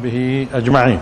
وصحبه 0.00 0.46
أجمعين. 0.54 1.00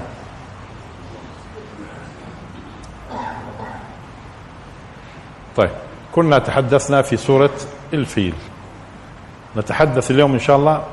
طيب 5.57 5.71
كنا 6.13 6.39
تحدثنا 6.39 7.03
في 7.03 7.17
سورة 7.17 7.51
الفيل. 7.93 8.35
نتحدث 9.57 10.11
اليوم 10.11 10.33
إن 10.33 10.39
شاء 10.39 10.57
الله 10.57 10.85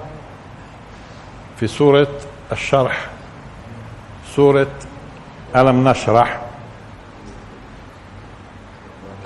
في 1.57 1.67
سورة 1.67 2.07
الشرح. 2.51 3.07
سورة 4.35 4.67
ألم 5.55 5.87
نشرح؟ 5.87 6.41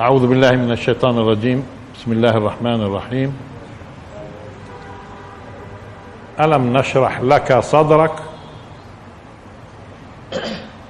أعوذ 0.01 0.27
بالله 0.27 0.51
من 0.51 0.71
الشيطان 0.71 1.17
الرجيم. 1.17 1.63
بسم 1.95 2.11
الله 2.11 2.29
الرحمن 2.29 2.81
الرحيم. 2.81 3.37
ألم 6.39 6.77
نشرح 6.77 7.21
لك 7.21 7.59
صدرك؟ 7.59 8.28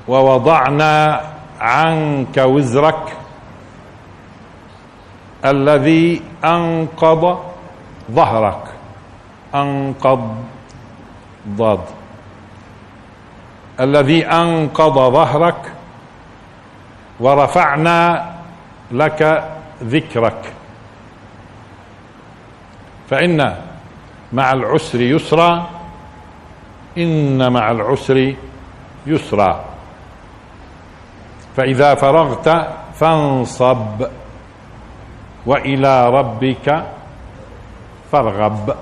ووضعنا 0.09 1.21
عنك 1.59 2.37
وزرك 2.37 3.17
الذي 5.45 6.21
أنقض 6.43 7.39
ظهرك. 8.11 8.63
أنقض 9.55 10.35
ضاد. 11.47 11.85
الذي 13.79 14.25
أنقض 14.25 14.95
ظهرك 15.13 15.73
ورفعنا 17.19 18.29
لك 18.91 19.49
ذكرك. 19.83 20.53
فإن 23.09 23.55
مع 24.33 24.53
العسر 24.53 25.01
يسرا 25.01 25.69
إن 26.97 27.51
مع 27.51 27.71
العسر 27.71 28.33
يسرا. 29.07 29.68
فإذا 31.55 31.95
فرغت 31.95 32.67
فانصب 32.93 34.05
وإلى 35.45 36.09
ربك 36.09 36.83
فارغب. 38.11 38.75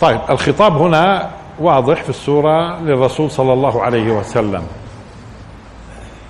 طيب 0.00 0.20
الخطاب 0.30 0.76
هنا 0.76 1.30
واضح 1.58 2.02
في 2.02 2.10
السورة 2.10 2.80
للرسول 2.80 3.30
صلى 3.30 3.52
الله 3.52 3.82
عليه 3.82 4.12
وسلم. 4.12 4.62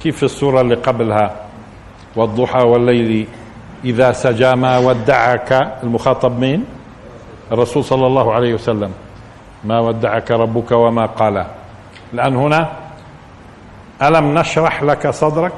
كيف 0.02 0.16
في 0.16 0.22
السورة 0.22 0.60
اللي 0.60 0.74
قبلها؟ 0.74 1.36
والضحى 2.16 2.62
والليل 2.62 3.26
إذا 3.84 4.12
سجى 4.12 4.54
ما 4.54 4.78
ودعك 4.78 5.78
المخاطب 5.82 6.38
مين؟ 6.38 6.64
الرسول 7.52 7.84
صلى 7.84 8.06
الله 8.06 8.34
عليه 8.34 8.54
وسلم. 8.54 8.92
ما 9.64 9.80
ودعك 9.80 10.30
ربك 10.30 10.72
وما 10.72 11.06
قال 11.06 11.46
الآن 12.12 12.36
هنا 12.36 12.72
ألم 14.02 14.38
نشرح 14.38 14.82
لك 14.82 15.10
صدرك؟ 15.10 15.52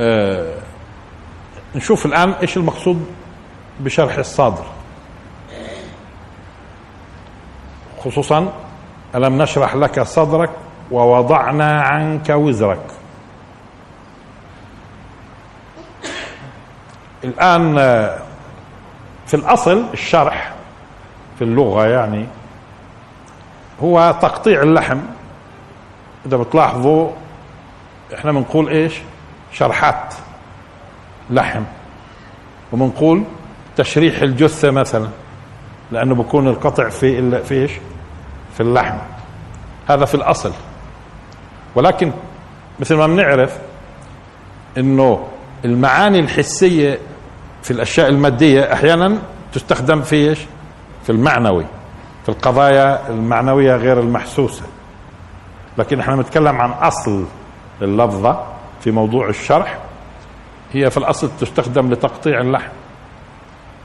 آه 0.00 0.54
نشوف 1.74 2.06
الآن 2.06 2.30
إيش 2.32 2.56
المقصود 2.56 3.06
بشرح 3.80 4.16
الصدر. 4.16 4.64
خصوصا 8.04 8.52
ألم 9.14 9.42
نشرح 9.42 9.74
لك 9.74 10.02
صدرك 10.02 10.50
ووضعنا 10.90 11.82
عنك 11.82 12.28
وزرك. 12.30 12.86
الآن 17.24 17.78
آه، 17.78 18.18
في 19.26 19.34
الأصل 19.34 19.84
الشرح 19.92 20.55
في 21.38 21.44
اللغة 21.44 21.86
يعني 21.86 22.26
هو 23.82 24.14
تقطيع 24.22 24.62
اللحم. 24.62 24.98
إذا 26.26 26.36
بتلاحظوا 26.36 27.10
إحنا 28.14 28.32
بنقول 28.32 28.68
إيش؟ 28.68 28.94
شرحات 29.52 30.14
لحم. 31.30 31.62
وبنقول 32.72 33.22
تشريح 33.76 34.22
الجثة 34.22 34.70
مثلا 34.70 35.08
لأنه 35.92 36.14
بكون 36.14 36.48
القطع 36.48 36.88
في 36.88 37.42
في 37.44 37.54
إيش؟ 37.54 37.70
في 38.54 38.62
اللحم. 38.62 38.98
هذا 39.88 40.04
في 40.04 40.14
الأصل. 40.14 40.52
ولكن 41.74 42.12
مثل 42.80 42.94
ما 42.94 43.06
بنعرف 43.06 43.58
إنه 44.78 45.26
المعاني 45.64 46.20
الحسية 46.20 46.98
في 47.62 47.70
الأشياء 47.70 48.08
المادية 48.08 48.72
أحيانا 48.72 49.18
تستخدم 49.52 50.02
في 50.02 50.16
إيش؟ 50.16 50.38
في 51.06 51.12
المعنوي 51.12 51.64
في 52.22 52.28
القضايا 52.28 53.10
المعنوية 53.10 53.76
غير 53.76 54.00
المحسوسة. 54.00 54.62
لكن 55.78 56.00
إحنا 56.00 56.16
نتكلم 56.16 56.56
عن 56.60 56.70
أصل 56.70 57.24
اللفظة 57.82 58.42
في 58.80 58.90
موضوع 58.90 59.28
الشرح. 59.28 59.78
هي 60.72 60.90
في 60.90 60.96
الأصل 60.96 61.30
تستخدم 61.40 61.90
لتقطيع 61.92 62.40
اللحم 62.40 62.70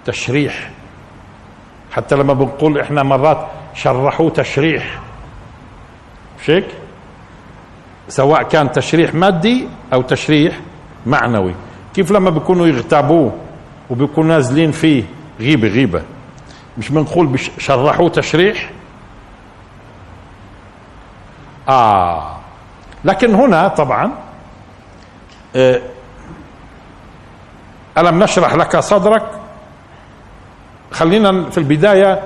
تشريح. 0.05 0.71
حتى 1.91 2.15
لما 2.15 2.33
بنقول 2.33 2.79
إحنا 2.79 3.03
مرات 3.03 3.47
شرحوه 3.73 4.29
تشريح. 4.29 4.99
مش 6.41 6.49
هيك؟ 6.49 6.67
سواء 8.07 8.43
كان 8.43 8.71
تشريح 8.71 9.13
مادي 9.13 9.67
أو 9.93 10.01
تشريح 10.01 10.59
معنوي. 11.05 11.55
كيف 11.93 12.11
لما 12.11 12.29
بيكونوا 12.29 12.67
يغتابوه 12.67 13.31
وبيكونوا 13.89 14.29
نازلين 14.29 14.71
فيه 14.71 15.03
غيبة 15.39 15.67
غيبة؟ 15.67 16.01
مش 16.77 16.89
بنقول 16.89 17.39
شرحوه 17.57 18.09
تشريح؟ 18.09 18.69
آه. 21.69 22.37
لكن 23.05 23.35
هنا 23.35 23.67
طبعا 23.67 24.11
آه 25.55 25.81
ألم 27.97 28.23
نشرح 28.23 28.53
لك 28.53 28.79
صدرك؟ 28.79 29.23
خلينا 30.91 31.49
في 31.49 31.57
البداية 31.57 32.23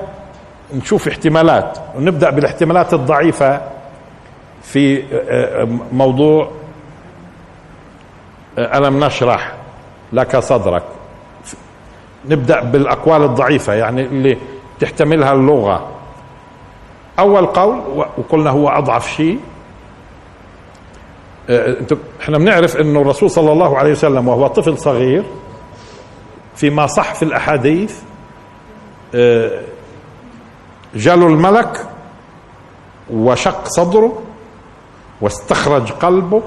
نشوف 0.74 1.08
احتمالات 1.08 1.78
ونبدأ 1.96 2.30
بالاحتمالات 2.30 2.94
الضعيفة 2.94 3.62
في 4.64 5.04
آه، 5.14 5.62
آه، 5.62 5.68
موضوع 5.92 6.52
آه، 8.58 8.78
ألم 8.78 9.04
نشرح 9.04 9.54
لك 10.14 10.40
صدرك. 10.40 10.84
نبدأ 12.30 12.64
بالأقوال 12.64 13.24
الضعيفة 13.24 13.74
يعني 13.74 14.02
اللي 14.06 14.38
تحتملها 14.80 15.34
اللغة. 15.34 15.88
أول 17.20 17.46
قول 17.46 17.82
وقلنا 18.18 18.50
هو 18.50 18.70
أضعف 18.70 19.08
شيء. 19.10 19.40
آه، 21.50 21.76
إحنا 22.22 22.38
بنعرف 22.38 22.78
إنه 22.78 23.02
الرسول 23.02 23.30
صلى 23.32 23.52
الله 23.52 23.78
عليه 23.78 23.92
وسلم 23.92 24.28
وهو 24.28 24.48
طفل 24.48 24.78
صغير 24.78 25.24
فيما 26.56 26.88
صح 26.88 27.14
في 27.14 27.24
الأحاديث 27.24 28.00
آه، 29.16 29.62
جاله 30.96 31.28
الملك 31.28 31.88
وشق 33.14 33.68
صدره 33.68 34.22
واستخرج 35.22 35.92
قلبه 35.92 36.42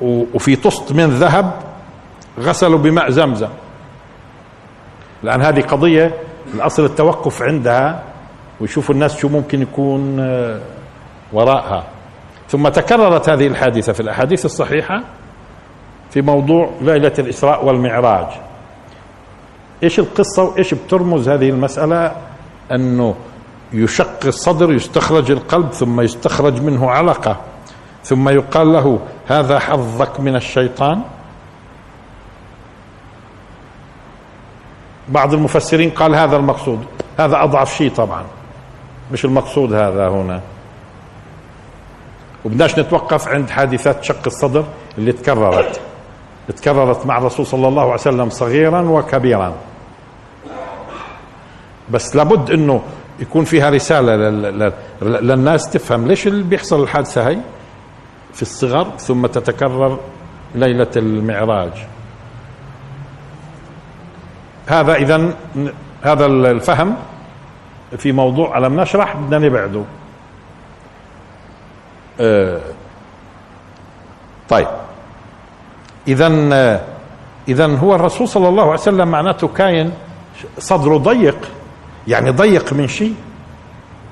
وفي 0.00 0.56
طست 0.56 0.92
من 0.92 1.10
ذهب 1.10 1.52
غسلوا 2.38 2.78
بماء 2.78 3.10
زمزم. 3.10 3.48
لأن 5.24 5.42
هذه 5.42 5.60
قضية 5.60 6.14
الأصل 6.54 6.84
التوقف 6.84 7.42
عندها 7.42 8.02
ويشوفوا 8.60 8.94
الناس 8.94 9.16
شو 9.16 9.28
ممكن 9.28 9.62
يكون 9.62 10.20
آه، 10.20 10.60
وراءها. 11.32 11.84
ثم 12.48 12.68
تكررت 12.68 13.28
هذه 13.28 13.46
الحادثة 13.46 13.92
في 13.92 14.00
الأحاديث 14.00 14.44
الصحيحة 14.44 15.02
في 16.10 16.22
موضوع 16.22 16.70
ليلة 16.80 17.12
الإسراء 17.18 17.64
والمعراج. 17.64 18.26
إيش 19.82 19.98
القصة 19.98 20.42
وإيش 20.42 20.74
بترمز 20.74 21.28
هذه 21.28 21.50
المسألة؟ 21.50 22.12
أنه 22.72 23.14
يشق 23.72 24.26
الصدر 24.26 24.72
يستخرج 24.72 25.30
القلب 25.30 25.72
ثم 25.72 26.00
يستخرج 26.00 26.62
منه 26.62 26.90
علقة 26.90 27.36
ثم 28.02 28.28
يقال 28.28 28.72
له 28.72 28.98
هذا 29.26 29.58
حظك 29.58 30.20
من 30.20 30.36
الشيطان. 30.36 31.02
بعض 35.08 35.34
المفسرين 35.34 35.90
قال 35.90 36.14
هذا 36.14 36.36
المقصود. 36.36 36.84
هذا 37.18 37.42
أضعف 37.44 37.74
شيء 37.74 37.90
طبعا. 37.90 38.24
مش 39.12 39.24
المقصود 39.24 39.72
هذا 39.72 40.08
هنا. 40.08 40.40
وبدناش 42.44 42.78
نتوقف 42.78 43.28
عند 43.28 43.50
حادثة 43.50 44.00
شق 44.00 44.22
الصدر 44.26 44.64
اللي 44.98 45.12
تكررت. 45.12 45.80
تكررت 46.56 47.06
مع 47.06 47.18
الرسول 47.18 47.46
صلى 47.46 47.68
الله 47.68 47.82
عليه 47.82 47.94
وسلم 47.94 48.30
صغيرا 48.30 48.80
وكبيرا. 48.80 49.54
بس 51.90 52.16
لابد 52.16 52.50
إنه 52.50 52.82
يكون 53.20 53.44
فيها 53.44 53.70
رسالة 53.70 54.16
للناس 55.02 55.70
تفهم 55.70 56.06
ليش 56.06 56.26
اللي 56.26 56.42
بيحصل 56.42 56.82
الحادثة 56.82 57.28
هي 57.28 57.38
في 58.32 58.42
الصغر 58.42 58.90
ثم 58.98 59.26
تتكرر 59.26 59.98
ليلة 60.54 60.90
المعراج. 60.96 61.86
هذا 64.66 64.94
اذا 64.94 65.34
هذا 66.02 66.26
الفهم 66.26 66.96
في 67.98 68.12
موضوع 68.12 68.58
ألم 68.58 68.80
نشرح؟ 68.80 69.16
بدنا 69.16 69.38
نبعده. 69.38 69.82
آه 72.20 72.60
طيب. 74.48 74.66
إذا 76.08 76.28
إذا 77.48 77.76
هو 77.76 77.94
الرسول 77.94 78.28
صلى 78.28 78.48
الله 78.48 78.62
عليه 78.62 78.72
وسلم 78.72 79.08
معناته 79.08 79.48
كاين 79.48 79.92
صدره 80.58 80.96
ضيق 80.96 81.38
يعني 82.08 82.30
ضيق 82.30 82.72
من 82.72 82.88
شيء. 82.88 83.14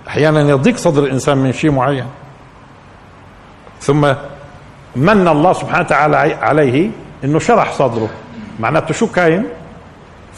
أحيانا 0.08 0.40
يضيق 0.40 0.76
صدر 0.76 1.02
الإنسان 1.02 1.38
من 1.38 1.52
شيء 1.52 1.70
معين. 1.70 2.06
ثم 3.80 4.14
من 4.96 5.28
الله 5.28 5.52
سبحانه 5.52 5.84
وتعالى 5.84 6.16
عليه 6.16 6.90
إنه 7.24 7.38
شرح 7.38 7.72
صدره. 7.72 8.10
معناته 8.60 8.94
شو 8.94 9.06
كاين؟ 9.06 9.44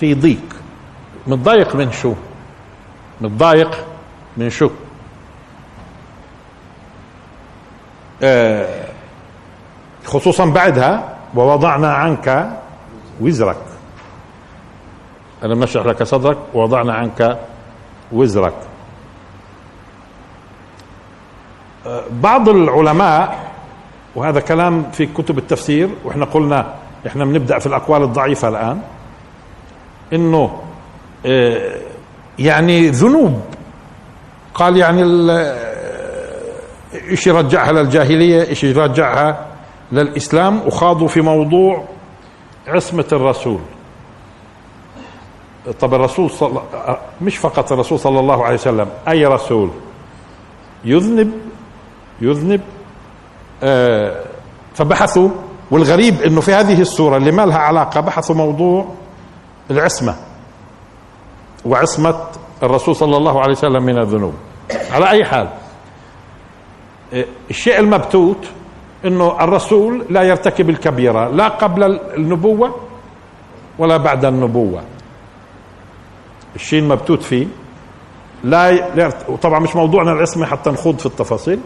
في 0.01 0.15
ضيق. 0.15 0.43
متضايق 1.27 1.77
من 1.77 1.93
شو؟ 1.93 2.15
متضايق 3.21 3.85
من 4.37 4.51
شو؟ 4.51 4.71
آه 8.23 8.85
خصوصا 10.05 10.47
بعدها 10.47 11.17
ووضعنا 11.35 11.95
عنك 11.95 12.51
وزرك. 13.21 13.63
ألم 15.45 15.63
نشرح 15.63 15.87
لك 15.87 16.03
صدرك 16.03 16.39
ووضعنا 16.55 16.95
عنك 16.95 17.39
وزرك. 18.13 18.55
آه 21.87 22.05
بعض 22.11 22.49
العلماء 22.49 23.53
وهذا 24.15 24.41
كلام 24.41 24.91
في 24.93 25.07
كتب 25.07 25.39
التفسير 25.39 25.91
وإحنا 26.05 26.25
قلنا 26.25 26.75
إحنا 27.07 27.25
بنبدأ 27.25 27.59
في 27.59 27.67
الأقوال 27.67 28.03
الضعيفة 28.03 28.49
الآن. 28.49 28.83
إنه 30.15 30.61
آه 31.27 31.77
يعني 32.39 32.89
ذنوب. 32.89 33.41
قال 34.55 34.77
يعني 34.77 35.03
إيش 37.11 37.27
يرجعها 37.27 37.73
للجاهلية 37.73 38.49
إيش 38.49 38.65
يرجعها 38.65 39.47
للإسلام 39.93 40.61
وخاضوا 40.67 41.09
في 41.09 41.21
موضوع 41.21 41.85
عصمة 42.67 43.05
الرسول. 43.13 43.59
طب 45.81 45.95
الرسول 45.95 46.31
صل... 46.31 46.61
مش 47.23 47.37
فقط 47.37 47.73
الرسول 47.73 47.99
صلى 47.99 48.21
الله 48.21 48.45
عليه 48.45 48.55
وسلم 48.55 48.89
أي 49.09 49.27
رسول؟ 49.27 49.71
يذنب 50.85 51.33
يذنب 52.21 52.61
آه 53.63 54.21
فبحثوا 54.75 55.29
والغريب 55.71 56.23
إنه 56.23 56.41
في 56.41 56.53
هذه 56.53 56.81
السورة 56.81 57.17
اللي 57.17 57.31
ما 57.31 57.47
لها 57.47 57.59
علاقة 57.59 58.01
بحثوا 58.01 58.35
موضوع 58.37 58.87
العصمة 59.71 60.17
وعصمة 61.65 62.17
الرسول 62.63 62.97
صلى 62.97 63.17
الله 63.17 63.41
عليه 63.41 63.53
وسلم 63.53 63.83
من 63.83 63.99
الذنوب. 63.99 64.35
على 64.91 65.11
أي 65.11 65.25
حال 65.25 65.49
الشيء 67.51 67.79
المبتوت 67.79 68.47
إنه 69.05 69.37
الرسول 69.45 70.05
لا 70.11 70.23
يرتكب 70.23 70.71
الكبيرة 70.71 71.29
لا 71.29 71.49
قبل 71.49 71.83
النبوة 72.17 72.75
ولا 73.79 73.97
بعد 73.97 74.25
النبوة. 74.25 74.83
الشيء 76.57 76.79
المبتوت 76.79 77.23
فيه 77.23 77.47
لا 78.45 78.71
يرت... 78.71 79.29
وطبعا 79.29 79.59
مش 79.59 79.77
موضوعنا 79.77 80.13
العصمة 80.13 80.47
حتى 80.47 80.71
نخوض 80.71 80.99
في 80.99 81.07
التفاصيل. 81.07 81.61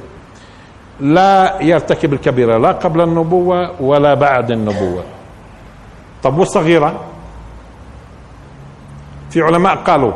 لا 1.00 1.62
يرتكب 1.62 2.12
الكبيرة 2.12 2.58
لا 2.58 2.72
قبل 2.72 3.00
النبوة 3.00 3.82
ولا 3.82 4.14
بعد 4.14 4.50
النبوة. 4.50 5.04
طب 6.22 6.38
والصغيره 6.38 7.00
في 9.30 9.42
علماء 9.42 9.74
قالوا 9.76 10.12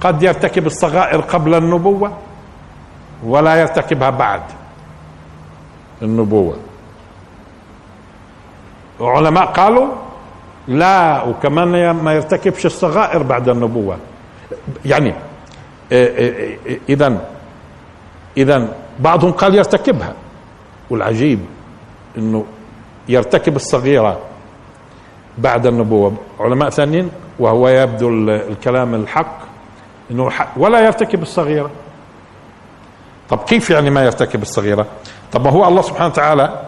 قد 0.00 0.22
يرتكب 0.22 0.66
الصغائر 0.66 1.20
قبل 1.20 1.54
النبوة 1.54 2.12
ولا 3.24 3.56
يرتكبها 3.56 4.10
بعد 4.10 4.42
النبوة. 6.02 6.56
وعلماء 9.00 9.44
قالوا 9.44 9.88
لا 10.68 11.22
وكمان 11.22 11.90
ما 11.90 12.12
يرتكبش 12.12 12.66
الصغائر 12.66 13.22
بعد 13.22 13.48
النبوة. 13.48 13.96
يعني 14.84 15.14
إذا 16.88 17.20
إذا 18.36 18.68
بعضهم 19.00 19.32
قال 19.32 19.54
يرتكبها. 19.54 20.14
والعجيب 20.90 21.40
إنه 22.18 22.44
يرتكب 23.08 23.56
الصغيرة 23.56 24.18
بعد 25.38 25.66
النبوة. 25.66 26.12
علماء 26.40 26.70
ثانيين 26.70 27.10
وهو 27.38 27.68
يبدو 27.68 28.08
الكلام 28.28 28.94
الحق 28.94 29.38
إنه 30.10 30.30
ولا 30.56 30.80
يرتكب 30.80 31.22
الصغيرة. 31.22 31.70
طب 33.30 33.38
كيف 33.38 33.70
يعني 33.70 33.90
ما 33.90 34.04
يرتكب 34.04 34.42
الصغيرة؟ 34.42 34.86
طب 35.32 35.44
ما 35.44 35.50
هو 35.50 35.68
الله 35.68 35.82
سبحانه 35.82 36.06
وتعالى 36.06 36.60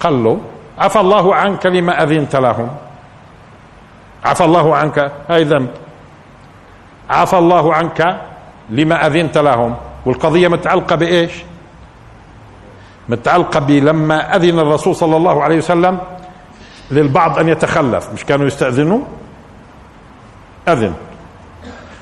قال 0.00 0.24
له 0.24 0.40
عفى 0.78 1.00
الله 1.00 1.34
عنك 1.34 1.66
لما 1.66 2.02
أذنت 2.02 2.36
لهم. 2.36 2.68
عفى 4.24 4.44
الله 4.44 4.76
عنك 4.76 5.12
هاي 5.28 5.44
ذنب. 5.44 5.70
عفى 7.10 7.38
الله 7.38 7.74
عنك 7.74 8.20
لما 8.70 9.06
أذنت 9.06 9.38
لهم. 9.38 9.76
والقضية 10.06 10.48
متعلقة 10.48 10.96
بإيش؟ 10.96 11.32
متعلقة 13.08 13.60
بلما 13.60 14.36
أذن 14.36 14.58
الرسول 14.58 14.96
صلى 14.96 15.16
الله 15.16 15.42
عليه 15.42 15.58
وسلم 15.58 15.98
للبعض 16.90 17.38
أن 17.38 17.48
يتخلف. 17.48 18.12
مش 18.12 18.24
كانوا 18.24 18.46
يستأذنوا؟ 18.46 19.00
أذن. 20.72 20.94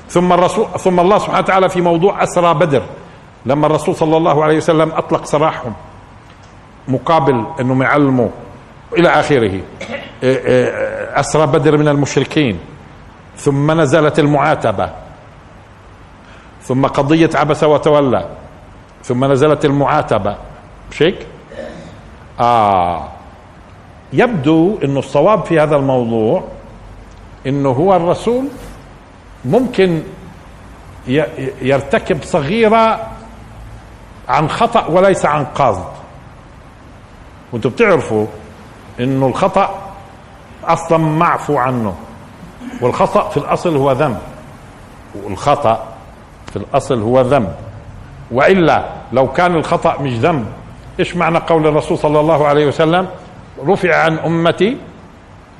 ثم 0.09 0.33
الرسول 0.33 0.65
ثم 0.79 0.99
الله 0.99 1.17
سبحانه 1.17 1.39
وتعالى 1.39 1.69
في 1.69 1.81
موضوع 1.81 2.23
أسرى 2.23 2.53
بدر. 2.53 2.83
لما 3.45 3.67
الرسول 3.67 3.95
صلى 3.95 4.17
الله 4.17 4.43
عليه 4.43 4.57
وسلم 4.57 4.91
أطلق 4.91 5.25
سراحهم 5.25 5.73
مقابل 6.87 7.45
انهم 7.59 7.81
يعلموا 7.81 8.29
إلى 8.97 9.09
آخره. 9.09 9.61
إيه، 10.23 10.45
إيه، 10.45 11.19
أسرى 11.19 11.47
بدر 11.47 11.77
من 11.77 11.87
المشركين. 11.87 12.59
ثم 13.37 13.81
نزلت 13.81 14.19
المعاتبة. 14.19 14.89
ثم 16.61 16.85
قضية 16.85 17.29
عبس 17.35 17.63
وتولى. 17.63 18.29
ثم 19.03 19.25
نزلت 19.25 19.65
المعاتبة. 19.65 20.35
مش 20.91 21.01
هيك؟ 21.01 21.27
آه. 22.39 23.07
يبدو 24.13 24.77
انه 24.83 24.99
الصواب 24.99 25.45
في 25.45 25.59
هذا 25.59 25.75
الموضوع 25.75 26.43
إنه 27.45 27.69
هو 27.69 27.95
الرسول 27.95 28.47
ممكن 29.45 30.03
يرتكب 31.61 32.23
صغيرة 32.23 33.07
عن 34.29 34.49
خطأ 34.49 34.85
وليس 34.87 35.25
عن 35.25 35.45
قصد. 35.45 35.85
وأنتم 37.51 37.69
بتعرفوا 37.69 38.25
إنه 38.99 39.27
الخطأ 39.27 39.91
أصلا 40.63 40.97
معفو 40.97 41.57
عنه 41.57 41.95
والخطأ 42.81 43.29
في 43.29 43.37
الأصل 43.37 43.75
هو 43.77 43.91
ذنب 43.91 44.19
والخطأ 45.23 45.85
في 46.47 46.55
الأصل 46.55 47.01
هو 47.01 47.21
ذنب. 47.21 47.55
وإلا 48.31 48.85
لو 49.13 49.31
كان 49.31 49.55
الخطأ 49.55 50.01
مش 50.01 50.11
ذنب 50.13 50.45
إيش 50.99 51.15
معنى 51.15 51.37
قول 51.37 51.67
الرسول 51.67 51.97
صلى 51.97 52.19
الله 52.19 52.47
عليه 52.47 52.67
وسلم؟ 52.67 53.07
رفع 53.65 53.95
عن 53.95 54.17
أمتي 54.17 54.77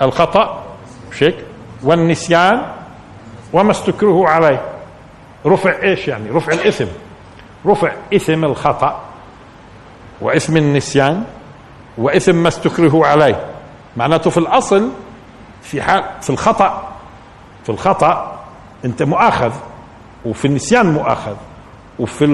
الخطأ. 0.01 0.63
مش 1.11 1.23
هيك 1.23 1.35
والنسيان 1.83 2.61
وما 3.53 3.71
استكرهوا 3.71 4.29
عليه. 4.29 4.61
رفع 5.45 5.83
إيش 5.83 6.07
يعني؟ 6.07 6.29
رفع 6.29 6.53
الإثم. 6.53 6.85
رفع 7.65 7.91
إثم 8.13 8.45
الخطأ 8.45 8.99
وإثم 10.21 10.57
النسيان 10.57 11.23
وإثم 11.97 12.35
ما 12.35 12.47
استكرهوا 12.47 13.07
عليه. 13.07 13.45
معناته 13.97 14.29
في 14.29 14.37
الأصل 14.37 14.89
في 15.61 15.81
حال 15.81 16.03
في 16.21 16.29
الخطأ 16.29 16.87
في 17.63 17.69
الخطأ 17.69 18.39
أنت 18.85 19.03
مؤاخذ 19.03 19.51
وفي 20.25 20.45
النسيان 20.45 20.93
مؤاخذ 20.93 21.35
وفي 21.99 22.25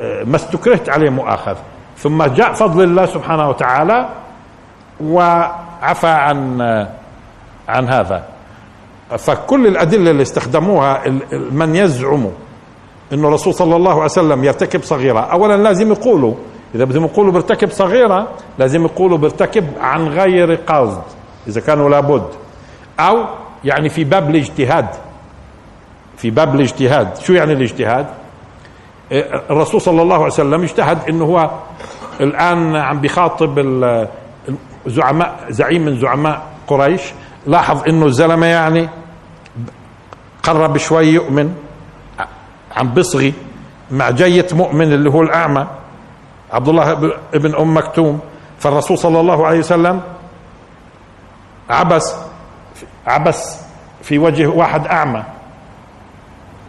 آه، 0.00 0.24
ما 0.24 0.36
استكرهت 0.36 0.88
عليه 0.88 1.10
مؤاخذ. 1.10 1.56
ثم 1.98 2.22
جاء 2.22 2.52
فضل 2.52 2.84
الله 2.84 3.06
سبحانه 3.06 3.48
وتعالى 3.48 4.08
وعفى 5.00 6.08
عن 6.08 6.60
آه، 6.60 6.88
عن 7.68 7.88
هذا. 7.88 8.31
فكل 9.18 9.66
الأدلة 9.66 10.10
اللي 10.10 10.22
استخدموها 10.22 11.02
من 11.32 11.76
يزعم 11.76 12.28
إنه 13.12 13.28
الرسول 13.28 13.54
صلى 13.54 13.76
الله 13.76 13.92
عليه 13.92 14.04
وسلم 14.04 14.44
يرتكب 14.44 14.82
صغيرة. 14.82 15.20
اولا 15.20 15.56
لازم 15.56 15.92
يقولوا. 15.92 16.34
إذا 16.74 16.84
بدهم 16.84 17.04
يقولوا 17.04 17.32
بيرتكب 17.32 17.70
صغيرة 17.70 18.28
لازم 18.58 18.84
يقولوا 18.84 19.18
بيرتكب 19.18 19.66
عن 19.80 20.08
غير 20.08 20.54
قصد 20.54 21.02
إذا 21.48 21.60
كانوا 21.60 21.90
لابد. 21.90 22.26
أو 23.00 23.24
يعني 23.64 23.88
في 23.88 24.04
باب 24.04 24.30
الاجتهاد. 24.30 24.86
في 26.16 26.30
باب 26.30 26.54
الاجتهاد. 26.54 27.16
شو 27.16 27.32
يعني 27.32 27.52
الاجتهاد؟ 27.52 28.06
الرسول 29.50 29.80
صلى 29.80 30.02
الله 30.02 30.14
عليه 30.14 30.26
وسلم 30.26 30.62
اجتهد 30.62 30.98
إنه 31.08 31.24
هو 31.24 31.50
الآن 32.20 32.76
عم 32.76 33.00
بيخاطب 33.00 33.58
الزعماء 34.86 35.46
زعيم 35.50 35.84
من 35.84 35.98
زعماء 36.00 36.42
قريش. 36.66 37.02
لاحظ 37.46 37.82
إنه 37.88 38.06
الزلمة 38.06 38.46
يعني 38.46 38.88
قرب 40.42 40.76
شوي 40.76 41.06
يؤمن 41.06 41.54
عم 42.76 42.94
بصغي 42.94 43.34
مع 43.90 44.10
جية 44.10 44.46
مؤمن 44.52 44.92
اللي 44.92 45.10
هو 45.10 45.22
الأعمى 45.22 45.66
عبد 46.52 46.68
الله 46.68 46.92
ابن 47.34 47.54
أم 47.54 47.76
مكتوم. 47.76 48.20
فالرسول 48.58 48.98
صلى 48.98 49.20
الله 49.20 49.46
عليه 49.46 49.58
وسلم 49.58 50.00
عبس 51.70 52.14
عبس 53.06 53.56
في 54.02 54.18
وجه 54.18 54.46
واحد 54.46 54.86
أعمى. 54.86 55.24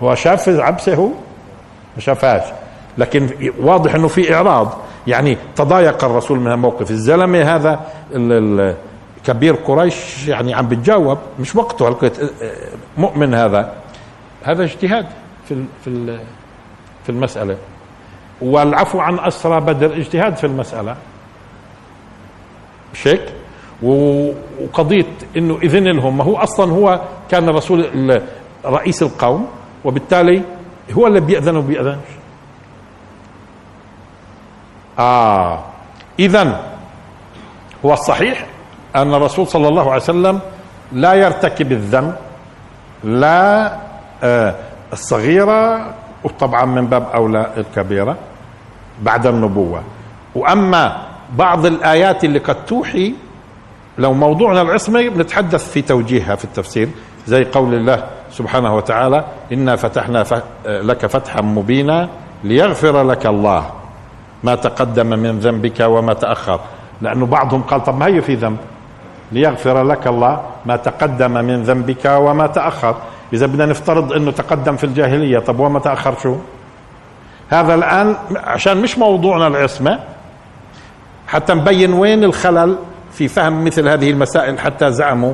هو 0.03 0.15
شاف 0.15 0.49
عبسه 0.49 0.95
هو؟ 0.95 1.07
ما 1.95 1.99
شافهاش. 1.99 2.43
لكن 2.97 3.29
واضح 3.59 3.95
إنه 3.95 4.07
في 4.07 4.35
إعراض. 4.35 4.77
يعني 5.07 5.37
تضايق 5.55 6.03
الرسول 6.03 6.39
من 6.39 6.51
الموقف. 6.51 6.91
الزلمة 6.91 7.55
هذا 7.55 7.79
كبير 9.25 9.53
قريش 9.55 10.27
يعني 10.27 10.53
عم 10.53 10.67
بتجاوب 10.67 11.17
مش 11.39 11.55
وقته 11.55 11.85
مؤمن 12.97 13.33
هذا. 13.33 13.73
هذا 14.43 14.63
اجتهاد 14.63 15.05
في 15.47 15.65
في 15.83 16.19
في 17.03 17.09
المسألة. 17.09 17.57
والعفو 18.41 18.99
عن 18.99 19.19
أسرى 19.19 19.59
بدر 19.61 19.93
اجتهاد 19.93 20.35
في 20.35 20.43
المسألة. 20.43 20.95
مش 22.93 23.07
هيك؟ 23.07 23.33
وقضية 23.83 25.05
إنه 25.37 25.59
إذن 25.63 25.87
لهم 25.87 26.17
ما 26.17 26.23
هو 26.23 26.37
أصلا 26.37 26.71
هو 26.71 27.01
كان 27.31 27.49
الرسول 27.49 28.21
رئيس 28.65 29.03
القوم 29.03 29.47
وبالتالي 29.85 30.41
هو 30.91 31.07
اللي 31.07 31.19
بيأذن 31.19 31.57
وبيأذنش 31.57 32.07
آه. 34.99 35.63
إذا 36.19 36.73
هو 37.85 37.93
الصحيح 37.93 38.45
أن 38.95 39.13
الرسول 39.13 39.47
صلى 39.47 39.67
الله 39.67 39.91
عليه 39.91 40.01
وسلم 40.01 40.39
لا 40.91 41.13
يرتكب 41.13 41.71
الذنب 41.71 42.15
لا 43.03 43.71
آه 44.23 44.55
الصغيرة 44.93 45.93
وطبعا 46.23 46.65
من 46.65 46.87
باب 46.87 47.07
أولى 47.15 47.47
الكبيرة 47.57 48.15
بعد 49.01 49.27
النبوة. 49.27 49.81
وأما 50.35 50.97
بعض 51.35 51.65
الآيات 51.65 52.23
اللي 52.23 52.39
قد 52.39 52.65
توحي 52.65 53.13
لو 53.97 54.13
موضوعنا 54.13 54.61
العصمة 54.61 55.09
بنتحدث 55.09 55.71
في 55.71 55.81
توجيهها 55.81 56.35
في 56.35 56.45
التفسير 56.45 56.89
زي 57.27 57.43
قول 57.43 57.73
الله 57.73 58.03
سبحانه 58.31 58.75
وتعالى 58.75 59.25
إنا 59.53 59.75
فتحنا 59.75 60.25
لك 60.65 61.05
فتحا 61.05 61.41
مبينا 61.41 62.09
ليغفر 62.43 63.03
لك 63.03 63.25
الله 63.25 63.65
ما 64.43 64.55
تقدم 64.55 65.07
من 65.07 65.39
ذنبك 65.39 65.79
وما 65.79 66.13
تأخر. 66.13 66.59
لأنه 67.01 67.25
بعضهم 67.25 67.61
قال 67.61 67.83
طب 67.83 67.97
ما 67.97 68.05
هي 68.05 68.21
في 68.21 68.35
ذنب؟ 68.35 68.57
ليغفر 69.33 69.83
لك 69.83 70.07
الله 70.07 70.41
ما 70.65 70.75
تقدم 70.75 71.31
من 71.31 71.63
ذنبك 71.63 72.05
وما 72.05 72.47
تأخر. 72.47 72.95
إذا 73.33 73.45
بدنا 73.45 73.65
نفترض 73.65 74.13
أنه 74.13 74.31
تقدم 74.31 74.75
في 74.75 74.83
الجاهلية 74.83 75.39
طب 75.39 75.59
وما 75.59 75.79
تأخر 75.79 76.15
شو؟ 76.23 76.35
هذا 77.49 77.75
الآن 77.75 78.15
عشان 78.35 78.81
مش 78.81 78.97
موضوعنا 78.97 79.47
العصمة 79.47 79.99
حتى 81.27 81.53
نبين 81.53 81.93
وين 81.93 82.23
الخلل 82.23 82.75
في 83.11 83.27
فهم 83.27 83.65
مثل 83.65 83.87
هذه 83.87 84.11
المسائل 84.11 84.59
حتى 84.59 84.91
زعموا 84.91 85.33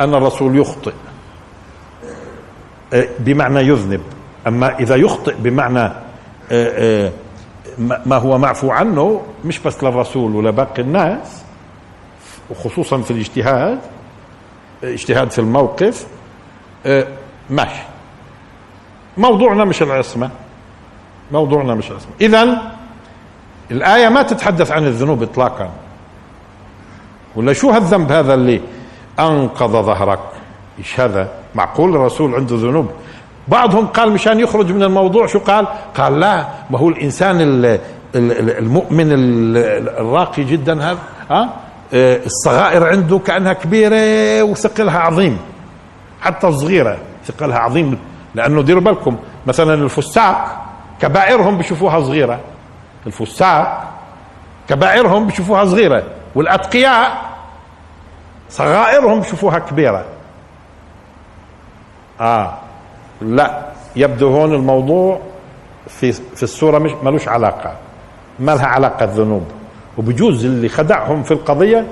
أن 0.00 0.14
الرسول 0.14 0.58
يخطئ. 0.58 0.92
أه، 2.92 3.08
بمعنى 3.18 3.60
يذنب. 3.60 4.00
أما 4.46 4.78
إذا 4.78 4.96
يخطئ 4.96 5.34
بمعنى 5.38 5.80
أه، 5.80 5.92
أه، 6.52 7.12
ما 8.06 8.16
هو 8.16 8.38
معفو 8.38 8.70
عنه 8.70 9.22
مش 9.44 9.58
بس 9.58 9.84
للرسول 9.84 10.36
ولا 10.36 10.50
باقي 10.50 10.82
الناس 10.82 11.45
وخصوصا 12.50 13.00
في 13.00 13.10
الاجتهاد 13.10 13.78
اجتهاد 14.84 15.30
في 15.30 15.38
الموقف 15.38 16.06
ماشي 17.50 17.82
موضوعنا 19.16 19.64
مش 19.64 19.82
العصمة. 19.82 20.30
موضوعنا 21.32 21.74
مش 21.74 21.90
العصمة. 21.90 22.12
إذا 22.20 22.62
الآية 23.70 24.08
ما 24.08 24.22
تتحدث 24.22 24.72
عن 24.72 24.86
الذنوب 24.86 25.22
إطلاقا. 25.22 25.70
ولا 27.36 27.52
شو 27.52 27.70
هالذنب 27.70 28.12
هذا 28.12 28.34
اللي 28.34 28.60
أنقذ 29.18 29.68
ظهرك؟ 29.68 30.18
إيش 30.78 31.00
هذا؟ 31.00 31.28
معقول 31.54 31.96
الرسول 31.96 32.34
عنده 32.34 32.56
ذنوب؟ 32.56 32.90
بعضهم 33.48 33.86
قال 33.86 34.12
مشان 34.12 34.40
يخرج 34.40 34.72
من 34.72 34.82
الموضوع 34.82 35.26
شو 35.26 35.38
قال؟ 35.38 35.66
قال 35.96 36.20
لا 36.20 36.46
ما 36.70 36.78
هو 36.78 36.88
الإنسان 36.88 37.36
المؤمن 38.14 39.06
الراقي 39.86 40.44
جدا 40.44 40.90
هذا 40.90 40.98
ها؟ 41.30 41.42
آه، 41.42 41.48
الصغائر 41.92 42.88
عنده 42.88 43.18
كأنها 43.18 43.52
كبيرة 43.52 44.42
وثقلها 44.42 44.98
عظيم. 44.98 45.38
حتى 46.20 46.46
الصغيرة 46.48 46.98
ثقلها 47.24 47.58
عظيم 47.58 47.98
لأنه 48.34 48.62
ديروا 48.62 48.82
بالكم 48.82 49.16
مثلا 49.46 49.74
الفساق 49.74 50.64
كبائرهم 51.00 51.58
بشوفوها 51.58 52.00
صغيرة. 52.00 52.40
الفساق 53.06 53.92
كبائرهم 54.68 55.26
بشوفوها 55.26 55.64
صغيرة. 55.64 56.02
والأتقياء 56.34 57.22
صغائرهم 58.50 59.20
بشوفوها 59.20 59.58
كبيرة. 59.58 60.04
آه. 62.20 62.54
لا 63.20 63.66
يبدو 63.96 64.28
هون 64.28 64.54
الموضوع 64.54 65.20
في 65.88 66.12
في 66.12 66.42
السورة 66.42 66.78
مش 66.78 66.92
ملوش 67.02 67.28
علاقة. 67.28 67.74
ما 68.38 68.52
لها 68.54 68.66
علاقة 68.66 69.04
الذنوب. 69.04 69.44
وبجوز 69.98 70.44
اللي 70.44 70.68
خدعهم 70.68 71.22
في 71.22 71.30
القضية 71.30 71.86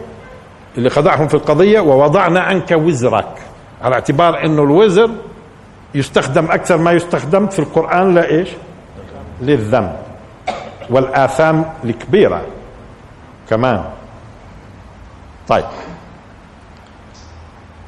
اللي 0.78 0.90
خدعهم 0.90 1.28
في 1.28 1.34
القضية 1.34 1.80
ووضعنا 1.80 2.40
عنك 2.40 2.70
وزرك 2.70 3.38
على 3.82 3.94
اعتبار 3.94 4.44
إنه 4.44 4.62
الوزر 4.62 5.11
يستخدم 5.94 6.50
أكثر 6.50 6.76
ما 6.76 6.92
يستخدم 6.92 7.46
في 7.46 7.58
القرآن 7.58 8.14
لإيش؟ 8.14 8.49
للذنب. 9.40 9.96
والآثام 10.90 11.64
الكبيرة 11.84 12.42
كمان. 13.50 13.84
طيب. 15.49 15.64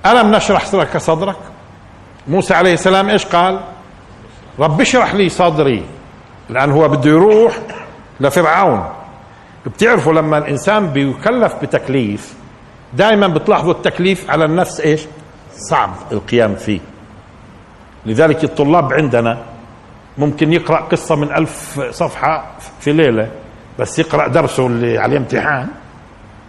ألم 0.07 0.35
نشرح 0.35 0.75
لك 0.75 0.97
صدرك؟ 0.97 1.37
موسى 2.29 2.55
عليه 2.55 2.75
السلام 2.75 3.11
إيش 3.11 3.27
قال؟ 3.27 3.61
رب 4.59 4.81
اشرح 4.81 5.15
لي 5.15 5.29
صدري 5.29 5.85
لأن 6.51 6.71
هو 6.71 6.89
بده 6.89 7.11
يروح 7.11 7.59
لفرعون. 8.21 8.96
بتعرفوا 9.67 10.13
لما 10.13 10.39
الإنسان 10.39 10.87
بيكلف 10.87 11.55
بتكليف 11.63 12.35
دائما 12.95 13.27
بتلاحظوا 13.27 13.73
التكليف 13.73 14.31
على 14.31 14.45
النفس 14.45 14.81
إيش؟ 14.81 15.07
صعب 15.71 15.91
القيام 16.13 16.55
فيه. 16.55 16.81
لذلك 18.07 18.45
الطلاب 18.45 18.93
عندنا 18.93 19.39
ممكن 20.19 20.53
يقرأ 20.53 20.81
قصة 20.81 21.17
من 21.17 21.33
ألف 21.33 21.81
صفحة 21.91 22.57
في 22.81 22.93
ليلة 22.93 23.31
بس 23.79 23.99
يقرأ 23.99 24.29
درسه 24.29 24.67
اللي 24.67 24.99
عليه 24.99 25.17
امتحان 25.17 25.69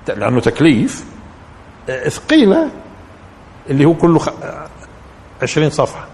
لأنه 0.07 0.39
تكليف. 0.39 1.05
ثقيلة 2.07 2.69
اللي 3.69 3.85
هو 3.85 3.93
كله 3.93 4.21
عشرين 5.41 5.69
صفحة. 5.69 6.05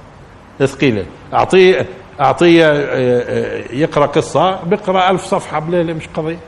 ثقيلة 0.59 1.05
أعطيه 1.33 1.85
أعطيه 2.19 2.65
آه، 2.65 2.73
آه، 2.75 3.63
يقرأ 3.73 4.05
قصة 4.05 4.63
بيقرأ 4.63 5.09
ألف 5.09 5.23
صفحة 5.23 5.59
بليلة 5.59 5.93
مش 5.93 6.07
قضية. 6.07 6.39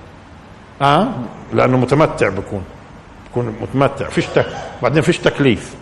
أه 0.81 1.07
لأنه 1.53 1.77
متمتع 1.77 2.29
بكون 2.29 2.63
بكون 3.29 3.55
متمتع. 3.61 4.09
فيش 4.09 4.25
تك... 4.25 4.45
بعدين 4.81 5.01
فيش 5.01 5.17
تكليف. 5.17 5.75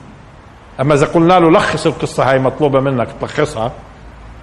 أما 0.80 0.94
إذا 0.94 1.06
قلنا 1.06 1.40
له 1.40 1.52
لخص 1.52 1.86
القصة 1.86 2.32
هاي 2.32 2.40
مطلوبة 2.40 2.80
منك 2.80 3.08
تلخصها 3.22 3.72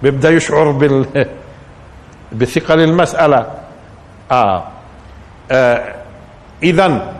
بيبدأ 0.03 0.29
يشعر 0.29 0.71
بال 0.71 1.05
بثقل 2.39 2.79
المسألة. 2.79 3.51
آه, 4.31 4.63
آه. 5.51 5.95
إذا 6.63 7.13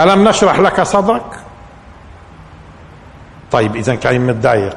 ألم 0.00 0.28
نشرح 0.28 0.58
لك 0.58 0.82
صدرك؟ 0.82 1.40
طيب 3.52 3.76
إذا 3.76 3.94
كان 3.94 4.26
متضايق 4.26 4.76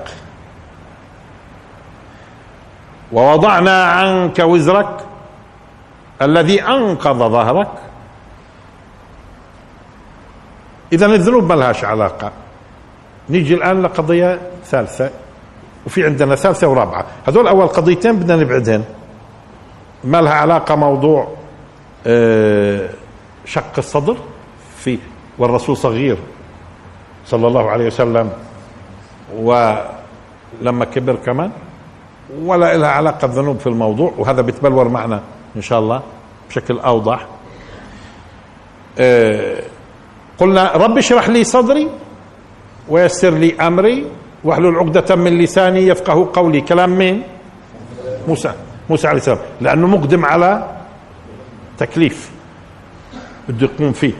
ووضعنا 3.11 3.83
عنك 3.83 4.39
وزرك 4.39 5.05
الذي 6.21 6.63
أنقض 6.63 7.17
ظهرك. 7.17 7.71
إذا 10.93 11.05
الذنوب 11.05 11.43
ما 11.43 11.53
لهاش 11.53 11.83
علاقة. 11.85 12.31
نيجي 13.29 13.53
الآن 13.53 13.81
لقضية 13.81 14.39
ثالثة 14.65 15.09
وفي 15.85 16.05
عندنا 16.05 16.35
ثالثة 16.35 16.67
ورابعة. 16.67 17.05
هذول 17.27 17.47
أول 17.47 17.67
قضيتين 17.67 18.15
بدنا 18.19 18.35
نبعدهن. 18.35 18.83
ما 20.03 20.21
لها 20.21 20.33
علاقة 20.33 20.75
موضوع 20.75 21.27
آه، 22.07 22.89
شق 23.45 23.73
الصدر؟ 23.77 24.17
فيه. 24.77 24.97
والرسول 25.37 25.77
صغير 25.77 26.17
صلى 27.25 27.47
الله 27.47 27.69
عليه 27.69 27.87
وسلم 27.87 28.31
ولما 29.35 30.85
كبر 30.85 31.15
كمان؟ 31.15 31.51
ولا 32.41 32.77
لها 32.77 32.89
علاقة 32.89 33.25
الذنوب 33.25 33.59
في 33.59 33.67
الموضوع 33.67 34.13
وهذا 34.17 34.41
بيتبلور 34.41 34.87
معنا 34.87 35.21
إن 35.55 35.61
شاء 35.61 35.79
الله 35.79 36.01
بشكل 36.49 36.79
أوضح. 36.79 37.25
آه، 38.99 39.63
قلنا 40.37 40.71
رب 40.71 40.97
اشرح 40.97 41.29
لي 41.29 41.43
صدري 41.43 41.89
ويسر 42.89 43.29
لي 43.29 43.55
أمري 43.55 44.05
واحلل 44.43 44.75
عقدة 44.75 45.15
من 45.15 45.37
لساني 45.37 45.87
يفقه 45.87 46.29
قولي. 46.33 46.61
كلام 46.61 46.97
مين؟ 46.97 47.23
موسى 48.27 48.53
موسى 48.89 49.07
عليه 49.07 49.17
السلام. 49.17 49.39
لأنه 49.61 49.87
مقدم 49.87 50.25
على 50.25 50.69
تكليف 51.77 52.31
بده 53.49 53.69
يقوم 53.73 53.91
فيه. 53.91 54.13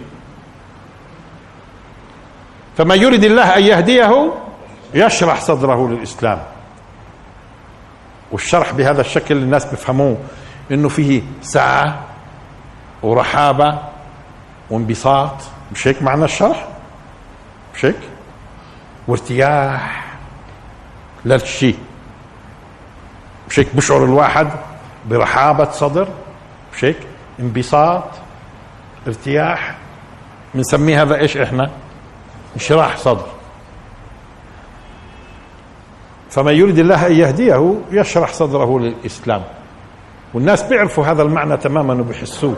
فما 2.77 2.95
يريد 2.95 3.23
الله 3.23 3.57
أن 3.57 3.63
يهديه 3.63 4.33
يشرح 4.93 5.41
صدره 5.41 5.89
للإسلام. 5.89 6.39
والشرح 8.31 8.71
بهذا 8.71 9.01
الشكل 9.01 9.37
الناس 9.37 9.65
بيفهموه 9.65 10.17
إنه 10.71 10.89
فيه 10.89 11.21
سعه 11.41 11.99
ورحابة 13.03 13.79
وانبساط. 14.69 15.33
مش 15.71 15.87
هيك 15.87 16.03
معنى 16.03 16.25
الشرح؟ 16.25 16.67
مش 17.75 17.85
هيك؟ 17.85 17.99
وارتياح 19.07 20.03
للشيء 21.25 21.77
مش 23.49 23.59
هيك 23.59 23.75
بشعر 23.75 24.03
الواحد 24.03 24.47
برحابة 25.09 25.71
صدر؟ 25.71 26.07
مش 26.73 26.85
هيك؟ 26.85 26.97
انبساط 27.39 28.03
ارتياح. 29.07 29.75
بنسميه 30.55 31.01
هذا 31.01 31.15
إيش 31.15 31.37
إحنا؟ 31.37 31.69
انشراح 32.55 32.97
صدر. 32.97 33.25
فمن 36.29 36.53
يريد 36.53 36.79
الله 36.79 37.07
أن 37.07 37.11
يهديه 37.11 37.75
يشرح 37.91 38.33
صدره 38.33 38.79
للإسلام. 38.79 39.41
والناس 40.33 40.63
بيعرفوا 40.63 41.05
هذا 41.05 41.21
المعنى 41.21 41.57
تماما 41.57 41.93
وبيحسوه. 41.93 42.55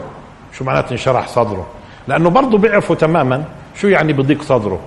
شو 0.52 0.64
معناته 0.64 0.92
انشرح 0.92 1.28
صدره؟ 1.28 1.66
لأنه 2.08 2.30
برضه 2.30 2.58
بيعرفوا 2.58 2.96
تماما 2.96 3.44
شو 3.74 3.88
يعني 3.88 4.12
بضيق 4.12 4.42
صدره. 4.42 4.80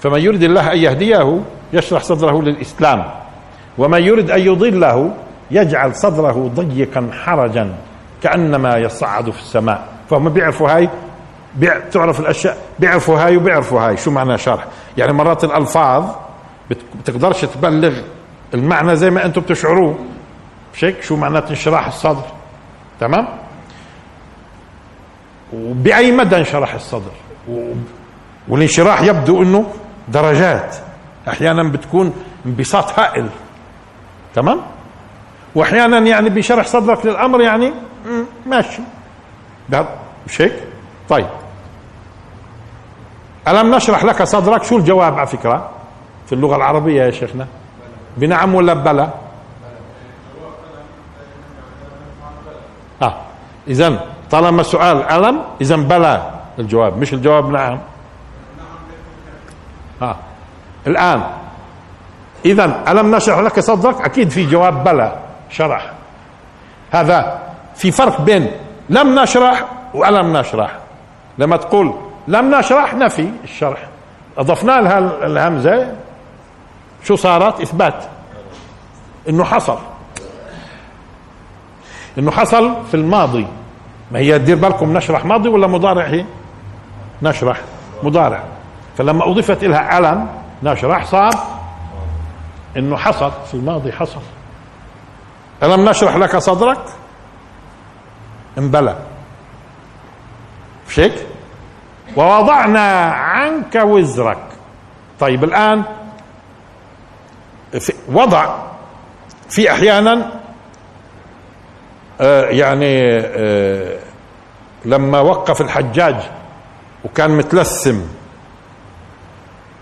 فمن 0.00 0.20
يريد 0.20 0.42
الله 0.42 0.72
أن 0.72 0.78
يهديه 0.78 1.40
يشرح 1.72 2.02
صدره 2.02 2.42
للإسلام. 2.42 3.04
ومن 3.78 4.02
يريد 4.02 4.30
أن 4.30 4.40
يضله 4.40 5.14
يجعل 5.50 5.96
صدره 5.96 6.50
ضيقا 6.54 7.10
حرجا 7.24 7.74
كأنما 8.22 8.76
يصعد 8.76 9.30
في 9.30 9.40
السماء. 9.40 9.88
فهم 10.10 10.28
بيعرفوا 10.28 10.76
هاي؟ 10.76 10.88
بيع 11.54 11.78
تعرف 11.92 12.20
الأشياء؟ 12.20 12.56
بيعرفوا 12.78 13.18
هاي 13.18 13.36
وبيعرفوا 13.36 13.80
هاي. 13.80 13.96
شو 13.96 14.10
معنى 14.10 14.38
شرح؟ 14.38 14.64
يعني 14.96 15.12
مرات 15.12 15.44
الألفاظ 15.44 16.04
بتقدرش 16.70 17.40
تبلغ 17.44 18.00
المعنى 18.54 18.96
زي 18.96 19.10
ما 19.10 19.24
أنتم 19.24 19.40
بتشعروه. 19.40 19.98
مش 20.74 20.84
هيك؟ 20.84 21.02
شو 21.02 21.16
معنات 21.16 21.50
انشراح 21.50 21.86
الصدر؟ 21.86 22.24
تمام؟ 23.00 23.28
وبأي 25.52 26.12
مدى 26.12 26.36
انشرح 26.36 26.74
الصدر؟ 26.74 27.12
والانشراح 28.48 29.02
يبدو 29.02 29.42
إنه 29.42 29.72
درجات. 30.08 30.76
أحيانا 31.28 31.62
بتكون 31.72 32.14
انبساط 32.46 32.98
هائل. 32.98 33.28
تمام؟ 34.34 34.60
وأحيانا 35.54 35.98
يعني 35.98 36.30
بشرح 36.30 36.66
صدرك 36.66 37.06
للأمر 37.06 37.40
يعني 37.40 37.72
ماشي. 38.46 38.82
مش 40.26 40.40
هيك؟ 40.40 40.52
طيب. 41.08 41.28
ألم 43.48 43.74
نشرح 43.74 44.04
لك 44.04 44.22
صدرك؟ 44.22 44.64
شو 44.64 44.76
الجواب 44.76 45.18
على 45.18 45.26
فكرة؟ 45.26 45.70
في 46.26 46.32
اللغة 46.32 46.56
العربية 46.56 47.02
يا 47.02 47.10
شيخنا. 47.10 47.46
بنعم 48.16 48.54
ولا 48.54 48.74
بلا؟ 48.74 49.08
آه. 53.02 53.14
إذا 53.68 54.00
طالما 54.30 54.62
سؤال 54.62 55.02
ألم 55.02 55.42
إذا 55.60 55.76
بلا 55.76 56.30
الجواب 56.58 56.98
مش 56.98 57.12
الجواب 57.12 57.50
نعم. 57.50 57.78
آه. 60.02 60.16
الآن 60.86 61.22
إذا 62.44 62.82
ألم 62.88 63.14
نشرح 63.14 63.38
لك 63.38 63.60
صدرك؟ 63.60 64.00
أكيد 64.00 64.28
في 64.30 64.46
جواب 64.46 64.84
بلا 64.84 65.16
شرح. 65.50 65.92
هذا 66.90 67.42
في 67.74 67.90
فرق 67.90 68.20
بين 68.20 68.50
لم 68.90 69.18
نشرح 69.18 69.64
ولم 69.94 70.36
نشرح. 70.36 70.78
لما 71.38 71.56
تقول 71.56 71.94
لم 72.28 72.54
نشرح 72.54 72.94
نفي 72.94 73.30
الشرح. 73.44 73.86
أضفنا 74.38 74.72
لها 74.72 74.98
الهمزة. 74.98 75.94
شو 77.04 77.16
صارت؟ 77.16 77.60
إثبات. 77.60 78.04
إنه 79.28 79.44
حصل. 79.44 79.78
إنه 82.18 82.30
حصل 82.30 82.86
في 82.90 82.94
الماضي. 82.94 83.46
ما 84.10 84.18
هي 84.18 84.38
دير 84.38 84.56
بالكم 84.56 84.96
نشرح 84.96 85.24
ماضي 85.24 85.48
ولا 85.48 85.66
مضارع 85.66 86.06
هي؟ 86.06 86.24
نشرح. 87.22 87.60
مضارع. 88.02 88.42
فلما 88.98 89.30
اضيفت 89.30 89.64
لها 89.64 89.78
علم 89.78 90.28
نشرح 90.62 91.04
صار 91.04 91.32
إنه 92.76 92.96
حصل. 92.96 93.32
في 93.46 93.54
الماضي 93.54 93.92
حصل. 93.92 94.20
ألم 95.62 95.88
نشرح 95.88 96.16
لك 96.16 96.36
صدرك؟ 96.36 96.84
انبلى. 98.58 98.96
مش 100.88 101.00
هيك 101.00 101.26
ووضعنا 102.16 103.10
عنك 103.10 103.74
وزرك. 103.74 104.44
طيب 105.20 105.44
الآن 105.44 105.84
في 107.80 107.92
وضع 108.08 108.56
في 109.48 109.70
أحيانا 109.72 110.30
آه 112.20 112.42
يعني 112.44 113.18
آه 113.18 113.98
لما 114.84 115.20
وقف 115.20 115.60
الحجاج 115.60 116.16
وكان 117.04 117.30
متلثم 117.30 117.96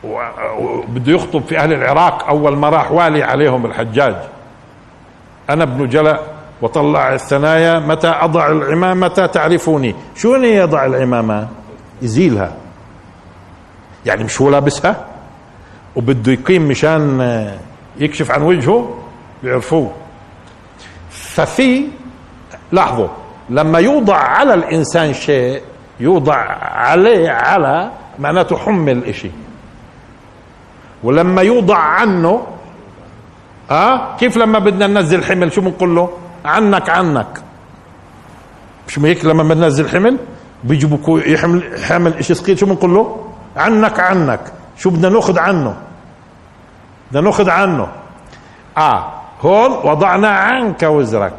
وبده 0.05 1.13
يخطب 1.13 1.43
في 1.43 1.59
أهل 1.59 1.73
العراق 1.73 2.29
أول 2.29 2.57
ما 2.57 2.69
راح 2.69 2.93
والي 2.93 3.23
عليهم 3.23 3.67
الحجاج. 3.67 4.17
أنا 5.51 5.65
ابن 5.65 5.89
جلاء 5.89 6.35
وطلع 6.63 7.15
الثنايا 7.15 7.79
متى 7.79 8.09
أضع 8.09 8.47
العمامة؟ 8.51 9.09
تعرفوني؟ 9.09 9.95
شو 10.17 10.35
يضع 10.35 10.87
العمامة؟ 10.87 11.49
يزيلها. 12.03 12.53
يعني 14.07 14.25
مش 14.25 14.41
هو 14.41 14.51
لابسها؟ 14.51 15.07
وبده 15.97 16.33
يقيم 16.33 16.63
مشان 16.69 17.21
يكشف 18.01 18.31
عن 18.31 18.43
وجهه 18.43 18.99
بيعرفوه 19.43 19.93
ففي 21.11 21.85
لاحظوا 22.73 23.09
لما 23.51 23.79
يوضع 23.79 24.17
على 24.17 24.55
الإنسان 24.55 25.13
شيء 25.13 25.63
يوضع 26.01 26.35
عليه 26.61 27.31
على 27.31 27.91
معناته 28.19 28.57
حمل 28.57 29.05
إشي. 29.05 29.31
ولما 31.03 31.43
يوضع 31.43 31.77
عنه 31.77 32.47
آه 33.71 34.17
كيف 34.17 34.37
لما 34.37 34.59
بدنا 34.59 34.87
ننزل 34.87 35.25
حمل؟ 35.25 35.53
شو 35.53 35.61
بنقول 35.61 35.97
له؟ 35.97 36.11
عنك 36.45 36.91
عنك. 36.91 37.43
مش 38.89 38.99
هيك 38.99 39.25
لما 39.25 39.43
بننزل 39.43 39.89
حمل؟ 39.89 40.17
بيجيبوا 40.65 41.21
يحمل 41.21 41.81
حامل 41.85 42.25
شيء 42.25 42.37
ثقيل 42.37 42.59
شو 42.59 42.67
بنقول 42.67 42.95
له؟ 42.95 43.27
عنك 43.57 44.01
عنك. 44.01 44.41
شو 44.77 44.91
بدنا 44.91 45.09
نأخذ 45.09 45.39
عنه؟ 45.39 45.77
بدنا 47.11 47.23
ناخذ 47.23 47.51
عنه. 47.51 47.89
آه 48.79 49.13
هون 49.41 49.73
وضعنا 49.73 50.29
عنك 50.29 50.83
وزرك. 50.83 51.37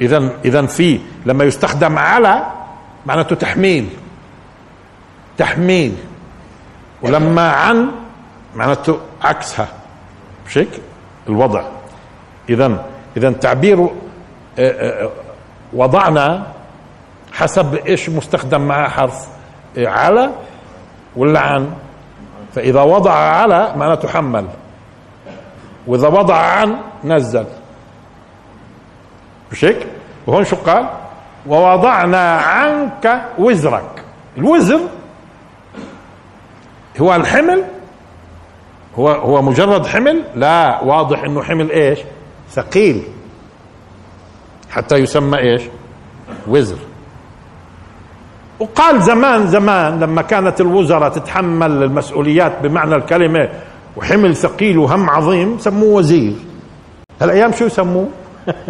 اذا 0.00 0.32
اذا 0.44 0.66
في 0.66 1.00
لما 1.26 1.44
يستخدم 1.44 1.98
على 1.98 2.46
معناته 3.06 3.36
تحميل. 3.36 3.88
تحميل. 5.38 5.96
ولما 7.02 7.52
عن 7.52 7.90
معناته 8.54 8.98
عكسها. 9.22 9.68
مش 10.46 10.58
هيك 10.58 10.80
الوضع. 11.28 11.64
اذا 12.48 12.84
اذا 13.16 13.30
تعبير 13.30 13.88
آه، 14.58 15.04
آه، 15.04 15.10
وضعنا 15.72 16.46
حسب 17.32 17.74
إيش 17.74 18.08
مستخدم 18.08 18.60
معاه 18.60 18.88
حرف 18.88 19.28
آه، 19.78 19.86
على 19.86 20.30
ولا 21.16 21.40
عن؟ 21.40 21.72
فإذا 22.54 22.82
وضع 22.82 23.12
على 23.12 23.72
معناته 23.76 24.08
حمل 24.08 24.46
وإذا 25.86 26.08
وضع 26.08 26.36
عن 26.36 26.76
نزل. 27.04 27.46
مش 29.52 29.64
هيك؟ 29.64 29.86
وهون 30.26 30.44
شو 30.44 30.56
قال؟ 30.56 30.88
ووضعنا 31.46 32.36
عنك 32.36 33.22
وزرك. 33.38 34.04
الوزر 34.36 34.80
هو 37.00 37.14
الحمل. 37.14 37.64
هو 38.98 39.08
هو 39.08 39.42
مجرد 39.42 39.86
حمل. 39.86 40.22
لا 40.34 40.82
واضح 40.82 41.22
إنه 41.22 41.42
حمل 41.42 41.70
إيش؟ 41.70 41.98
ثقيل. 42.50 43.02
حتى 44.70 44.96
يسمى 44.96 45.38
إيش؟ 45.38 45.62
وزر. 46.48 46.78
وقال 48.60 49.02
زمان 49.02 49.46
زمان 49.46 50.00
لما 50.00 50.22
كانت 50.22 50.60
الوزراء 50.60 51.08
تتحمل 51.10 51.82
المسؤوليات 51.82 52.52
بمعنى 52.62 52.94
الكلمة 52.94 53.48
وحمل 53.96 54.36
ثقيل 54.36 54.78
وهم 54.78 55.10
عظيم 55.10 55.58
سموه 55.58 55.94
وزير. 55.94 56.32
هالأيام 57.22 57.52
شو 57.52 57.64
يسموه 57.64 58.08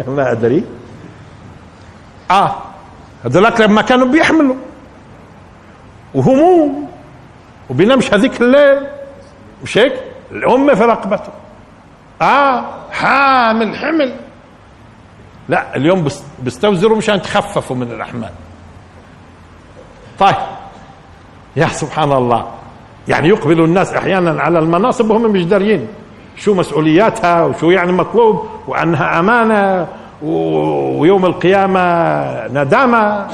ما 0.07 0.31
أدري. 0.31 0.63
آه 2.31 2.55
هذولك 3.25 3.61
لما 3.61 3.81
كانوا 3.81 4.07
بيحملوا. 4.07 4.55
وهموم 6.13 6.87
وبينامش 7.69 8.13
هذيك 8.13 8.41
الليل. 8.41 8.87
مش 9.63 9.77
هيك؟ 9.77 9.93
الأمة 10.31 10.73
في 10.73 10.83
رقبته. 10.83 11.31
آه 12.21 12.65
حامل 12.91 13.75
حمل. 13.75 14.15
لا 15.49 15.75
اليوم 15.75 16.07
بيستوزروا 16.39 16.97
مشان 16.97 17.21
تخففوا 17.21 17.75
من 17.75 17.91
الأحمال 17.91 18.29
طيب. 20.21 20.35
يا 21.55 21.67
سبحان 21.67 22.11
الله 22.11 22.45
يعني 23.07 23.27
يقبل 23.27 23.59
الناس 23.63 23.93
أحيانا 23.93 24.41
على 24.41 24.59
المناصب 24.59 25.09
وهم 25.09 25.31
مش 25.31 25.43
دارين 25.45 25.87
شو 26.35 26.53
مسؤولياتها 26.53 27.45
وشو 27.45 27.71
يعني 27.71 27.91
مطلوب 27.91 28.45
وأنها 28.67 29.19
أمانة 29.19 29.87
ويوم 30.21 31.25
القيامة 31.25 31.81
ندامة. 32.47 33.27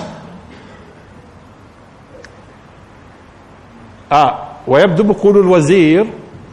آه 4.11 4.37
ويبدو 4.67 5.03
بقول 5.03 5.37
الوزير 5.37 6.05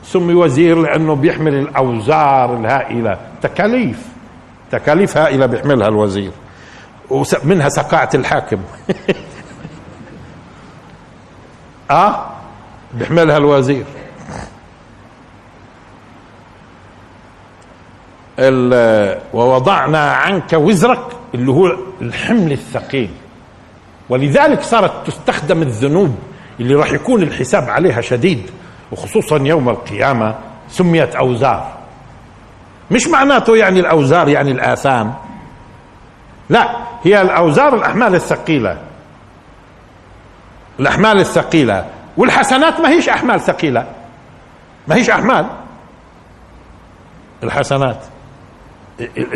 سمي 0.04 0.34
وزير 0.34 0.78
لأنه 0.78 1.14
بيحمل 1.14 1.54
الأوزار 1.54 2.56
الهائلة. 2.56 3.18
تكاليف. 3.42 4.08
تكاليف 4.70 5.16
هائلة 5.16 5.46
بيحملها 5.46 5.88
الوزير. 5.88 6.30
ومنها 7.10 7.68
سقاعة 7.68 8.10
الحاكم. 8.14 8.58
آه؟ 11.94 12.26
بيحملها 12.94 13.37
الوزير. 13.37 13.85
ووضعنا 19.33 20.12
عنك 20.12 20.52
وزرك 20.52 21.00
اللي 21.35 21.50
هو 21.50 21.76
الحمل 22.00 22.52
الثقيل. 22.52 23.11
ولذلك 24.09 24.62
صارت 24.62 25.07
تستخدم 25.07 25.62
الذنوب 25.62 26.18
اللي 26.61 26.74
راح 26.74 26.92
يكون 26.92 27.22
الحساب 27.22 27.70
عليها 27.70 28.00
شديد 28.00 28.50
وخصوصا 28.92 29.38
يوم 29.38 29.68
القيامة 29.68 30.35
سميت 30.68 31.14
أوزار. 31.14 31.72
مش 32.90 33.09
معناته 33.09 33.57
يعني 33.57 33.80
الأوزار 33.80 34.28
يعني 34.28 34.50
الآثام. 34.50 35.14
لا 36.48 36.76
هي 37.02 37.22
الأوزار 37.22 37.74
الأحمال 37.74 38.14
الثقيلة. 38.14 38.78
الأحمال 40.80 41.20
الثقيلة. 41.20 41.87
والحسنات 42.16 42.80
ما 42.80 42.88
هيش 42.88 43.08
أحمال 43.08 43.40
ثقيلة. 43.40 43.87
ما 44.88 44.94
هيش 44.94 45.10
أحمال. 45.10 45.46
الحسنات. 47.42 47.98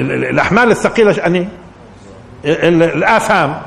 الأحمال 0.01 0.70
الثقيلة 0.70 1.12
يعني 1.12 1.48
الآثام. 2.44 3.62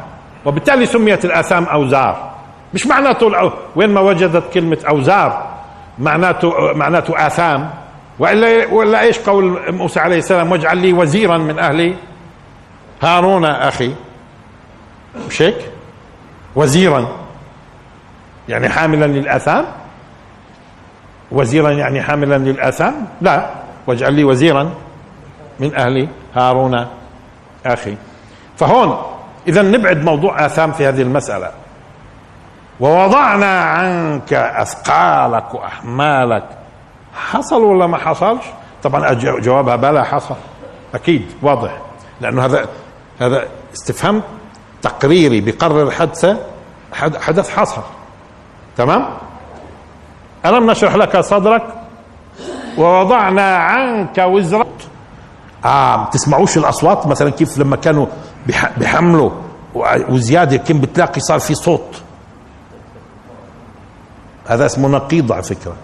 وبالتالي 0.46 0.86
سميت 0.86 1.26
الآثام 1.26 1.64
أوزار. 1.64 2.32
مش 2.74 2.88
معناته 2.88 3.52
وين 3.76 3.90
ما 3.90 4.02
وجدت 4.02 4.54
كلمة 4.54 4.78
أوزار 4.90 5.52
معناته 6.00 6.74
معناته 6.74 7.28
آثام. 7.28 7.70
وإلا 8.20 8.68
ولا 8.68 9.02
إيش 9.02 9.20
قول 9.20 9.74
موسى 9.74 10.00
عليه 10.00 10.18
السلام؟ 10.18 10.52
واجعل 10.52 10.78
لي 10.78 10.94
وزيرا 10.94 11.38
من 11.38 11.60
أهلي. 11.60 11.96
هارون 13.02 13.46
أخي. 13.46 13.94
مش 15.28 15.42
هيك؟ 15.42 15.58
وزيرا. 16.56 17.21
يعني 18.52 18.70
حاملا 18.70 19.06
للآثام؟ 19.06 19.66
وزيرا 21.32 21.72
يعني 21.72 22.02
حاملا 22.02 22.38
للآثام؟ 22.38 23.08
لا. 23.22 23.50
واجعل 23.88 24.14
لي 24.14 24.24
وزيرا 24.24 24.74
من 25.60 25.76
أهلي 25.76 26.08
هارون 26.36 26.88
أخي. 27.66 27.98
فهون 28.58 29.02
إذا 29.48 29.62
نبعد 29.62 30.04
موضوع 30.04 30.46
آثام 30.46 30.72
في 30.72 30.88
هذه 30.88 31.02
المسألة. 31.02 31.52
ووضعنا 32.80 33.62
عنك 33.62 34.34
أثقالك 34.34 35.54
وأحمالك. 35.54 36.44
حصل 37.16 37.64
ولا 37.64 37.88
ما 37.88 37.98
حصلش؟ 37.98 38.44
طبعا 38.84 39.14
جوابها 39.14 39.76
بلا 39.76 40.04
حصل 40.04 40.36
أكيد 40.96 41.26
واضح. 41.42 41.78
لأنه 42.22 42.46
هذا 42.46 42.66
هذا 43.22 43.48
استفهام 43.74 44.22
تقريري 44.82 45.42
بقرر 45.42 45.92
حدثة 45.92 46.38
حدث 46.94 47.50
حصل 47.50 47.82
تمام؟ 48.78 49.06
ألم 50.46 50.72
نشرح 50.72 50.96
لك 50.96 51.20
صدرك؟ 51.20 51.64
ووضعنا 52.78 53.56
عنك 53.56 54.18
وزرك. 54.18 54.68
آه 55.66 56.10
تسمعوش 56.10 56.58
الأصوات؟ 56.58 57.08
مثلا 57.08 57.30
كيف 57.30 57.58
لما 57.58 57.76
كانوا 57.76 58.06
بيحملوا 58.78 59.32
وزيادة 60.10 60.58
كم 60.58 60.82
بتلاقي 60.82 61.22
صار 61.22 61.40
في 61.40 61.56
صوت. 61.56 62.02
هذا 64.48 64.66
اسمه 64.66 64.88
نقيض 64.88 65.32
على 65.32 65.44
فكرة 65.44 65.76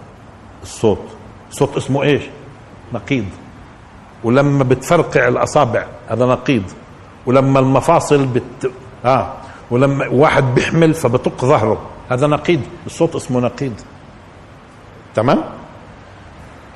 الصوت. 0.62 1.02
صوت 1.50 1.76
اسمه 1.76 2.02
إيش؟ 2.02 2.22
نقيض. 2.92 3.24
ولما 4.24 4.64
بتفرقع 4.64 5.28
الأصابع 5.28 5.86
هذا 6.08 6.26
نقيض. 6.26 6.62
ولما 7.26 7.60
المفاصل 7.60 8.26
بت 8.26 8.72
آه 9.04 9.32
ولما 9.70 10.08
واحد 10.08 10.54
بيحمل 10.54 10.94
فبطق 10.94 11.44
ظهره. 11.44 11.78
هذا 12.08 12.26
نقيض 12.26 12.60
الصوت 12.86 13.16
اسمه 13.16 13.40
نقيض. 13.40 13.72
تمام؟ 15.14 15.44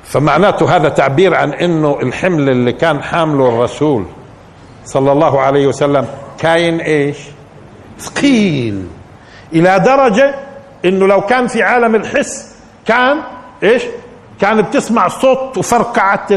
فمعناته 0.03 0.75
هذا 0.75 0.89
تعبير 0.89 1.35
عن 1.35 1.53
إنه 1.53 1.99
الحمل 2.01 2.49
اللي 2.49 2.73
كان 2.73 3.03
حامله 3.03 3.49
الرسول 3.49 4.05
صلى 4.85 5.11
الله 5.11 5.41
عليه 5.41 5.67
وسلم 5.67 6.07
كاين 6.37 6.79
إيش؟ 6.79 7.17
ثقيل 7.99 8.87
إلى 9.53 9.79
درجة 9.79 10.35
إنه 10.85 11.07
لو 11.07 11.21
كان 11.21 11.47
في 11.47 11.63
عالم 11.63 11.95
الحس 11.95 12.55
كان 12.85 13.17
إيش؟ 13.63 13.83
كان 14.41 14.61
بتسمع 14.61 15.07
صوت 15.07 15.57
وفرقعة 15.57 16.27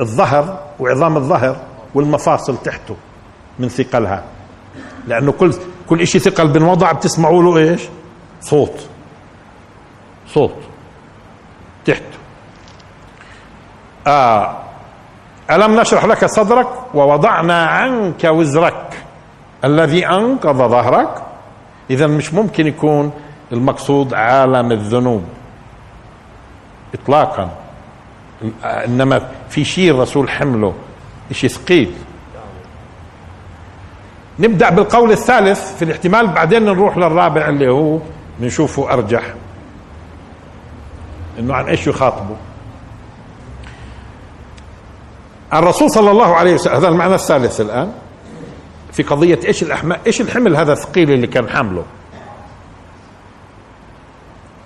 الظهر 0.00 0.58
وعظام 0.80 1.16
الظهر 1.16 1.56
والمفاصل 1.94 2.56
تحته 2.64 2.96
من 3.58 3.68
ثقلها. 3.68 4.22
لأنه 5.08 5.32
كل 5.32 5.54
كل 5.88 6.06
شيء 6.06 6.20
ثقل 6.20 6.48
بنوضع 6.48 6.92
بتسمعوا 6.92 7.42
له 7.42 7.56
إيش؟ 7.56 7.82
صوت. 8.40 8.86
صوت. 10.28 10.54
تحته 11.84 12.18
آه. 14.06 14.56
ألم 15.50 15.80
نشرح 15.80 16.04
لك 16.04 16.24
صدرك 16.24 16.94
ووضعنا 16.94 17.66
عنك 17.66 18.24
وزرك. 18.24 19.04
الذي 19.64 20.06
أنقض 20.06 20.56
ظهرك. 20.56 21.22
إذا 21.90 22.06
مش 22.06 22.34
ممكن 22.34 22.66
يكون 22.66 23.12
المقصود 23.52 24.14
عالم 24.14 24.72
الذنوب. 24.72 25.24
إطلاقا. 26.94 27.50
إنما 28.64 29.28
في 29.48 29.64
شيء 29.64 29.90
الرسول 29.90 30.30
حمله. 30.30 30.74
شيء 31.32 31.50
ثقيل. 31.50 31.94
نبدأ 34.38 34.70
بالقول 34.70 35.12
الثالث 35.12 35.76
في 35.76 35.84
الاحتمال 35.84 36.26
بعدين 36.26 36.64
نروح 36.64 36.96
للرابع 36.96 37.48
اللي 37.48 37.68
هو 37.68 37.98
بنشوفه 38.38 38.92
أرجح. 38.92 39.34
إنه 41.38 41.54
عن 41.54 41.64
إيش 41.64 41.86
يخاطبه. 41.86 42.36
الرسول 45.54 45.90
صلى 45.90 46.10
الله 46.10 46.34
عليه 46.34 46.54
وسلم 46.54 46.74
هذا 46.74 46.88
المعنى 46.88 47.14
الثالث 47.14 47.60
الآن. 47.60 47.92
في 48.92 49.02
قضية 49.02 49.38
إيش 49.46 49.62
الأحمال 49.62 49.98
إيش 50.06 50.20
الحمل 50.20 50.56
هذا 50.56 50.72
الثقيل 50.72 51.10
اللي 51.10 51.26
كان 51.26 51.48
حامله. 51.48 51.84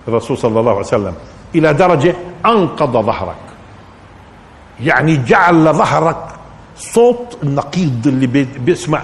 الرسول 0.08 0.38
صلى 0.38 0.60
الله 0.60 0.70
عليه 0.70 0.80
وسلم 0.80 1.14
إلى 1.54 1.74
درجة 1.74 2.14
أنقض 2.46 2.92
ظهرك. 2.92 3.36
يعني 4.80 5.16
جعل 5.16 5.74
ظهرك 5.74 6.26
صوت 6.76 7.38
النقيض 7.42 8.06
اللي 8.06 8.26
بيسمع. 8.58 9.02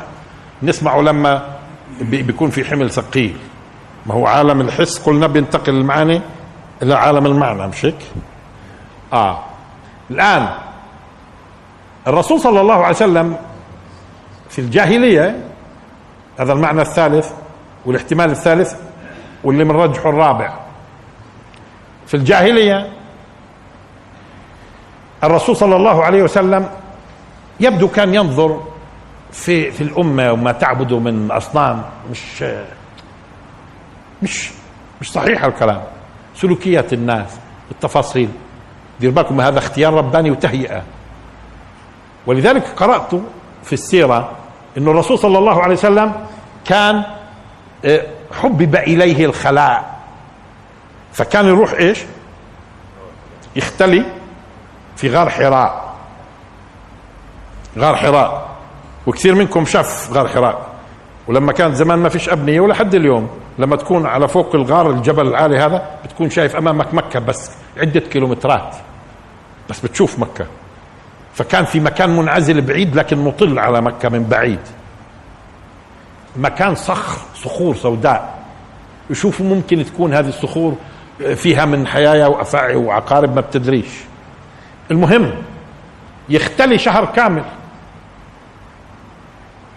نسمعه 0.62 1.01
لما 1.01 1.57
بيكون 2.01 2.51
في 2.51 2.64
حمل 2.64 2.90
ثقيل. 2.90 3.37
ما 4.07 4.14
هو 4.14 4.27
عالم 4.27 4.61
الحس. 4.61 4.98
قلنا 4.98 5.27
بينتقل 5.27 5.72
المعاني 5.75 6.20
إلى 6.83 6.94
عالم 6.94 7.27
المعنى 7.27 7.66
مش 7.66 7.85
هيك؟ 7.85 7.96
آه. 9.12 9.38
الآن 10.11 10.48
الرسول 12.07 12.40
صلى 12.40 12.61
الله 12.61 12.75
عليه 12.75 12.96
وسلم 12.96 13.37
في 14.51 14.59
الجاهلية 14.59 15.40
هذا 16.38 16.53
المعنى 16.53 16.83
الثالث 16.83 17.31
والاحتمال 17.87 18.31
الثالث 18.31 18.75
واللي 19.44 19.64
بنرجحه 19.64 20.11
الرابع. 20.11 20.53
في 22.07 22.14
الجاهلية 22.14 22.88
الرسول 25.25 25.57
صلى 25.57 25.77
الله 25.77 26.05
عليه 26.05 26.22
وسلم 26.22 26.68
يبدو 27.61 27.88
كان 27.88 28.14
ينظر 28.14 28.61
في 29.33 29.71
في 29.71 29.81
الأمة 29.81 30.33
وما 30.33 30.53
تعبد 30.53 30.92
من 30.92 31.31
أصنام 31.31 31.83
مش 32.11 32.45
مش 34.23 34.51
مش 35.01 35.12
صحيح 35.12 35.45
الكلام. 35.45 35.83
سلوكيات 36.37 36.92
الناس 36.92 37.38
التفاصيل. 37.71 38.29
دير 39.01 39.11
بالكم 39.11 39.40
هذا 39.40 39.59
اختيار 39.59 39.95
رباني 39.95 40.31
وتهيئة. 40.31 40.83
ولذلك 42.27 42.64
قرأت 42.77 43.11
في 43.64 43.73
السيرة 43.73 44.31
إنه 44.79 44.90
الرسول 44.90 45.18
صلى 45.18 45.38
الله 45.38 45.62
عليه 45.62 45.75
وسلم 45.75 46.27
كان 46.64 47.05
آه، 47.85 48.07
حبب 48.42 48.77
إليه 48.77 49.25
الخلاء. 49.25 50.01
فكان 51.12 51.47
يروح 51.47 51.73
إيش؟ 51.73 51.99
يختلي 53.57 54.05
في 54.97 55.11
غار 55.11 55.31
حراء. 55.31 55.95
غار 57.79 57.97
حراء. 57.97 58.52
وكثير 59.07 59.35
منكم 59.35 59.65
شاف 59.65 60.12
غار 60.12 60.29
حراء. 60.29 60.67
ولما 61.29 61.53
كان 61.53 61.75
زمان 61.75 61.99
ما 61.99 62.09
فيش 62.09 62.29
أبنية 62.29 62.61
ولا 62.61 62.75
حد 62.75 62.95
اليوم. 62.95 63.29
لما 63.59 63.77
تكون 63.77 64.07
على 64.07 64.29
فوق 64.29 64.55
الغار 64.55 64.91
الجبل 64.91 65.27
العالي 65.27 65.59
هذا 65.59 65.91
بتكون 66.05 66.31
شايف 66.31 66.57
أمامك 66.57 66.95
مكة 66.95 67.21
بس 67.21 67.51
عدة 67.77 68.01
كيلومترات. 68.01 68.75
بس 69.71 69.81
بتشوف 69.81 70.19
مكة. 70.19 70.47
فكان 71.35 71.65
في 71.65 71.81
مكان 71.81 72.17
منعزل 72.17 72.61
بعيد 72.61 72.95
لكن 72.97 73.19
مطل 73.19 73.59
على 73.59 73.81
مكة 73.81 74.09
من 74.09 74.25
بعيد. 74.25 74.61
مكان 76.37 76.75
صخر 76.75 77.19
صخور 77.35 77.75
سوداء. 77.75 78.43
يشوفوا 79.11 79.47
ممكن 79.47 79.85
تكون 79.85 80.15
هذه 80.15 80.29
الصخور 80.29 80.75
فيها 81.35 81.65
من 81.65 81.87
حيايا 81.87 82.27
وأفاعي 82.27 82.77
وعقارب 82.77 83.35
ما 83.35 83.41
بتدريش. 83.41 83.88
المهم 84.91 85.33
يختلي 86.29 86.79
شهر 86.79 87.05
كامل. 87.05 87.45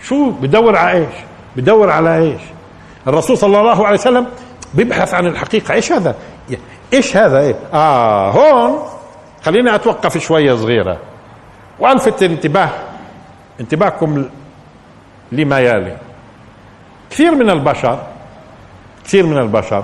شو 0.08 0.32
بدور 0.32 0.76
على 0.76 0.98
إيش؟ 0.98 1.16
بدور 1.56 1.90
على 1.90 2.18
إيش؟ 2.18 2.42
الرسول 3.08 3.38
صلى 3.38 3.60
الله 3.60 3.88
عليه 3.88 3.98
وسلم 3.98 4.28
بيبحث 4.74 5.14
عن 5.14 5.26
الحقيقة. 5.26 5.74
إيش 5.74 5.92
هذا؟ 5.92 6.16
إيش 6.94 7.18
هذا؟ 7.18 7.40
إيه؟ 7.40 7.56
آه 7.74 8.32
هون 8.32 8.80
خليني 9.44 9.76
أتوقف 9.76 10.18
شوية 10.18 10.56
صغيرة. 10.56 10.98
وألفت 11.80 12.24
انتباه 12.24 12.70
انتباهكم 13.60 14.26
لما 15.32 15.60
يلي. 15.60 15.98
كثير 17.10 17.36
من 17.36 17.50
البشر 17.50 18.00
كثير 19.06 19.26
من 19.26 19.38
البشر 19.38 19.84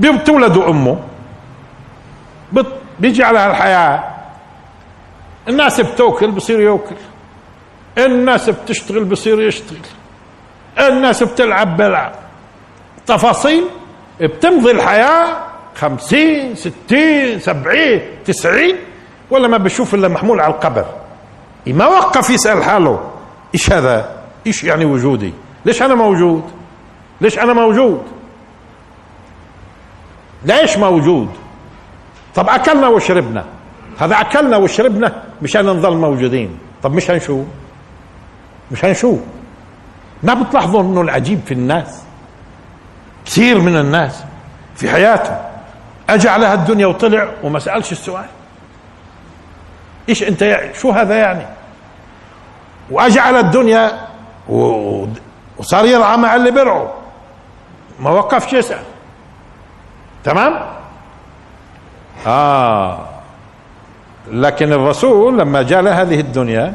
بتولدوا 0.00 0.70
أمه 0.70 0.98
بيجي 3.00 3.24
على 3.24 3.38
هالحياه 3.38 4.04
الناس 5.48 5.80
بتوكل 5.80 6.30
بصير 6.30 6.60
يوكل 6.60 6.96
الناس 7.98 8.50
بتشتغل 8.50 9.04
بصير 9.04 9.42
يشتغل. 9.42 9.78
الناس 10.78 11.22
بتلعب 11.22 11.76
بلعب 11.76 12.12
تفاصيل 13.06 13.64
بتمضي 14.20 14.70
الحياة 14.70 15.36
خمسين 15.74 16.54
ستين 16.54 17.40
سبعين 17.40 18.02
تسعين 18.24 18.76
ولا 19.30 19.48
ما 19.48 19.56
بشوف 19.56 19.94
إلا 19.94 20.08
محمول 20.08 20.40
على 20.40 20.54
القبر. 20.54 20.84
ما 21.66 21.86
وقف 21.86 22.30
يسأل 22.30 22.64
حاله. 22.64 23.10
إيش 23.54 23.72
هذا؟ 23.72 24.10
إيش 24.46 24.64
يعني 24.64 24.84
وجودي؟ 24.84 25.32
ليش 25.64 25.82
أنا 25.82 25.94
موجود؟ 25.94 26.44
ليش 27.20 27.38
أنا 27.38 27.52
موجود؟ 27.52 28.02
ليش 30.44 30.76
موجود؟ 30.78 31.28
طب 32.34 32.48
أكلنا 32.48 32.88
وشربنا. 32.88 33.44
هذا 33.98 34.20
أكلنا 34.20 34.56
وشربنا 34.56 35.22
مشان 35.42 35.66
نظل 35.66 35.96
موجودين. 35.96 36.58
طب 36.82 36.94
مش 36.94 37.10
هنشوف 37.10 37.44
مش 38.70 38.84
هنشوف. 38.84 39.18
ما 40.22 40.34
بتلاحظوا 40.34 40.82
إنه 40.82 41.00
العجيب 41.00 41.40
في 41.46 41.54
الناس؟ 41.54 42.02
كثير 43.26 43.60
من 43.60 43.76
الناس 43.76 44.24
في 44.76 44.90
حياته 44.90 45.36
أجى 46.10 46.28
على 46.28 46.46
هالدنيا 46.46 46.86
وطلع 46.86 47.28
وما 47.42 47.58
سألش 47.58 47.92
السؤال. 47.92 48.26
إيش 50.08 50.22
أنت 50.22 50.42
يعني 50.42 50.74
شو 50.74 50.90
هذا 50.90 51.14
يعني؟ 51.14 51.46
وأجى 52.90 53.20
على 53.20 53.40
الدنيا 53.40 53.92
وصار 54.48 55.84
يرعى 55.84 56.16
مع 56.16 56.36
اللي 56.36 56.50
بيرعوا. 56.50 56.88
ما 58.00 58.10
وقفش 58.10 58.52
يسأل. 58.52 58.82
تمام؟ 60.24 60.60
آه. 62.26 63.08
لكن 64.30 64.72
الرسول 64.72 65.38
لما 65.38 65.62
جاء 65.62 65.80
لهذه 65.80 66.20
الدنيا 66.20 66.74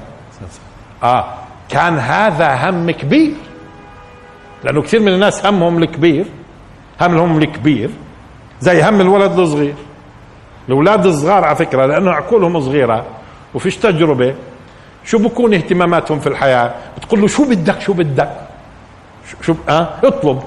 آه. 1.03 1.25
كان 1.71 1.99
هذا 1.99 2.69
هم 2.69 2.91
كبير. 2.91 3.33
لأنه 4.63 4.81
كثير 4.81 4.99
من 4.99 5.13
الناس 5.13 5.45
همهم 5.45 5.83
الكبير 5.83 6.25
همهم 7.01 7.37
الكبير 7.37 7.89
زي 8.59 8.83
هم 8.83 9.01
الولد 9.01 9.39
الصغير. 9.39 9.75
الأولاد 10.67 11.05
الصغار 11.05 11.43
على 11.45 11.55
فكرة 11.55 11.85
لأنه 11.85 12.11
عقولهم 12.11 12.59
صغيرة 12.59 13.05
وفيش 13.53 13.77
تجربة. 13.77 14.35
شو 15.05 15.17
بكون 15.17 15.53
اهتماماتهم 15.53 16.19
في 16.19 16.27
الحياة؟ 16.27 16.73
بتقول 16.97 17.21
له 17.21 17.27
شو 17.27 17.45
بدك 17.49 17.81
شو 17.81 17.93
بدك؟ 17.93 18.31
شو 19.41 19.55
آه 19.69 19.89
اطلب. 20.03 20.43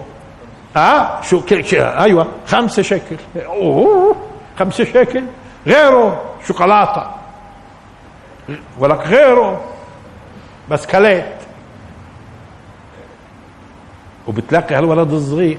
آه 0.77 1.21
شو 1.23 1.43
شو 1.47 1.77
أيوه 1.77 2.27
خمسة 2.47 2.83
شكل 2.83 3.17
أوه 3.47 4.17
خمسة 4.59 4.85
شكل 4.85 5.25
غيره 5.67 6.23
شوكولاتة. 6.47 7.11
ولك 8.79 9.07
غيره. 9.07 9.61
بس 10.71 10.87
كليت 10.87 11.35
وبتلاقي 14.27 14.75
هالولد 14.75 15.13
الصغير. 15.13 15.59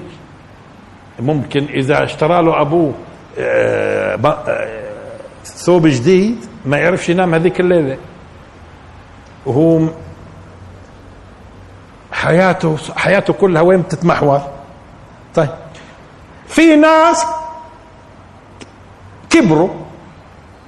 ممكن 1.20 1.64
إذا 1.64 2.04
اشترى 2.04 2.42
له 2.42 2.60
أبوه 2.60 2.94
آه، 3.38 4.18
آه، 4.24 4.90
ثوب 5.44 5.86
جديد 5.86 6.46
ما 6.64 6.78
يعرفش 6.78 7.08
ينام 7.08 7.34
هذيك 7.34 7.60
الليلة. 7.60 7.98
وهو 9.46 9.88
حياته 12.12 12.76
حياته 12.96 13.32
كلها 13.32 13.62
وين 13.62 13.82
بتتمحور؟ 13.82 14.40
طيب. 15.34 15.48
في 16.46 16.76
ناس 16.76 17.26
كبروا 19.30 19.68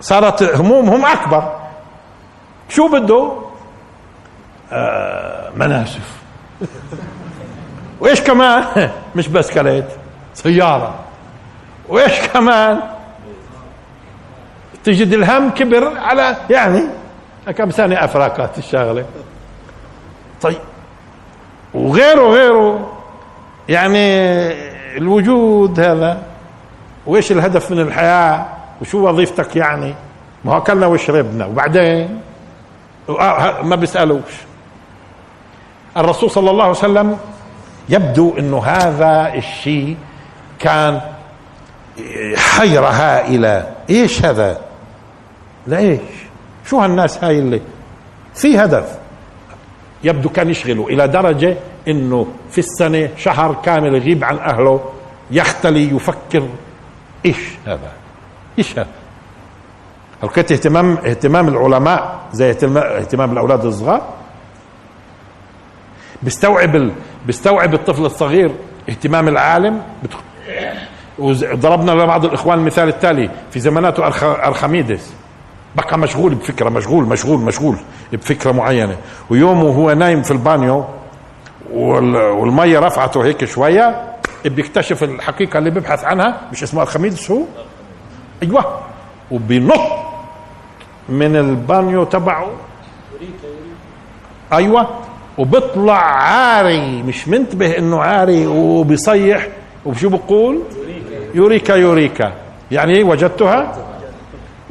صارت 0.01 0.43
همومهم 0.43 1.07
أكبر. 1.07 1.59
شو 2.69 2.89
بده؟ 2.89 3.48
مناسف. 5.57 6.19
وإيش 8.01 8.21
كمان؟ 8.21 8.65
مش 9.17 9.29
بس 9.29 9.51
كليت 9.51 9.85
سيارة. 10.35 10.95
وإيش 11.89 12.21
كمان؟ 12.35 12.81
تجد 14.85 15.13
الهم 15.13 15.51
كبر 15.51 15.99
على 15.99 16.37
يعني 16.51 16.83
كم 17.57 17.71
سنة 17.71 18.05
أفراكات 18.05 18.59
الشغلة. 18.59 19.05
طيب. 20.43 20.59
وغيره 21.75 22.29
غيره 22.31 22.93
يعني 23.69 24.09
الوجود 24.97 25.81
هذا 25.81 26.23
وإيش 27.07 27.33
الهدف 27.33 27.71
من 27.71 27.81
الحياة؟ 27.81 28.47
وشو 28.81 29.09
وظيفتك 29.09 29.57
يعني؟ 29.57 29.95
ما 30.45 30.57
أكلنا 30.57 30.87
وشربنا 30.87 31.47
وبعدين؟ 31.47 32.21
آه، 33.09 33.63
ما 33.63 33.77
بيسألوش. 33.77 34.48
الرسول 35.97 36.31
صلى 36.31 36.51
الله 36.51 36.63
عليه 36.63 36.73
وسلم 36.73 37.19
يبدو 37.89 38.39
إنه 38.39 38.65
هذا 38.65 39.35
الشيء 39.35 39.97
كان 40.59 41.01
حيرة 42.37 42.89
هائلة 42.89 43.71
إيش 43.91 44.25
هذا؟ 44.25 44.61
لايش 45.67 46.01
شو 46.67 46.81
هالناس 46.81 47.25
هاي 47.25 47.39
اللي 47.39 47.61
في 48.35 48.59
هدف؟ 48.59 48.99
يبدو 50.05 50.29
كان 50.29 50.51
يشغله 50.51 50.87
إلى 50.89 51.09
درجة 51.09 51.57
إنه 51.89 52.27
في 52.51 52.59
السنة 52.59 53.09
شهر 53.17 53.57
كامل 53.65 53.95
يغيب 53.95 54.25
عن 54.25 54.39
أهله 54.39 54.81
يختلي 55.31 55.97
يفكر 55.97 56.49
إيش 57.27 57.49
هذا؟ 57.67 57.93
إيش 58.59 58.79
هذا؟ 58.79 58.87
لقيت 60.23 60.53
اهتمام 60.53 60.93
اهتمام 60.93 61.49
العلماء 61.49 62.21
زي 62.33 62.51
اهتمام 62.51 63.33
الأولاد 63.33 63.65
الصغار؟ 63.65 64.18
بيستوعب 66.23 66.77
ال... 66.77 66.93
بيستوعب 67.27 67.75
الطفل 67.75 68.05
الصغير 68.07 68.51
اهتمام 68.89 69.29
العالم. 69.29 69.83
وضربنا 71.19 71.91
لبعض 71.93 72.25
الإخوان 72.25 72.59
المثال 72.59 72.89
التالي 72.89 73.31
في 73.51 73.61
زماناته 73.61 74.07
أرخ... 74.07 74.25
أرخميدس. 74.25 75.13
بقى 75.77 75.99
مشغول 75.99 76.35
بفكرة 76.35 76.69
مشغول 76.69 77.05
مشغول 77.05 77.39
مشغول 77.41 77.77
بفكرة 78.13 78.53
معينة. 78.53 78.97
ويوم 79.31 79.65
وهو 79.65 79.93
نايم 79.93 80.23
في 80.23 80.31
البانيو 80.31 80.85
وال... 81.73 82.17
والمية 82.17 82.79
رفعته 82.79 83.25
هيك 83.25 83.45
شوية 83.45 84.15
بيكتشف 84.45 85.03
الحقيقة 85.05 85.59
اللي 85.59 85.71
بيبحث 85.71 86.05
عنها 86.05 86.41
مش 86.53 86.63
اسمه 86.63 86.83
أرخميدس 86.83 87.31
هو؟ 87.31 87.43
أيوه. 88.43 88.79
وبينط 89.31 89.81
من 91.09 91.37
البانيو 91.37 92.05
تبعه. 92.05 92.47
أيوه. 94.53 94.89
وبيطلع 95.39 95.99
عاري 96.03 97.03
مش 97.03 97.29
منتبه 97.29 97.79
إنه 97.79 98.01
عاري 98.01 98.47
وبيصيح 98.47 99.49
وشو 99.87 100.09
بقول؟ 100.09 100.63
يوريكا 101.35 101.73
يوريكا. 101.73 102.33
يعني 102.71 102.97
إيه 102.97 103.05
وجدتها؟ 103.05 103.77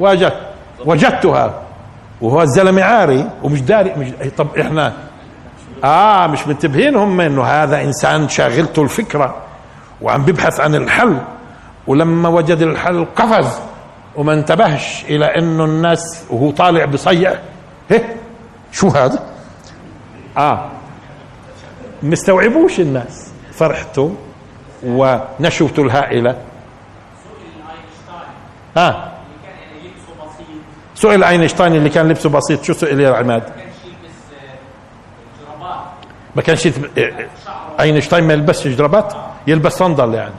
وجدت 0.00 0.40
وجدتها. 0.86 1.62
وهو 2.20 2.42
الزلمة 2.42 2.82
عاري 2.82 3.30
ومش 3.42 3.60
داري 3.60 3.92
مش 3.98 4.08
طب 4.36 4.46
إحنا 4.60 4.92
آه 5.84 6.26
مش 6.26 6.46
منتبهين 6.46 6.96
هم 6.96 7.20
إنه 7.20 7.44
هذا 7.44 7.82
إنسان 7.82 8.28
شاغلته 8.28 8.82
الفكرة 8.82 9.36
وعم 10.02 10.24
بيبحث 10.24 10.60
عن 10.60 10.74
الحل. 10.74 11.18
ولما 11.86 12.28
وجد 12.28 12.62
الحل 12.62 13.06
قفز 13.16 13.58
وما 14.16 14.32
انتبهش 14.34 15.04
إلى 15.04 15.24
إنه 15.38 15.64
الناس 15.64 16.24
وهو 16.30 16.50
طالع 16.50 16.84
بصيع 16.84 17.34
هي 17.90 18.00
شو 18.72 18.88
هذا؟ 18.88 19.18
آه. 20.38 20.70
مستوعبوش 22.02 22.80
الناس. 22.80 23.32
فرحته 23.52 24.14
ونشوته 24.84 25.82
الهائلة. 25.82 26.42
ها 28.76 28.88
آه. 28.88 29.12
سئل 30.94 31.24
اينشتاين 31.24 31.74
اللي 31.74 31.90
كان 31.90 32.08
لبسه 32.08 32.30
بسيط. 32.30 32.62
شو 32.62 32.72
سئل 32.72 33.00
يا 33.00 33.16
عماد؟ 33.16 33.42
ما 36.36 36.42
كانش 36.42 36.66
يتب... 36.66 36.98
أينشتاين 37.80 38.24
ما 38.24 38.32
يلبسش 38.32 38.66
جرابات؟ 38.66 39.14
يلبس 39.46 39.72
صندل 39.72 40.14
يعني. 40.14 40.34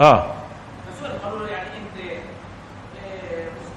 آه 0.00 0.26
قالوا 1.24 1.38
له 1.38 1.52
يعني 1.52 1.68
انت 1.68 2.22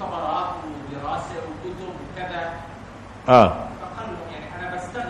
مختبرات 0.01 0.49
ودراسه 0.65 1.35
وكتب 1.37 1.79
وكذا 2.13 2.53
آه. 3.31 3.43
له 3.45 4.33
يعني 4.33 4.45
أنا 4.59 4.75
بستغرب 4.75 5.05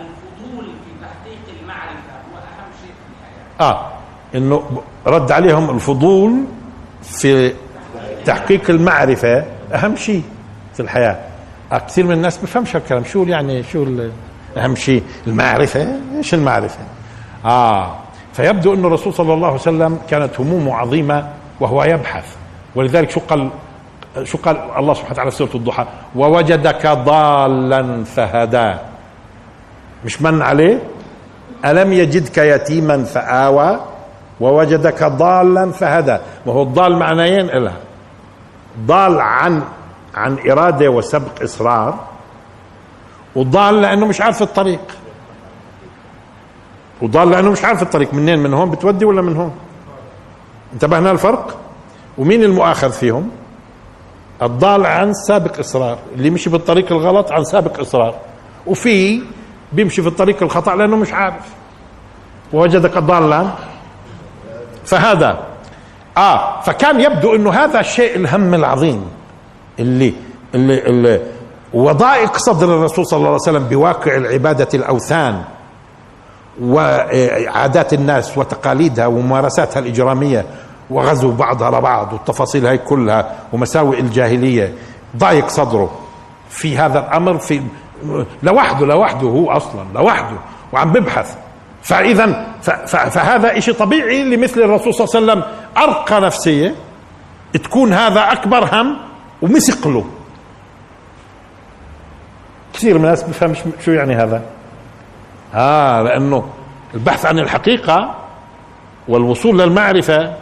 الفضول 0.00 0.64
في 0.64 0.90
تحقيق 1.02 1.60
المعرفه 1.60 2.12
هو 2.32 2.38
اهم 2.38 2.70
شيء 2.80 2.92
في 2.92 3.12
الحياة 3.12 3.70
آه. 3.70 3.92
إنه 4.34 4.82
رد 5.06 5.32
عليهم 5.32 5.70
الفضول 5.70 6.44
في 7.02 7.54
تحقيق 8.24 8.70
المعرفة 8.70 9.44
أهم 9.74 9.96
شيء 9.96 10.22
في 10.74 10.80
الحياة. 10.80 11.18
كثير 11.72 12.06
من 12.06 12.12
الناس 12.12 12.38
بفهمش 12.38 12.76
هالكلام. 12.76 13.04
شو 13.04 13.22
يعني 13.22 13.62
شو 13.62 13.86
أهم 14.56 14.74
شيء؟ 14.76 15.02
المعرفة. 15.26 16.00
إيش 16.16 16.34
المعرفة؟ 16.34 16.80
آه. 17.44 17.96
فيبدو 18.32 18.74
أن 18.74 18.84
الرسول 18.84 19.14
صلى 19.14 19.34
الله 19.34 19.46
عليه 19.46 19.60
وسلم 19.60 19.98
كانت 20.08 20.40
همومه 20.40 20.74
عظيمة 20.74 21.28
وهو 21.60 21.84
يبحث. 21.84 22.36
ولذلك 22.74 23.10
شو 23.10 23.20
قال؟ 23.20 23.50
شو 24.22 24.38
قال 24.38 24.56
الله 24.76 24.94
سبحانه 24.94 25.12
وتعالى 25.12 25.30
في 25.30 25.36
سورة 25.36 25.54
الضحى 25.54 25.86
ووجدك 26.16 26.86
ضالا 26.86 28.04
فهدى. 28.04 28.74
مش 30.04 30.22
من 30.22 30.42
عليه؟ 30.42 30.82
ألم 31.64 31.92
يجدك 31.92 32.38
يتيما 32.38 33.04
فآوى؟ 33.04 33.80
ووجدك 34.40 35.04
ضالا 35.04 35.72
فهدى. 35.72 36.18
وهو 36.46 36.62
الضال 36.62 36.96
معنيين؟ 36.96 37.50
إلها 37.50 37.76
ضال 38.86 39.20
عن 39.20 39.62
عن 40.14 40.38
إرادة 40.50 40.90
وسبق 40.90 41.42
إصرار 41.42 41.98
وضال 43.36 43.82
لأنه 43.82 44.06
مش 44.06 44.20
عارف 44.20 44.42
الطريق. 44.42 44.80
وضال 47.02 47.30
لأنه 47.30 47.50
مش 47.50 47.64
عارف 47.64 47.82
الطريق. 47.82 48.14
منين؟ 48.14 48.38
من 48.38 48.54
هون 48.54 48.70
بتودي 48.70 49.04
ولا 49.04 49.22
من 49.22 49.36
هون؟ 49.36 49.52
انتبهنا 50.72 51.10
الفرق 51.10 51.56
ومين 52.18 52.42
المؤاخذ 52.42 52.92
فيهم؟ 52.92 53.30
الضال 54.42 54.86
عن 54.86 55.12
سابق 55.14 55.58
إصرار 55.58 55.98
اللي 56.14 56.30
مشي 56.30 56.50
بالطريق 56.50 56.92
الغلط 56.92 57.32
عن 57.32 57.44
سابق 57.44 57.80
إصرار. 57.80 58.14
وفي 58.66 59.22
بيمشي 59.72 60.02
في 60.02 60.08
الطريق 60.08 60.42
الخطأ 60.42 60.74
لأنه 60.76 60.96
مش 60.96 61.12
عارف. 61.12 61.44
ووجدك 62.52 62.98
ضالا. 62.98 63.46
فهذا 64.84 65.38
آه 66.16 66.60
فكان 66.60 67.00
يبدو 67.00 67.34
إنه 67.34 67.50
هذا 67.52 67.80
الشيء 67.80 68.16
الهم 68.16 68.54
العظيم 68.54 69.04
اللي 69.78 70.14
اللي, 70.54 70.86
اللي 70.86 71.20
وضائق 71.74 72.36
صدر 72.36 72.66
الرسول 72.78 73.06
صلى 73.06 73.16
الله 73.16 73.28
عليه 73.28 73.40
وسلم 73.40 73.64
بواقع 73.68 74.16
العبادة 74.16 74.68
الأوثان 74.74 75.42
وعادات 76.62 77.92
الناس 77.92 78.38
وتقاليدها 78.38 79.06
وممارساتها 79.06 79.80
الإجرامية 79.80 80.44
وغزو 80.90 81.30
بعض 81.30 81.62
على 81.62 81.80
بعض 81.80 82.12
والتفاصيل 82.12 82.66
هاي 82.66 82.78
كلها 82.78 83.36
ومساوئ 83.52 84.00
الجاهلية. 84.00 84.74
ضايق 85.16 85.48
صدره. 85.48 85.98
في 86.50 86.78
هذا 86.78 86.98
الأمر 86.98 87.38
في 87.38 87.62
لوحده 88.42 88.86
لوحده 88.86 89.28
هو 89.28 89.50
أصلا 89.50 89.84
لوحده 89.94 90.36
وعم 90.72 90.92
ببحث. 90.92 91.36
فإذا 91.82 92.46
فهذا 92.86 93.58
إشي 93.58 93.72
طبيعي 93.72 94.24
لمثل 94.24 94.60
الرسول 94.60 94.94
صلى 94.94 95.20
الله 95.20 95.32
عليه 95.32 95.42
وسلم. 95.42 95.52
أرقى 95.76 96.20
نفسية 96.20 96.74
تكون 97.52 97.92
هذا 97.92 98.20
أكبر 98.32 98.64
هم 98.72 98.96
ومسق 99.42 99.88
له. 99.88 100.04
كثير 102.74 102.98
من 102.98 103.04
الناس 103.04 103.22
بفهمش 103.22 103.58
شو 103.84 103.90
يعني 103.90 104.14
هذا. 104.14 104.42
آه 105.54 106.02
لأنه 106.02 106.48
البحث 106.94 107.26
عن 107.26 107.38
الحقيقة 107.38 108.14
والوصول 109.08 109.58
للمعرفة 109.58 110.34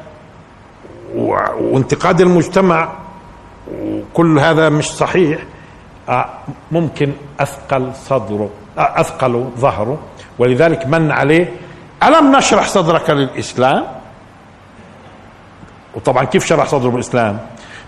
وانتقاد 1.14 2.20
المجتمع 2.20 2.88
وكل 3.72 4.38
هذا 4.38 4.68
مش 4.68 4.84
صحيح 4.92 5.38
آه 6.08 6.26
ممكن 6.72 7.12
أثقل 7.40 7.90
صدره 7.94 8.50
آه 8.78 9.00
أثقل 9.00 9.50
ظهره. 9.58 9.98
ولذلك 10.38 10.86
من 10.86 11.10
عليه 11.10 11.52
ألم 12.02 12.36
نشرح 12.36 12.68
صدرك 12.68 13.10
للإسلام؟ 13.10 13.84
وطبعا 15.94 16.24
كيف 16.24 16.46
شرح 16.46 16.66
صدره 16.66 16.90
بالإسلام؟ 16.90 17.38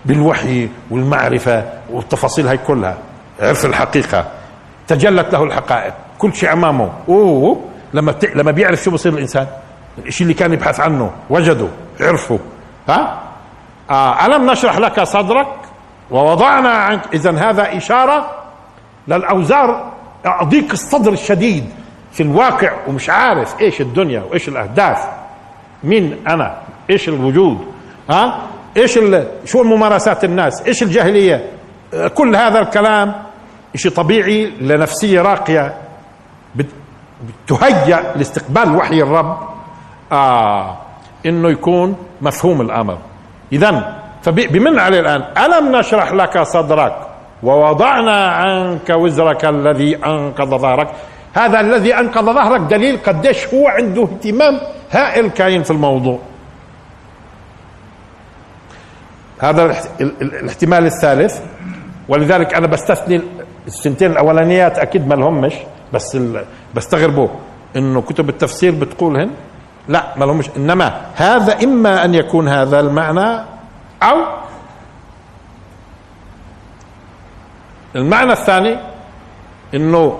بالوحي 0.05 0.69
والمعرفة 0.91 1.63
والتفاصيل 1.89 2.47
هاي 2.47 2.57
كلها. 2.57 2.97
عرف 3.39 3.65
الحقيقة. 3.65 4.25
تجلت 4.87 5.33
له 5.33 5.43
الحقائق. 5.43 5.93
كل 6.19 6.33
شيء 6.33 6.53
أمامه. 6.53 6.89
أوه! 7.09 7.61
لما. 7.93 8.15
لما 8.35 8.51
بيعرف 8.51 8.83
شو 8.83 8.91
بصير 8.91 9.13
الإنسان 9.13 9.47
الشيء 10.05 10.25
اللي 10.25 10.33
كان 10.33 10.53
يبحث 10.53 10.79
عنه 10.79 11.11
وجده 11.29 11.67
عرفه. 11.99 12.39
ها؟ 12.89 13.19
آه 13.89 14.25
ألم 14.25 14.51
نشرح 14.51 14.77
لك 14.77 15.03
صدرك؟ 15.03 15.47
ووضعنا 16.11 16.69
عنك. 16.69 17.01
اذا 17.13 17.31
هذا 17.31 17.77
إشارة 17.77 18.31
للأوزار 19.07 19.91
ضيق 20.43 20.71
الصدر 20.71 21.11
الشديد 21.11 21.69
في 22.11 22.23
الواقع 22.23 22.71
ومش 22.87 23.09
عارف 23.09 23.61
إيش 23.61 23.81
الدنيا 23.81 24.21
وإيش 24.29 24.47
الأهداف. 24.47 25.07
مين 25.83 26.17
أنا؟ 26.27 26.57
إيش 26.89 27.09
الوجود؟ 27.09 27.73
ها؟ 28.09 28.41
إيش 28.77 28.99
شو 29.45 29.61
الممارسات 29.61 30.23
الناس؟ 30.23 30.61
إيش 30.61 30.83
الجاهلية؟ 30.83 31.49
كل 32.15 32.35
هذا 32.35 32.59
الكلام 32.59 33.15
شيء 33.75 33.91
طبيعي 33.91 34.45
لنفسية 34.45 35.21
راقية. 35.21 35.77
تهيأ 37.47 38.13
لاستقبال 38.15 38.75
وحي 38.75 39.01
الرب. 39.01 39.37
آه 40.11 40.77
إنه 41.25 41.49
يكون 41.49 41.95
مفهوم 42.21 42.61
الأمر. 42.61 42.97
اذا 43.51 44.01
فبمن 44.21 44.79
عليه 44.79 44.99
الآن؟ 44.99 45.23
ألم 45.37 45.75
نشرح 45.75 46.13
لك 46.13 46.43
صدرك؟ 46.43 46.95
ووضعنا 47.43 48.27
عنك 48.27 48.89
وزرك 48.89 49.45
الذي 49.45 49.95
أنقض 49.95 50.49
ظهرك. 50.55 50.87
هذا 51.33 51.59
الذي 51.59 51.95
أنقض 51.95 52.25
ظهرك 52.25 52.61
دليل 52.61 52.97
قديش 53.05 53.47
هو 53.53 53.67
عنده 53.67 54.03
اهتمام 54.03 54.59
هائل 54.91 55.27
كاين 55.27 55.63
في 55.63 55.71
الموضوع. 55.71 56.19
هذا 59.39 59.75
الاحتمال 60.21 60.85
الثالث. 60.85 61.39
ولذلك 62.09 62.53
أنا 62.53 62.67
بستثني 62.67 63.21
السنتين 63.67 64.11
الأولانيات 64.11 64.79
أكيد 64.79 65.07
ما 65.07 65.15
لهمش 65.15 65.53
بس 65.93 66.17
بستغربوا 66.75 67.27
إنه 67.75 68.01
كتب 68.01 68.29
التفسير 68.29 68.75
بتقولهن 68.75 69.31
لا 69.87 70.13
ما 70.17 70.25
لهمش. 70.25 70.49
إنما 70.57 71.01
هذا 71.15 71.63
إما 71.63 72.05
أن 72.05 72.15
يكون 72.15 72.47
هذا 72.47 72.79
المعنى 72.79 73.43
أو 74.03 74.17
المعنى 77.95 78.31
الثاني 78.31 78.77
إنه 79.73 80.19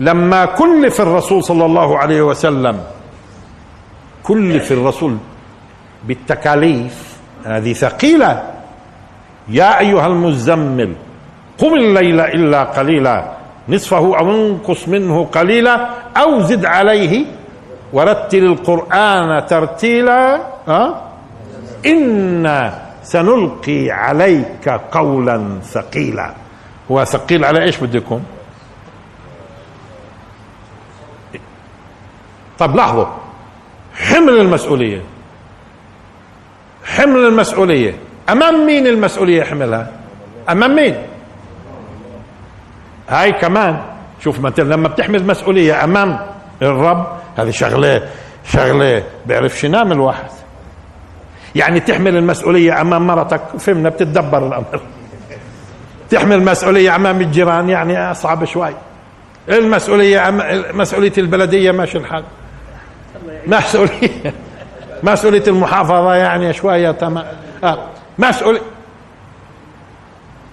لما 0.00 0.44
كلف 0.44 1.00
الرسول 1.00 1.44
صلى 1.44 1.64
الله 1.64 1.98
عليه 1.98 2.22
وسلم 2.22 2.84
كلف 4.22 4.72
الرسول 4.72 5.16
بالتكاليف 6.04 7.16
هذه 7.44 7.72
ثقيلة. 7.72 8.42
يا 9.48 9.78
أيها 9.78 10.06
المزمل 10.06 10.94
قم 11.58 11.74
الليل 11.74 12.20
إلا 12.20 12.64
قليلا 12.64 13.32
نصفه 13.68 14.18
أو 14.18 14.30
انقص 14.30 14.88
منه 14.88 15.24
قليلا 15.24 15.88
أو 16.16 16.40
زد 16.40 16.64
عليه 16.64 17.24
ورتل 17.92 18.44
القرآن 18.44 19.46
ترتيلا 19.46 20.40
أه؟ 20.68 21.02
أنا 21.86 22.82
سنلقي 23.02 23.90
عليك 23.90 24.68
قولا 24.68 25.58
ثقيلا. 25.62 26.34
هو 26.90 27.04
ثقيل 27.04 27.44
على 27.44 27.62
إيش 27.62 27.78
بده 27.78 27.98
يكون؟ 27.98 28.24
طب 32.58 32.76
لاحظوا 32.76 33.06
حمل 33.94 34.40
المسؤولية. 34.40 35.02
حمل 36.84 37.26
المسؤولية. 37.26 37.94
أمام 38.28 38.66
مين 38.66 38.86
المسؤولية 38.86 39.42
حملها؟ 39.42 39.90
أمام 40.48 40.76
مين؟ 40.76 40.94
هاي 43.08 43.32
كمان 43.32 43.80
شوف 44.24 44.58
لما 44.58 44.88
بتحمل 44.88 45.26
مسؤولية 45.26 45.84
أمام 45.84 46.18
الرب 46.62 47.19
هذه 47.42 47.50
شغلة 47.50 48.08
شغلة 48.44 49.02
بيعرفش 49.26 49.64
ينام 49.64 49.92
الواحد 49.92 50.30
يعني 51.54 51.80
تحمل 51.80 52.16
المسؤولية 52.16 52.80
أمام 52.80 53.06
مرتك 53.06 53.40
فهمنا؟ 53.58 53.88
بتتدبر 53.88 54.46
الأمر. 54.46 54.80
تحمل 56.10 56.44
مسؤوليه 56.44 56.96
أمام 56.96 57.20
الجيران 57.20 57.68
يعني 57.68 58.10
أصعب 58.10 58.44
شوي. 58.44 58.74
المسؤولية 59.48 60.30
مسؤولية 60.72 61.12
البلدية 61.18 61.70
ماشي 61.70 61.98
الحال. 61.98 62.24
مسؤولية 63.46 64.34
مسؤولية 65.02 65.44
المحافظة 65.46 66.14
يعني 66.14 66.52
شوية 66.52 66.90
تمام. 66.90 67.24
آه. 67.64 67.78
مسؤوليه 68.18 68.60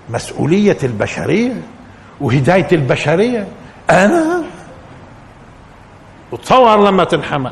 مسؤولية 0.09 0.77
البشرية 0.83 1.53
وهداية 2.21 2.67
البشرية. 2.71 3.47
أنا 3.89 4.43
وتصور 6.32 6.88
لما 6.88 7.03
تنحمل. 7.03 7.51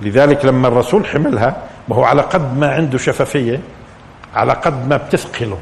لذلك 0.00 0.44
لما 0.44 0.68
الرسول 0.68 1.06
حملها 1.06 1.56
ما 1.88 1.96
هو 1.96 2.04
على 2.04 2.22
قد 2.22 2.58
ما 2.58 2.74
عنده 2.74 2.98
شفافية 2.98 3.60
على 4.34 4.52
قد 4.52 4.88
ما 4.88 4.96
بتثقله 4.96 5.58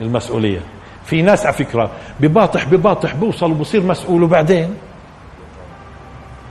المسؤولية. 0.00 0.60
في 1.04 1.22
ناس 1.22 1.46
على 1.46 1.54
فكرة 1.54 1.90
بباطح 2.20 2.64
بباطح 2.64 3.14
بوصل 3.14 3.50
وبصير 3.50 3.82
مسؤول 3.82 4.22
وبعدين؟ 4.22 4.74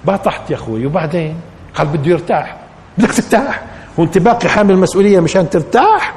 باطحت 0.05 0.51
يا 0.51 0.55
أخوي 0.55 0.85
وبعدين؟ 0.85 1.41
قال 1.75 1.87
بده 1.87 2.11
يرتاح. 2.11 2.57
بدك 2.97 3.13
ترتاح. 3.13 3.61
وانت 3.97 4.17
باقي 4.17 4.49
حامل 4.49 4.77
مسؤولية 4.77 5.19
مشان 5.19 5.49
ترتاح؟ 5.49 6.15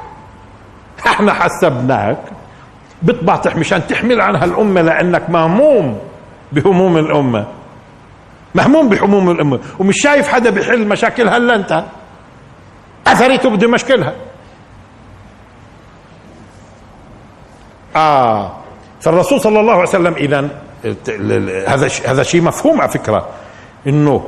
إحنا 1.07 1.33
حسبناك. 1.33 2.17
بتباطح 3.03 3.55
مشان 3.55 3.87
تحمل 3.87 4.21
عنها 4.21 4.45
الأمة 4.45 4.81
لأنك 4.81 5.29
مهموم 5.29 5.99
بهموم 6.51 6.97
الأمة. 6.97 7.47
مهموم 8.55 8.89
بهموم 8.89 9.31
الأمة. 9.31 9.59
ومش 9.79 10.01
شايف 10.01 10.27
حدا 10.27 10.49
بيحل 10.49 10.87
مشاكلها 10.87 11.37
إلا 11.37 11.55
أنت. 11.55 11.83
أثريته 13.07 13.49
بده 13.49 13.67
يمشكلها 13.67 14.13
آه. 17.95 18.51
فالرسول 19.01 19.41
صلى 19.41 19.59
الله 19.59 19.73
عليه 19.73 19.83
وسلم 19.83 20.13
إذا 20.13 20.49
هذا 21.67 21.89
هذا 22.05 22.23
شيء 22.23 22.41
مفهوم 22.41 22.81
على 22.81 22.89
فكرة. 22.89 23.29
إنه 23.87 24.27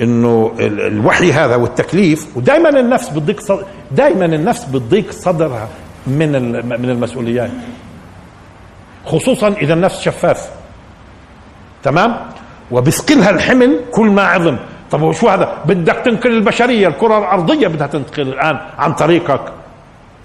إنه 0.00 0.52
الوحي 0.60 1.32
هذا 1.32 1.56
والتكليف 1.56 2.36
ودائما 2.36 2.68
النفس 2.68 3.08
بتضيق 3.08 3.40
دائما 3.90 4.24
النفس 4.24 4.64
بتضيق 4.64 5.10
صدرها. 5.10 5.68
من 6.06 6.52
من 6.80 6.90
المسؤوليات. 6.90 7.50
خصوصا 9.06 9.48
إذا 9.48 9.74
النفس 9.74 10.00
شفاف. 10.00 10.50
تمام؟ 11.82 12.16
وبثقلها 12.70 13.30
الحمل 13.30 13.80
كل 13.92 14.06
ما 14.06 14.22
عظم. 14.22 14.56
طب 14.90 15.12
شو 15.12 15.28
هذا؟ 15.28 15.62
بدك 15.64 15.96
تنقل 16.04 16.30
البشرية. 16.30 16.88
الكرة 16.88 17.18
الأرضية 17.18 17.68
بدها 17.68 17.86
تنتقل 17.86 18.22
الآن 18.22 18.58
عن 18.78 18.92
طريقك. 18.92 19.40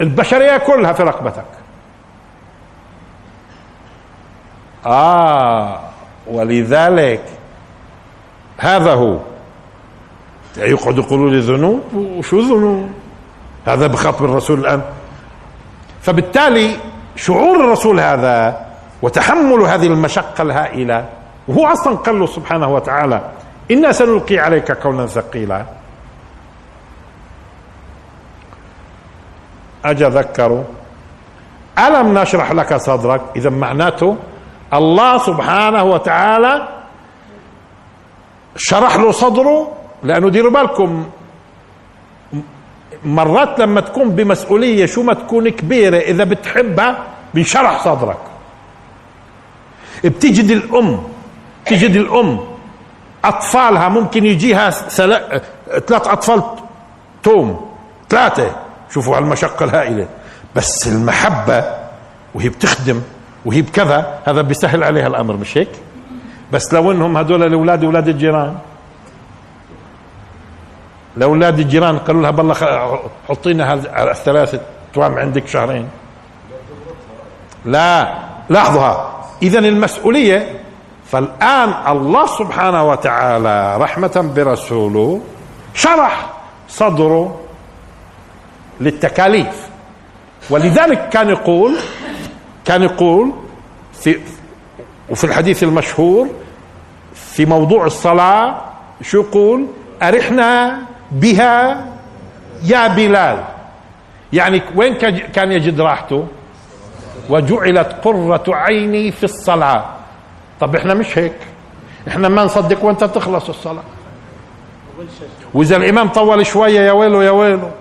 البشرية 0.01 0.57
كلها 0.57 0.93
في 0.93 1.03
رقبتك. 1.03 1.45
آه 4.85 5.79
ولذلك 6.27 7.23
هذا 8.57 8.93
هو. 8.93 9.17
يقعد 10.57 10.97
يقولوا 10.97 11.29
لي 11.29 11.39
ذنوب؟ 11.39 11.81
وشو 11.93 12.39
ذنوب؟ 12.39 12.89
هذا 13.65 13.87
بخاطب 13.87 14.25
الرسول 14.25 14.59
الآن. 14.59 14.81
فبالتالي 16.01 16.77
شعور 17.15 17.55
الرسول 17.65 17.99
هذا 17.99 18.65
وتحمل 19.01 19.61
هذه 19.61 19.87
المشقة 19.87 20.41
الهائلة 20.41 21.05
وهو 21.47 21.67
أصلا 21.67 21.95
قال 21.95 22.19
له 22.19 22.25
سبحانه 22.25 22.69
وتعالى 22.69 23.21
إنا 23.71 23.91
سنلقي 23.91 24.39
عليك 24.39 24.71
قولا 24.71 25.07
ثقيلا. 25.07 25.65
أجا 29.85 30.09
ذكروا 30.09 30.63
ألم 31.79 32.17
نشرح 32.17 32.51
لك 32.51 32.73
صدرك؟ 32.73 33.21
إذا 33.35 33.49
معناته 33.49 34.17
الله 34.73 35.17
سبحانه 35.17 35.83
وتعالى 35.83 36.67
شرح 38.55 38.95
له 38.95 39.11
صدره 39.11 39.71
لأنه 40.03 40.29
ديروا 40.29 40.51
بالكم 40.51 41.09
مرات 43.05 43.59
لما 43.59 43.81
تكون 43.81 44.09
بمسؤولية 44.09 44.85
شو 44.85 45.03
ما 45.03 45.13
تكون 45.13 45.49
كبيرة 45.49 45.97
إذا 45.97 46.23
بتحبها 46.23 47.03
بينشرح 47.33 47.83
صدرك. 47.83 48.17
بتجد 50.03 50.51
الأم 50.51 51.03
تجد 51.65 51.95
الأم 51.95 52.39
أطفالها 53.25 53.89
ممكن 53.89 54.25
يجيها 54.25 54.69
ثلاث 54.69 56.07
أطفال 56.07 56.43
توم 57.23 57.71
ثلاثة. 58.09 58.55
شوفوا 58.93 59.17
هالمشقة 59.17 59.65
الهائلة. 59.65 60.07
بس 60.55 60.87
المحبة 60.87 61.63
وهي 62.35 62.49
بتخدم 62.49 63.01
وهي 63.45 63.61
بكذا 63.61 64.19
هذا 64.25 64.41
بيسهل 64.41 64.83
عليها 64.83 65.07
الأمر 65.07 65.37
مش 65.37 65.57
هيك؟ 65.57 65.69
بس 66.51 66.73
لو 66.73 66.91
إنهم 66.91 67.17
هذول 67.17 67.43
الأولاد 67.43 67.83
أولاد 67.83 68.07
الجيران. 68.07 68.55
لاولاد 71.17 71.59
الجيران 71.59 71.99
قالوا 71.99 72.21
لها 72.21 72.31
بالله 72.31 72.53
حطي 73.29 73.53
لنا 73.53 73.73
الثلاثة 74.11 74.59
توام 74.93 75.17
عندك 75.17 75.47
شهرين. 75.47 75.87
لا 77.65 78.13
لاحظها 78.49 79.23
اذا 79.41 79.59
المسؤولية 79.59 80.59
فالآن 81.11 81.73
الله 81.87 82.25
سبحانه 82.25 82.89
وتعالى 82.89 83.77
رحمة 83.77 84.31
برسوله 84.35 85.21
شرح 85.73 86.29
صدره 86.69 87.39
للتكاليف. 88.81 89.69
ولذلك 90.49 91.09
كان 91.09 91.29
يقول 91.29 91.77
كان 92.65 92.83
يقول 92.83 93.31
في 93.93 94.19
وفي 95.09 95.23
الحديث 95.23 95.63
المشهور 95.63 96.27
في 97.13 97.45
موضوع 97.45 97.85
الصلاة 97.85 98.61
شو 99.01 99.21
يقول؟ 99.21 99.65
أرحنا 100.01 100.79
بها 101.11 101.85
يا 102.63 102.87
بلال. 102.87 103.43
يعني 104.33 104.61
وين 104.75 104.93
كان 105.33 105.51
يجد 105.51 105.81
راحته؟ 105.81 106.27
وجعلت 107.29 107.95
قرة 108.03 108.43
عيني 108.47 109.11
في 109.11 109.23
الصلاة. 109.23 109.85
طب 110.59 110.75
إحنا 110.75 110.93
مش 110.93 111.17
هيك. 111.17 111.37
إحنا 112.07 112.29
ما 112.29 112.43
نصدق 112.43 112.85
وأنت 112.85 113.03
تخلص 113.03 113.49
الصلاة. 113.49 113.83
وإذا 115.53 115.75
الإمام 115.75 116.07
طول 116.09 116.45
شوية 116.45 116.79
يا 116.79 116.91
ويله 116.91 117.23
يا 117.23 117.31
ويله 117.31 117.71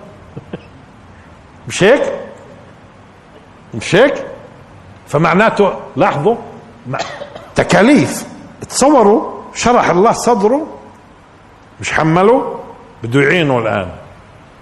مش 1.67 1.83
هيك؟ 1.83 2.13
مش 3.73 3.95
هيك؟ 3.95 4.25
فمعناته 5.07 5.73
لاحظوا 5.95 6.35
تكاليف. 7.55 8.25
تصوروا 8.69 9.31
شرح 9.55 9.89
الله 9.89 10.11
صدره. 10.11 10.67
مش 11.81 11.93
حمله 11.93 12.60
بده 13.03 13.21
يعينه 13.21 13.59
الآن. 13.59 13.87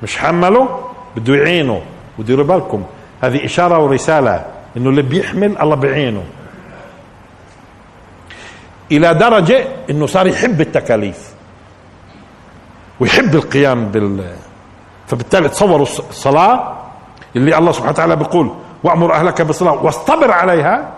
مش 0.03 0.17
حمله 0.17 0.79
بده 1.15 1.35
يعينه 1.35 1.81
وديروا 2.19 2.45
بالكم. 2.45 2.83
هذه 3.21 3.45
إشارة 3.45 3.79
ورسالة 3.79 4.45
إنه 4.77 4.89
اللي 4.89 5.01
بيحمل 5.01 5.57
الله 5.57 5.75
بيعينه. 5.75 6.23
إلى 8.91 9.13
درجة 9.13 9.67
إنه 9.89 10.05
صار 10.05 10.27
يحب 10.27 10.61
التكاليف. 10.61 11.29
ويحب 12.99 13.35
القيام 13.35 13.85
بال. 13.85 14.33
فبالتالي 15.07 15.49
تصوروا 15.49 15.85
الصلاة 15.85 16.77
اللي 17.35 17.57
الله 17.57 17.71
سبحانه 17.71 17.91
وتعالى 17.91 18.15
بيقول 18.15 18.51
وأمر 18.83 19.13
أهلك 19.13 19.41
بالصلاة 19.41 19.83
واصطبر 19.83 20.31
عليها. 20.31 20.89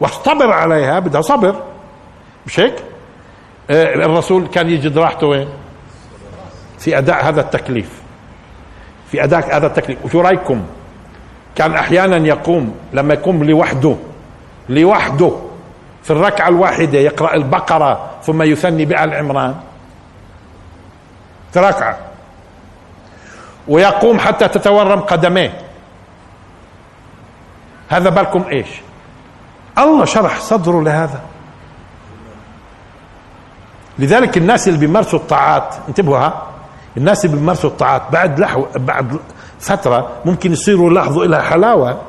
واصطبر 0.00 0.52
عليها 0.52 0.98
بدها 0.98 1.20
صبر. 1.20 1.54
مش 2.46 2.60
هيك؟ 2.60 2.74
آه 3.70 3.94
الرسول 3.94 4.46
كان 4.46 4.70
يجد 4.70 4.98
راحته 4.98 5.26
وين؟ 5.26 5.48
في 6.82 6.98
أداء 6.98 7.28
هذا 7.28 7.40
التكليف. 7.40 8.02
في 9.10 9.24
أداء 9.24 9.56
هذا 9.56 9.66
التكليف. 9.66 10.04
وشو 10.04 10.20
رأيكم؟ 10.20 10.62
كان 11.54 11.74
أحيانا 11.74 12.16
يقوم 12.16 12.74
لما 12.92 13.14
يقوم 13.14 13.44
لوحده 13.44 13.96
لوحده 14.68 15.32
في 16.02 16.10
الركعة 16.10 16.48
الواحدة 16.48 16.98
يقرأ 16.98 17.34
البقرة 17.34 18.10
ثم 18.22 18.42
يثني 18.42 18.84
بآل 18.84 19.14
عمران. 19.14 19.54
في 21.52 21.60
ركعة. 21.60 21.98
ويقوم 23.68 24.18
حتى 24.18 24.48
تتورم 24.48 25.00
قدميه. 25.00 25.60
هذا 27.88 28.10
بالكم 28.10 28.44
إيش؟ 28.50 28.68
الله 29.78 30.04
شرح 30.04 30.40
صدره 30.40 30.82
لهذا. 30.82 31.20
لذلك 33.98 34.36
الناس 34.36 34.68
اللي 34.68 34.78
بيمارسوا 34.78 35.18
الطاعات 35.18 35.74
انتبهوا 35.88 36.18
ها. 36.18 36.51
الناس 36.96 37.24
اللي 37.24 37.36
بيمارسوا 37.36 37.70
الطاعات 37.70 38.02
بعد 38.12 38.40
لحو 38.40 38.66
بعد 38.76 39.16
فترة 39.60 40.10
ممكن 40.24 40.52
يصيروا 40.52 40.90
يلاحظوا 40.90 41.24
لها 41.24 41.42
حلاوة. 41.42 42.00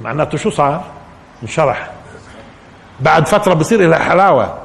معناته 0.00 0.38
شو 0.38 0.50
صار؟ 0.50 0.84
انشرح. 1.42 1.90
بعد 3.00 3.28
فترة 3.28 3.54
بصير 3.54 3.88
لها 3.88 3.98
حلاوة. 3.98 4.58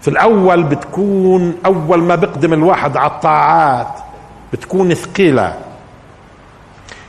في 0.00 0.08
الأول 0.08 0.62
بتكون 0.62 1.54
أول 1.66 2.02
ما 2.02 2.14
بقدم 2.14 2.52
الواحد 2.52 2.96
على 2.96 3.10
الطاعات 3.10 3.98
بتكون 4.52 4.94
ثقيلة. 4.94 5.58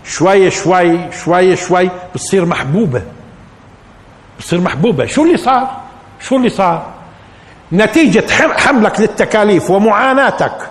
شوي 0.03 0.51
شوي 0.51 1.11
شوي 1.11 1.55
شوي 1.55 1.89
بتصير 2.13 2.45
محبوبة. 2.45 3.03
بتصير 4.39 4.61
محبوبة. 4.61 5.05
شو 5.05 5.23
اللي 5.23 5.38
صار؟ 5.38 5.78
شو 6.19 6.36
اللي 6.36 6.49
صار؟ 6.49 6.95
نتيجة 7.74 8.32
حملك 8.57 8.99
للتكاليف 8.99 9.70
ومعاناتك 9.70 10.70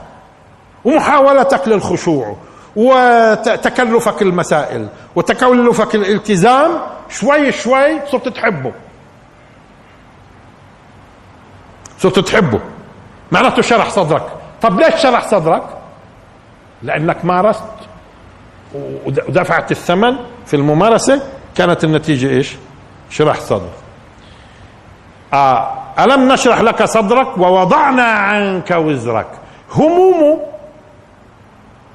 ومحاولتك 0.84 1.68
للخشوع 1.68 2.36
وتكلفك 2.76 4.22
المسائل 4.22 4.88
وتكلفك 5.16 5.94
الالتزام 5.94 6.70
شوي 7.08 7.52
شوي 7.52 8.00
صرت 8.12 8.28
تحبه. 8.28 8.72
صرت 11.98 12.18
تحبه. 12.18 12.60
معناته 13.32 13.62
شرح 13.62 13.90
صدرك. 13.90 14.26
طب 14.62 14.80
ليش 14.80 14.94
شرح 14.94 15.28
صدرك؟ 15.28 15.62
لأنك 16.82 17.24
مارست 17.24 17.62
ودفعت 19.06 19.70
الثمن 19.70 20.16
في 20.46 20.56
الممارسة. 20.56 21.22
كانت 21.56 21.84
النتيجة 21.84 22.28
إيش؟ 22.28 22.56
شرح 23.10 23.40
صدر 23.40 23.70
آه 25.34 25.74
ألم 25.98 26.32
نشرح 26.32 26.60
لك 26.60 26.84
صدرك 26.84 27.38
ووضعنا 27.38 28.02
عنك 28.02 28.70
وزرك؟ 28.70 29.26
همومه 29.74 30.40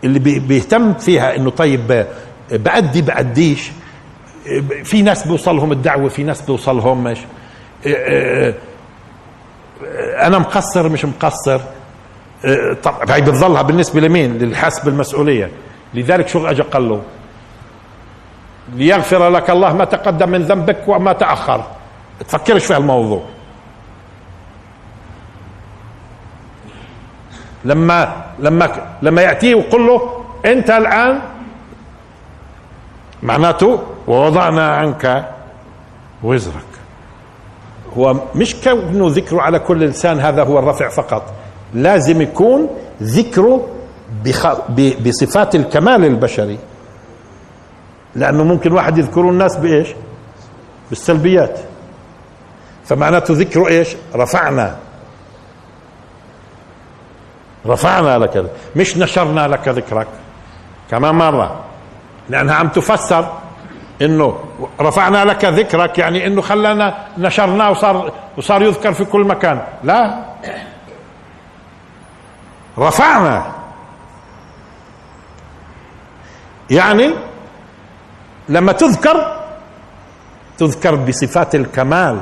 اللي 0.04 0.20
بيهتم 0.40 0.94
فيها 0.94 1.36
إنه 1.36 1.50
طيب 1.50 2.06
بأدي 2.52 3.02
بأديش. 3.02 3.72
في 4.84 5.02
ناس 5.02 5.28
بيوصلهم 5.28 5.72
الدعوة 5.72 6.10
في 6.10 6.24
ناس 6.24 6.42
بيوصلهم 6.42 7.04
مش 7.04 7.18
أنا 10.22 10.40
مقصر 10.40 10.90
مش 10.90 11.06
مقصر؟ 11.06 11.60
طب 12.84 12.94
هي 13.12 13.22
بتظلها 13.22 13.62
بالنسبة 13.62 14.02
لمين؟ 14.02 14.38
للحاسب 14.38 14.88
المسؤولية. 14.88 15.52
لذلك 15.94 16.28
شو 16.28 16.48
اجى 16.48 16.62
قال 16.62 16.90
له؟ 16.90 17.02
ليغفر 18.76 19.30
لك 19.30 19.50
الله 19.50 19.74
ما 19.74 19.86
تقدم 19.86 20.30
من 20.30 20.42
ذنبك 20.44 20.78
وما 20.88 21.14
تأخر. 21.14 21.64
تفكرش 22.28 22.66
في 22.66 22.78
الموضوع. 22.78 23.22
لما 27.66 28.26
لما 28.40 28.70
لما 29.02 29.22
ياتيه 29.22 29.56
ويقول 29.56 29.88
له 29.88 30.24
أنت 30.46 30.70
الآن 30.70 31.20
معناته 33.24 33.80
ووضعنا 34.08 34.68
عنك 34.68 35.30
وزرك. 36.24 36.66
هو 37.98 38.16
مش 38.36 38.56
كونه 38.56 39.08
ذكره 39.10 39.42
على 39.42 39.60
كل 39.60 39.86
لسان 39.86 40.20
هذا 40.20 40.44
هو 40.44 40.60
الرفع 40.60 40.90
فقط. 40.90 41.34
لازم 41.74 42.22
يكون 42.22 42.70
ذكره 43.04 43.68
بصفات 45.06 45.56
الكمال 45.56 46.06
البشري. 46.06 46.60
لأنه 48.16 48.44
ممكن 48.44 48.72
واحد 48.72 48.98
يذكر 48.98 49.22
الناس 49.22 49.58
بإيش؟ 49.58 49.88
بالسلبيات. 50.90 51.60
فمعناته 52.90 53.34
ذكره 53.34 53.68
إيش؟ 53.68 53.96
رفعنا. 54.16 54.78
رفعنا 57.66 58.18
لك 58.18 58.52
مش 58.76 58.98
نشرنا 58.98 59.48
لك 59.48 59.68
ذكرك. 59.68 60.08
كمان 60.92 61.16
مرة. 61.16 61.64
لأنها 62.30 62.56
عم 62.56 62.68
تفسر 62.68 63.34
إنه 64.02 64.40
رفعنا 64.82 65.26
لك 65.26 65.46
ذكرك 65.46 65.98
يعني 65.98 66.28
إنه 66.28 66.42
خلانا 66.42 66.98
نشرناه 67.18 67.72
وصار 67.72 68.12
وصار 68.38 68.62
يذكر 68.62 68.94
في 68.94 69.06
كل 69.06 69.22
مكان. 69.22 69.62
لا. 69.84 70.26
رفعنا. 72.78 73.46
يعني 76.70 77.14
لما 78.50 78.72
تذكر 78.72 79.40
تذكر 80.58 80.96
بصفات 80.96 81.56
الكمال. 81.56 82.22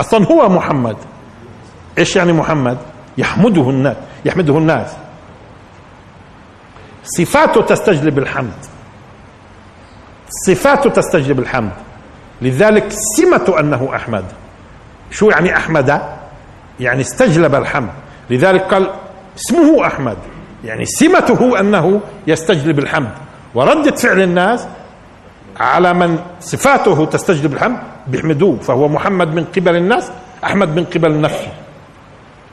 أصلا 0.00 0.26
هو 0.26 0.48
محمد. 0.48 0.96
إيش 1.98 2.16
يعني 2.16 2.32
محمد؟ 2.32 2.78
يحمده 3.18 3.70
الناس 3.70 3.96
يحمده 4.24 4.58
الناس. 4.58 4.96
صفاته 7.04 7.62
تستجلب 7.62 8.18
الحمد. 8.18 8.64
صفاته 10.46 10.90
تستجلب 10.90 11.38
الحمد. 11.38 11.72
لذلك 12.42 12.92
سمة 13.16 13.60
أنه 13.60 13.90
أحمد. 13.96 14.24
شو 15.10 15.30
يعني 15.30 15.56
أحمد؟ 15.56 16.02
يعني 16.80 17.00
استجلب 17.00 17.54
الحمد. 17.54 17.90
لذلك 18.30 18.62
قال 18.62 18.90
اسمه 19.36 19.86
أحمد. 19.86 20.16
يعني 20.64 20.84
سمته 20.84 21.60
أنه 21.60 22.00
يستجلب 22.26 22.78
الحمد. 22.78 23.10
وردة 23.54 23.96
فعل 23.96 24.22
الناس 24.22 24.66
على 25.60 25.94
من 25.94 26.18
صفاته 26.40 27.04
تستجلب 27.04 27.52
الحمد 27.52 27.78
بيحمدوه 28.06 28.56
فهو 28.56 28.88
محمد 28.88 29.34
من 29.34 29.44
قبل 29.44 29.76
الناس 29.76 30.10
أحمد 30.44 30.68
من 30.76 30.84
قبل 30.84 31.20
نفسه. 31.20 31.52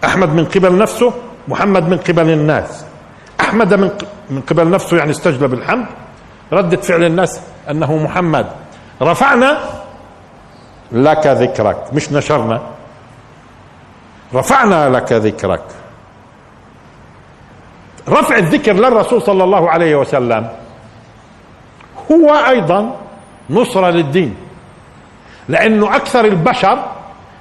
أحمد 0.03 0.29
من 0.29 0.45
قبل 0.45 0.77
نفسه 0.77 1.13
محمد 1.47 1.83
من 1.89 1.97
قبل 1.97 2.29
الناس. 2.29 2.85
أحمد 3.41 3.73
من 3.73 3.89
من 4.29 4.41
قبل 4.41 4.69
نفسه 4.69 4.97
يعني 4.97 5.11
استجلب 5.11 5.53
الحمد 5.53 5.85
ردة 6.53 6.77
فعل 6.77 7.03
الناس 7.03 7.41
أنه 7.69 7.97
محمد. 7.97 8.47
رفعنا 9.01 9.57
لك 10.91 11.27
ذكرك 11.27 11.93
مش 11.93 12.11
نشرنا. 12.11 12.61
رفعنا 14.33 14.89
لك 14.89 15.13
ذكرك. 15.13 15.63
رفع 18.09 18.37
الذكر 18.37 18.73
للرسول 18.73 19.21
صلى 19.21 19.43
الله 19.43 19.69
عليه 19.69 19.95
وسلم. 19.95 20.62
هو 22.11 22.29
أيضا 22.49 22.95
نصرة 23.49 23.89
للدين 23.89 24.35
لأنه 25.49 25.95
أكثر 25.95 26.25
البشر 26.25 26.85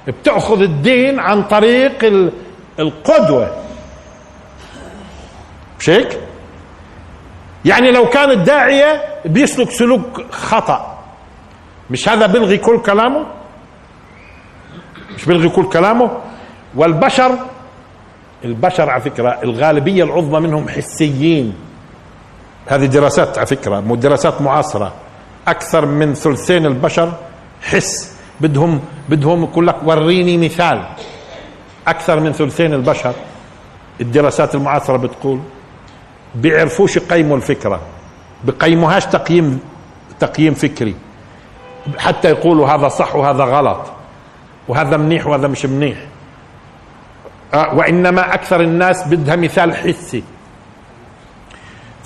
بتأخذ 0.07 0.61
الدين 0.61 1.19
عن 1.19 1.43
طريق 1.43 2.23
القدوة. 2.79 3.55
مش 5.79 5.89
هيك؟ 5.89 6.19
يعني 7.65 7.91
لو 7.91 8.09
كان 8.09 8.31
الداعية 8.31 9.01
بيسلك 9.25 9.69
سلوك 9.71 10.21
خطأ. 10.31 10.99
مش 11.89 12.09
هذا 12.09 12.25
بيلغي 12.25 12.57
كل 12.57 12.79
كلامه؟ 12.79 13.25
مش 15.15 15.25
بيلغي 15.25 15.49
كل 15.49 15.69
كلامه؟ 15.69 16.11
والبشر 16.75 17.37
البشر 18.45 18.89
على 18.89 19.01
فكرة 19.01 19.39
الغالبية 19.43 20.03
العظمى 20.03 20.39
منهم 20.39 20.69
حسيين. 20.69 21.53
هذه 22.67 22.85
دراسات 22.85 23.37
على 23.37 23.47
فكرة 23.47 23.79
دراسات 23.79 24.41
معاصرة. 24.41 24.93
أكثر 25.47 25.85
من 25.85 26.13
ثلثين 26.13 26.65
البشر 26.65 27.13
حس 27.61 28.17
بدهم 28.41 28.79
بدهم 29.09 29.43
يقول 29.43 29.67
لك 29.67 29.75
وريني 29.85 30.37
مثال. 30.37 30.83
أكثر 31.87 32.19
من 32.19 32.31
ثلثين 32.31 32.73
البشر 32.73 33.13
الدراسات 34.01 34.55
المعاصرة 34.55 34.97
بتقول 34.97 35.39
بيعرفوش 36.35 36.95
يقيموا 36.95 37.37
الفكرة 37.37 37.79
بقيموهاش 38.43 39.05
تقييم 39.05 39.59
تقييم 40.19 40.53
فكري. 40.53 40.95
حتى 41.97 42.29
يقولوا 42.29 42.67
هذا 42.67 42.87
صح 42.87 43.15
وهذا 43.15 43.43
غلط 43.43 43.85
وهذا 44.67 44.97
منيح 44.97 45.27
وهذا 45.27 45.47
مش 45.47 45.65
منيح. 45.65 45.97
آه، 47.53 47.75
وإنما 47.75 48.33
أكثر 48.33 48.61
الناس 48.61 49.07
بدها 49.07 49.35
مثال 49.35 49.75
حسي. 49.75 50.23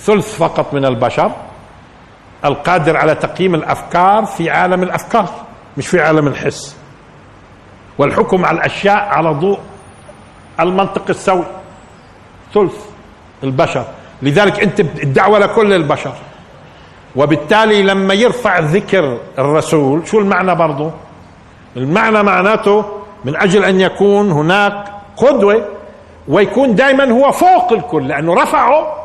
ثلث 0.08 0.36
فقط 0.36 0.74
من 0.74 0.84
البشر 0.84 1.30
القادر 2.44 2.96
على 2.96 3.14
تقييم 3.14 3.54
الأفكار 3.54 4.24
في 4.24 4.50
عالم 4.50 4.82
الأفكار 4.82 5.28
مش 5.76 5.88
في 5.88 6.00
عالم 6.00 6.26
الحس. 6.26 6.76
والحكم 7.98 8.44
على 8.44 8.56
الأشياء 8.58 8.96
على 8.96 9.30
ضوء 9.30 9.58
المنطق 10.60 11.04
السوي. 11.08 11.44
ثلث 12.54 12.74
البشر. 13.44 13.84
لذلك 14.22 14.60
أنت 14.62 14.80
الدعوة 14.80 15.38
لكل 15.38 15.72
البشر. 15.72 16.12
وبالتالي 17.16 17.82
لما 17.82 18.14
يرفع 18.14 18.58
ذكر 18.58 19.18
الرسول 19.38 20.08
شو 20.08 20.18
المعنى 20.18 20.54
برضه 20.54 20.90
المعنى 21.76 22.22
معناته 22.22 22.84
من 23.24 23.36
أجل 23.36 23.64
أن 23.64 23.80
يكون 23.80 24.30
هناك 24.30 24.84
قدوة 25.16 25.64
ويكون 26.28 26.74
دائما 26.74 27.10
هو 27.10 27.32
فوق 27.32 27.72
الكل 27.72 28.08
لأنه 28.08 28.34
رفعه 28.34 28.97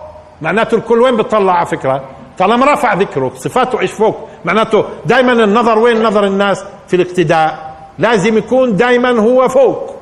معناته 0.43 0.75
الكل 0.75 1.01
وين 1.01 1.17
بتطلع 1.17 1.53
على 1.53 1.65
فكرة؟ 1.65 2.03
طالما 2.37 2.73
رفع 2.73 2.93
ذكره 2.93 3.31
صفاته 3.35 3.85
فوق. 3.85 4.29
معناته 4.45 4.85
دائما 5.05 5.31
النظر 5.31 5.79
وين 5.79 6.03
نظر 6.03 6.23
الناس؟ 6.23 6.65
في 6.87 6.95
الاقتداء. 6.95 7.75
لازم 7.99 8.37
يكون 8.37 8.75
دائما 8.75 9.09
هو 9.09 9.49
فوق. 9.49 9.95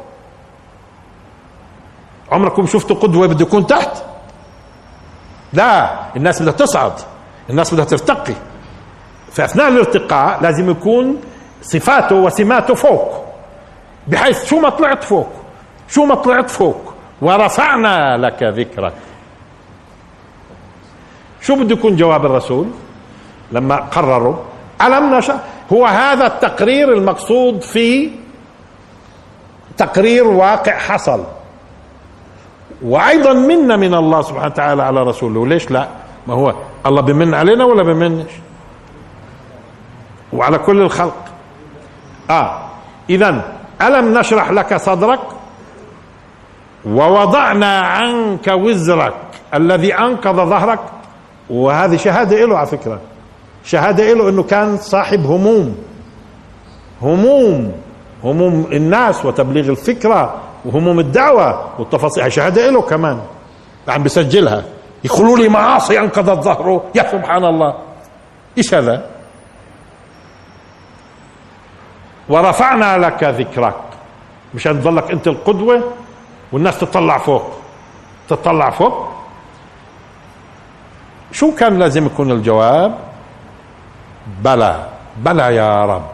عمركم 2.32 2.66
شفتوا 2.66 2.96
قدوة 2.96 3.28
بده 3.28 3.46
يكون 3.46 3.68
تحت؟ 3.68 4.04
لا. 5.54 6.00
الناس 6.16 6.42
بدها 6.42 6.54
تصعد. 6.54 6.94
الناس 7.50 7.74
بدها 7.74 7.86
ترتقي. 7.86 8.34
في 9.32 9.46
اثناء 9.46 9.68
الارتقاء 9.68 10.42
لازم 10.42 10.70
يكون 10.70 11.22
صفاته 11.62 12.16
وسماته 12.16 12.74
فوق. 12.74 13.26
بحيث 14.08 14.46
شو 14.46 14.60
ما 14.60 14.70
طلعت 14.70 15.04
فوق؟ 15.04 15.30
شو 15.88 16.06
ما 16.06 16.16
طلعت 16.16 16.50
فوق؟ 16.50 16.94
ورفعنا 17.22 18.18
لك 18.18 18.44
ذكرك. 18.44 18.94
شو 21.42 21.56
بده 21.56 21.74
يكون 21.76 21.96
جواب 21.96 22.26
الرسول؟ 22.26 22.68
لما 23.52 23.76
قرروا 23.76 24.36
ألم 24.82 25.16
نشأ؟ 25.16 25.40
هو 25.74 25.86
هذا 25.86 26.28
التقرير 26.28 26.94
المقصود 26.94 27.62
في 27.62 28.12
تقرير 29.78 30.28
واقع 30.28 30.78
حصل. 30.78 31.24
وأيضا 32.82 33.34
منا 33.34 33.78
من 33.78 33.94
الله 33.94 34.22
سبحانه 34.22 34.46
وتعالى 34.46 34.84
على 34.84 35.04
رسوله. 35.04 35.48
ليش 35.48 35.72
لا؟ 35.72 35.88
ما 36.28 36.34
هو 36.34 36.54
الله 36.86 37.02
بمن 37.02 37.34
علينا 37.34 37.66
ولا 37.66 37.84
بمنش؟ 37.84 38.32
وعلى 40.34 40.58
كل 40.58 40.82
الخلق. 40.82 41.26
آه 42.30 42.60
اذا 43.10 43.54
ألم 43.82 44.18
نشرح 44.18 44.52
لك 44.52 44.78
صدرك؟ 44.78 45.20
ووضعنا 46.86 47.80
عنك 47.80 48.48
وزرك 48.48 49.14
الذي 49.54 49.94
انقذ 49.94 50.36
ظهرك 50.36 50.80
وهذه 51.52 51.98
شهادة 51.98 52.46
له 52.46 52.58
على 52.58 52.68
فكرة. 52.68 53.00
شهادة 53.64 54.14
له 54.14 54.30
إنه 54.30 54.44
كان 54.44 54.78
صاحب 54.78 55.26
هموم. 55.26 55.76
هموم. 57.02 57.72
هموم 58.24 58.68
الناس 58.72 59.26
وتبليغ 59.26 59.70
الفكرة 59.70 60.36
وهموم 60.66 61.00
الدعوة 61.00 61.80
والتفاصيل. 61.80 62.32
شهادة 62.32 62.70
له 62.70 62.82
كمان. 62.82 63.20
عم 63.88 64.04
بسجلها. 64.04 64.64
يقولوا 65.04 65.38
لي 65.38 65.50
معاصي 65.50 66.00
انقذت 66.00 66.44
ظهره. 66.44 66.84
يا 66.96 67.12
سبحان 67.12 67.46
الله. 67.46 67.76
إيش 68.58 68.74
هذا؟ 68.74 69.06
ورفعنا 72.30 72.98
لك 72.98 73.24
ذكرك. 73.24 73.82
مشان 74.54 74.82
تظلك 74.82 75.12
أنت 75.12 75.28
القدوة 75.28 75.84
والناس 76.52 76.80
تطلع 76.80 77.18
فوق. 77.18 77.44
تطلع 78.30 78.70
فوق. 78.70 79.11
شو 81.32 81.56
كان 81.56 81.80
لازم 81.80 82.06
يكون 82.06 82.32
الجواب؟ 82.32 82.98
بلى. 84.44 84.88
بلى 85.18 85.56
يا 85.56 85.86
رب. 85.86 86.06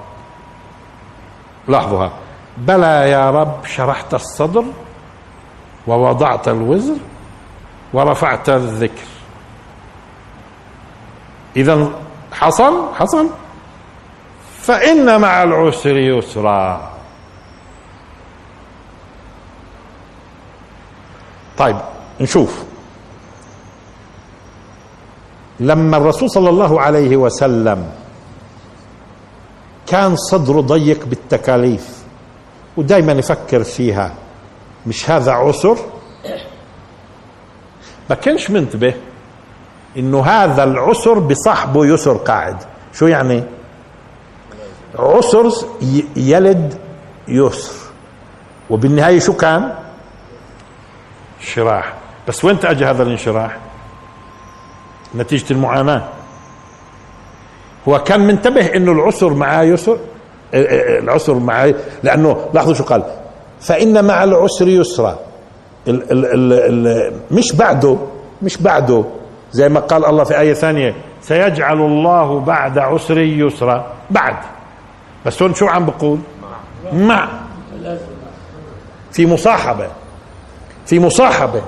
لاحظوها 1.68 2.12
بلى 2.58 3.10
يا 3.12 3.32
رب 3.32 3.66
شرحت 3.66 4.14
الصدر 4.14 4.64
ووضعت 5.88 6.48
الوزر 6.48 6.98
ورفعت 7.94 8.50
الذكر. 8.50 9.08
إذا 11.56 11.92
حصل؟ 12.34 12.94
حصل. 12.96 13.30
فإن 14.62 15.22
مع 15.22 15.44
العسر 15.44 15.98
يسرا. 15.98 16.92
طيب 21.58 21.78
نشوف. 22.20 22.67
لما 25.60 25.98
الرسول 25.98 26.30
صلى 26.30 26.50
الله 26.50 26.82
عليه 26.82 27.18
وسلم 27.18 27.90
كان 29.88 30.16
صدره 30.16 30.62
ضيق 30.62 31.06
بالتكاليف 31.06 32.04
ودائما 32.78 33.12
يفكر 33.12 33.64
فيها 33.64 34.14
مش 34.88 35.10
هذا 35.10 35.32
عسر؟ 35.32 35.78
ما 38.10 38.16
كانش 38.16 38.50
منتبه 38.52 38.94
إنه 39.98 40.26
هذا 40.26 40.64
العسر 40.64 41.20
بصاحبه 41.20 41.86
يسر 41.86 42.18
قاعد. 42.18 42.58
شو 42.94 43.08
يعني؟ 43.08 43.44
عسر 45.00 45.52
يلد 46.16 46.78
يسر. 47.28 47.74
وبالنهاية 48.70 49.20
شو 49.20 49.34
كان؟ 49.34 49.74
شراح. 51.40 51.94
بس 52.28 52.46
وين 52.46 52.58
اجى 52.64 52.86
هذا 52.86 53.04
الانشراح؟ 53.04 53.58
نتيجة 55.16 55.54
المعاناة. 55.54 56.04
هو 57.88 58.04
كان 58.04 58.20
منتبه 58.28 58.66
إنه 58.76 58.92
العسر 58.92 59.34
معاه 59.34 59.64
يسر 59.64 59.98
العسر 60.54 61.34
معاه 61.34 61.74
لأنه 62.04 62.38
لاحظوا 62.54 62.74
شو 62.74 62.84
قال؟ 62.84 63.04
فإن 63.62 64.06
مع 64.06 64.24
العسر 64.24 64.68
يسرا. 64.68 65.20
ال 65.88 66.12
ال 66.12 66.26
ال 66.26 66.54
ال 66.88 67.14
مش 67.32 67.52
بعده 67.56 67.98
مش 68.42 68.58
بعده 68.58 69.04
زي 69.52 69.70
ما 69.70 69.80
قال 69.80 70.06
الله 70.06 70.24
في 70.24 70.40
آية 70.40 70.54
ثانية 70.54 70.96
سيجعل 71.22 71.78
الله 71.78 72.40
بعد 72.40 72.78
عسر 72.78 73.18
يسرا. 73.18 73.94
بعد. 74.10 74.36
بس 75.26 75.42
هون 75.42 75.54
شو 75.54 75.66
عم 75.68 75.86
بقول؟ 75.86 76.20
مع. 76.94 77.30
في 79.12 79.26
مصاحبة. 79.26 79.88
في 80.86 81.00
مصاحبة. 81.00 81.62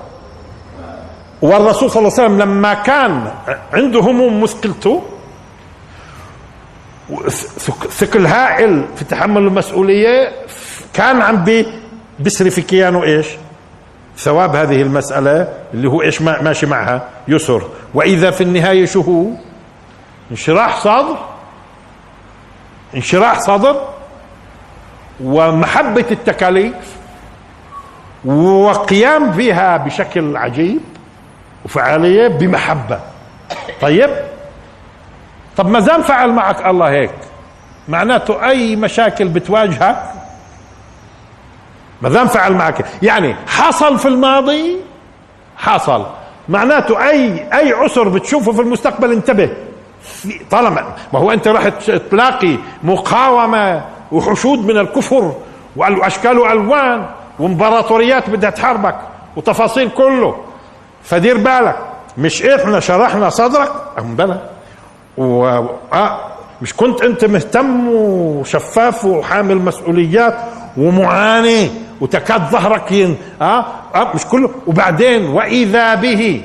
والرسول 1.41 1.91
صلى 1.91 1.99
الله 1.99 2.13
عليه 2.13 2.23
وسلم 2.23 2.41
لما 2.41 2.73
كان 2.73 3.31
عنده 3.73 3.99
هموم 3.99 4.43
مثقلته 4.43 5.03
ثقل 7.89 8.25
هائل 8.25 8.85
في 8.95 9.05
تحمل 9.05 9.41
المسؤولية 9.41 10.31
كان 10.93 11.21
عم 11.21 11.43
بيسري 12.19 12.49
في 12.49 12.61
كيانه 12.61 13.03
إيش؟ 13.03 13.27
ثواب 14.17 14.55
هذه 14.55 14.81
المسألة 14.81 15.53
اللي 15.73 15.89
هو 15.89 16.01
إيش 16.01 16.21
ماشي 16.21 16.65
معها 16.65 17.09
يسر. 17.27 17.61
وإذا 17.93 18.31
في 18.31 18.43
النهاية 18.43 18.85
شو 18.85 19.01
هو؟ 19.01 19.25
انشراح 20.31 20.79
صدر 20.79 21.17
انشراح 22.95 23.39
صدر 23.39 23.89
ومحبة 25.23 26.05
التكاليف. 26.11 26.75
وقيام 28.25 29.31
بها 29.31 29.77
بشكل 29.77 30.37
عجيب. 30.37 30.81
وفعالية 31.65 32.27
بمحبة. 32.27 32.99
طيب؟ 33.81 34.09
طب 35.57 35.69
ما 35.69 35.79
زال 35.79 36.03
فعل 36.03 36.31
معك 36.31 36.65
الله 36.65 36.89
هيك. 36.89 37.11
معناته 37.87 38.49
أي 38.49 38.75
مشاكل 38.75 39.27
بتواجهك؟ 39.27 40.03
ما 42.01 42.09
دام 42.09 42.27
فعل 42.27 42.53
معك. 42.53 42.85
يعني 43.01 43.35
حصل 43.47 43.99
في 43.99 44.07
الماضي؟ 44.07 44.77
حصل. 45.57 46.05
معناته 46.49 47.09
أي 47.09 47.47
أي 47.53 47.73
عسر 47.73 48.09
بتشوفه 48.09 48.51
في 48.51 48.61
المستقبل؟ 48.61 49.11
انتبه. 49.11 49.49
طالما 50.51 50.95
ما 51.13 51.19
هو 51.19 51.31
أنت 51.31 51.47
راح 51.47 51.67
تلاقي 52.11 52.57
مقاومة 52.83 53.85
وحشود 54.11 54.59
من 54.59 54.77
الكفر 54.77 55.35
وأشكال 55.75 56.39
وألوان 56.39 57.05
وامبراطوريات 57.39 58.29
بدها 58.29 58.49
تحاربك 58.49 58.95
وتفاصيل 59.35 59.89
كله. 59.89 60.37
فدير 61.03 61.37
بالك. 61.37 61.75
مش 62.17 62.43
إحنا 62.43 62.79
شرحنا 62.79 63.29
صدرك. 63.29 63.71
أم 63.99 64.15
بلى. 64.15 64.39
و 65.17 65.45
آه 65.93 66.19
مش 66.61 66.73
كنت 66.75 67.01
أنت 67.01 67.25
مهتم 67.25 67.87
وشفاف 67.89 69.05
وحامل 69.05 69.57
مسؤوليات 69.57 70.35
ومعاني 70.77 71.71
وتكاد 72.01 72.49
ظهرك 72.49 72.91
ين 72.91 73.17
آه, 73.41 73.65
آه 73.95 74.11
مش 74.15 74.25
كله. 74.25 74.49
وبعدين 74.67 75.25
وإذا 75.29 75.95
به 75.95 76.41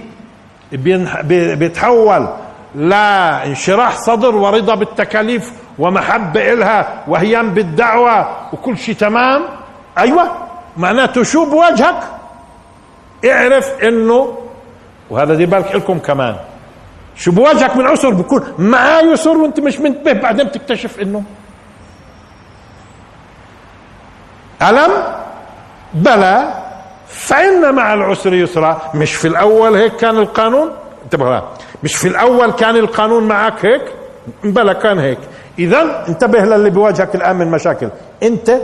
بيتحول 1.58 2.28
لا 2.74 3.46
انشراح 3.46 3.96
صدر 3.96 4.36
ورضا 4.36 4.74
بالتكاليف 4.74 5.52
ومحبة 5.78 6.52
إلها 6.52 6.88
وهيام 7.08 7.50
بالدعوة 7.50 8.28
وكل 8.52 8.78
شيء 8.78 8.94
تمام. 8.94 9.42
أيوة. 9.98 10.30
معناته 10.76 11.22
شو 11.22 11.44
بوجهك 11.50 12.00
اعرف 13.30 13.70
إنه 13.82 14.38
وهذا 15.10 15.34
دي 15.34 15.46
بالك 15.46 15.74
لكم 15.74 15.98
كمان. 15.98 16.36
شو 17.16 17.32
بوجهك 17.32 17.76
من 17.76 17.86
عسر؟ 17.86 18.10
بكون 18.10 18.42
معاه 18.58 19.02
يسر 19.02 19.38
وانت 19.38 19.60
مش 19.60 19.80
منتبه 19.80 20.12
بعدين 20.12 20.46
بتكتشف 20.46 21.00
إنه. 21.00 21.22
ألم؟ 24.62 24.90
بلى. 25.94 26.54
فإن 27.08 27.74
مع 27.74 27.94
العسر 27.94 28.34
يسرا. 28.34 28.90
مش 28.94 29.14
في 29.14 29.28
الأول 29.28 29.74
هيك 29.74 29.96
كان 29.96 30.16
القانون؟ 30.16 30.70
انتبه 31.04 31.42
مش 31.82 31.96
في 31.96 32.08
الأول 32.08 32.52
كان 32.52 32.76
القانون 32.76 33.28
معك 33.28 33.66
هيك؟ 33.66 33.82
بلى 34.44 34.74
كان 34.74 34.98
هيك. 34.98 35.18
إذا 35.58 36.04
انتبه 36.08 36.38
للي 36.38 36.70
بيواجهك 36.70 37.14
الآن 37.14 37.36
من 37.36 37.50
مشاكل. 37.50 37.88
أنت 38.22 38.58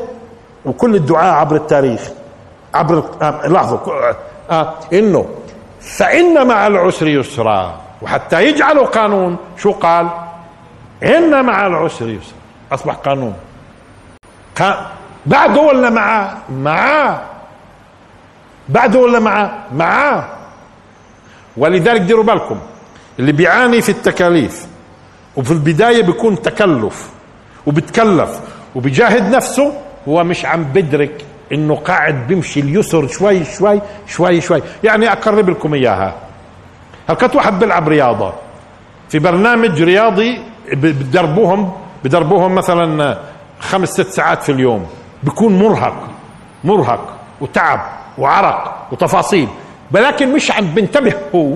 وكل 0.65 0.95
الدعاء 0.95 1.35
عبر 1.35 1.57
التاريخ. 1.57 2.01
عبر 2.75 3.05
آه، 3.23 3.47
لاحظوا 3.47 3.79
آه 4.51 4.75
إنه 4.93 5.27
فإن 5.81 6.47
مع 6.47 6.67
العسر 6.67 7.09
يسرا 7.09 7.81
وحتى 8.03 8.45
يجعلوا 8.47 8.87
قانون 8.87 9.37
شو 9.59 9.73
قال؟ 9.73 10.09
إن 11.03 11.45
مع 11.45 11.67
العسر 11.67 12.09
يسرا 12.09 12.35
أصبح 12.73 12.95
قانون. 12.95 13.35
بعده 15.27 15.61
ولا 15.61 15.91
معاه 15.91 16.37
معاه 16.53 17.21
بعده 18.69 18.99
ولا 18.99 19.19
معاه 19.19 19.51
معاه 19.75 20.25
ولذلك 21.57 22.01
ديروا 22.01 22.25
بالكم 22.25 22.61
اللي 23.19 23.33
بيعاني 23.33 23.83
في 23.83 23.89
التكاليف 23.89 24.67
وفي 25.37 25.51
البداية 25.51 26.03
بيكون 26.03 26.43
تكلف 26.43 27.11
وبتكلف 27.67 28.41
وبيجاهد 28.75 29.35
نفسه 29.37 29.73
هو 30.09 30.25
مش 30.25 30.45
عم 30.45 30.65
بدرك 30.65 31.25
إنه 31.53 31.77
قاعد 31.77 32.27
بيمشي 32.27 32.61
اليسر 32.61 33.07
شوي 33.07 33.45
شوي 33.45 33.81
شوي 34.07 34.41
شوي. 34.41 34.63
يعني 34.85 35.13
أقرب 35.13 35.51
لكم 35.51 35.75
إياها. 35.75 36.15
هل 37.09 37.15
كنت 37.15 37.37
واحد 37.37 37.59
بيلعب 37.59 37.89
رياضة. 37.89 38.33
في 39.09 39.19
برنامج 39.19 39.83
رياضي 39.83 40.39
بدربوهم 40.73 41.73
بدربوهم 42.05 42.55
مثلا 42.55 43.19
خمس 43.61 43.89
ست 43.89 44.09
ساعات 44.09 44.43
في 44.43 44.53
اليوم. 44.53 44.87
بيكون 45.23 45.59
مرهق 45.59 46.09
مرهق 46.65 47.17
وتعب 47.41 47.81
وعرق 48.19 48.87
وتفاصيل. 48.93 49.49
ولكن 49.93 50.33
مش 50.33 50.51
عم 50.51 50.65
بنتبه 50.65 51.15
هو 51.35 51.55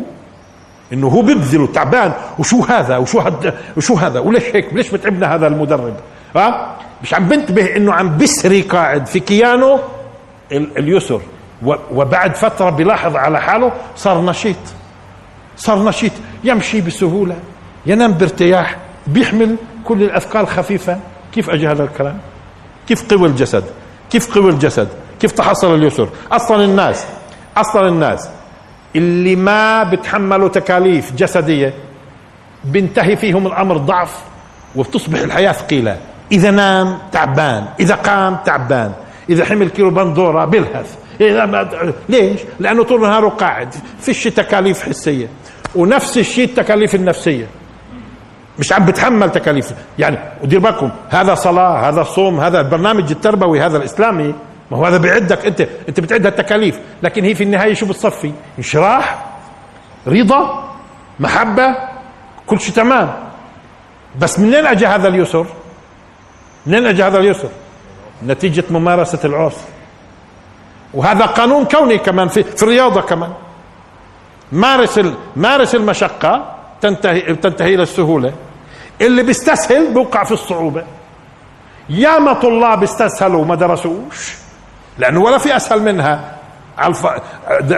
إنه 0.93 1.09
هو 1.09 1.23
بيبذل 1.23 1.61
وتعبان. 1.61 2.13
وشو 2.39 2.63
هذا؟ 2.63 2.97
وشو 2.97 3.21
هذا 3.21 3.55
وشو 3.77 3.95
هذا؟ 3.95 4.21
وليش 4.21 4.45
هيك؟ 4.45 4.75
ليش 4.75 4.91
بتعبنا 4.91 5.35
هذا 5.35 5.47
المدرب؟ 5.47 5.95
ها؟ 6.37 6.77
مش 7.05 7.15
عم 7.15 7.29
بنتبه 7.29 7.77
إنه 7.77 7.93
عم 7.93 8.19
بسري 8.19 8.63
قاعد 8.63 9.07
في 9.07 9.21
كيانه 9.21 9.81
اليسر. 10.53 11.21
وبعد 11.93 12.37
فترة 12.37 12.71
بيلاحظ 12.71 13.17
على 13.17 13.41
حاله 13.41 13.73
صار 13.97 14.21
نشيط. 14.21 14.57
صار 15.57 15.85
نشيط. 15.85 16.13
يمشي 16.45 16.81
بسهولة. 16.81 17.37
ينام 17.87 18.13
بارتياح. 18.13 18.77
بيحمل 19.07 19.57
كل 19.85 20.03
الأثقال 20.03 20.47
خفيفة. 20.47 20.99
كيف 21.33 21.51
اجى 21.51 21.69
هذا 21.69 21.85
الكلام؟ 21.85 22.19
كيف 22.89 23.15
قوى 23.15 23.29
الجسد؟ 23.29 23.65
كيف 24.11 24.35
قوى 24.35 24.51
الجسد؟ 24.51 24.89
كيف 25.21 25.33
تحصل 25.33 25.75
اليسر؟ 25.75 26.09
أصلا 26.33 26.65
الناس. 26.65 27.07
أصلا 27.57 27.89
الناس. 27.89 28.29
اللي 28.97 29.37
ما 29.37 29.83
بتحملوا 29.85 30.49
تكاليف 30.49 31.13
جسدية 31.13 31.75
بينتهي 32.65 33.17
فيهم 33.17 33.47
الأمر 33.47 33.77
ضعف 33.77 34.23
وبتصبح 34.77 35.19
الحياة 35.19 35.53
ثقيلة. 35.53 35.99
إذا 36.35 36.51
نام 36.51 36.99
تعبان 37.13 37.65
إذا 37.81 37.95
قام 37.95 38.37
تعبان 38.45 38.93
إذا 39.31 39.45
حمل 39.45 39.69
كيلو 39.69 39.91
بندورة 39.91 40.45
بلهث 40.45 40.97
إذا 41.21 41.95
ليش؟ 42.09 42.41
لأنه 42.61 42.85
طول 42.85 43.01
نهاره 43.01 43.29
قاعد. 43.29 43.75
فيش 44.01 44.25
تكاليف 44.25 44.83
حسية. 44.83 45.29
ونفس 45.75 46.19
الشيء 46.19 46.45
التكاليف 46.45 46.95
النفسية. 46.95 47.47
مش 48.59 48.73
عم 48.73 48.85
بتحمل 48.85 49.33
تكاليف. 49.33 49.73
يعني 49.99 50.19
ودير 50.43 50.59
بالكم 50.59 50.91
هذا 51.11 51.35
صلاة 51.35 51.89
هذا 51.89 52.03
صوم 52.03 52.41
هذا 52.41 52.61
البرنامج 52.61 53.11
التربوي 53.11 53.61
هذا 53.61 53.77
الإسلامي. 53.77 54.35
ما 54.71 54.79
هو 54.79 54.85
هذا 54.85 54.97
بيعدك 54.97 55.47
أنت. 55.47 55.69
أنت 55.89 56.01
بتعد 56.01 56.27
التكاليف 56.27 56.81
لكن 57.03 57.25
هي 57.25 57.35
في 57.35 57.45
النهاية 57.45 57.75
شو 57.75 57.87
بتصفي؟ 57.87 58.33
انشراح 58.59 59.25
رضا 60.07 60.71
محبة 61.21 61.77
كل 62.47 62.61
شيء 62.61 62.75
تمام. 62.75 63.13
بس 64.19 64.39
منين 64.39 64.67
اجى 64.67 64.87
هذا 64.87 65.09
اليسر؟ 65.09 65.47
منين 66.67 66.87
اجى 66.87 67.03
هذا 67.03 67.19
اليسر 67.19 67.49
نتيجة 68.27 68.65
ممارسة 68.71 69.19
العرس 69.25 69.57
وهذا 70.95 71.27
قانون 71.27 71.65
كوني 71.65 71.99
كمان 71.99 72.29
في, 72.29 72.43
في 72.43 72.63
الرياضة 72.63 73.01
كمان. 73.01 73.33
مارس 74.53 75.01
مارس 75.37 75.75
المشقة 75.75 76.55
تنتهي 76.81 77.21
تنتهي 77.21 77.75
إلى 77.75 77.83
السهولة. 77.83 78.33
اللي 79.01 79.23
بيستسهل 79.23 79.93
بوقع 79.93 80.25
في 80.25 80.33
الصعوبة. 80.33 80.85
ياما 81.89 82.33
طلاب 82.33 82.83
استسهلوا 82.83 83.41
وما 83.41 83.55
درسوش 83.55 84.35
لأنه 84.99 85.21
ولا 85.21 85.39
في 85.39 85.57
أسهل 85.57 85.83
منها. 85.83 86.35
على. 86.79 86.95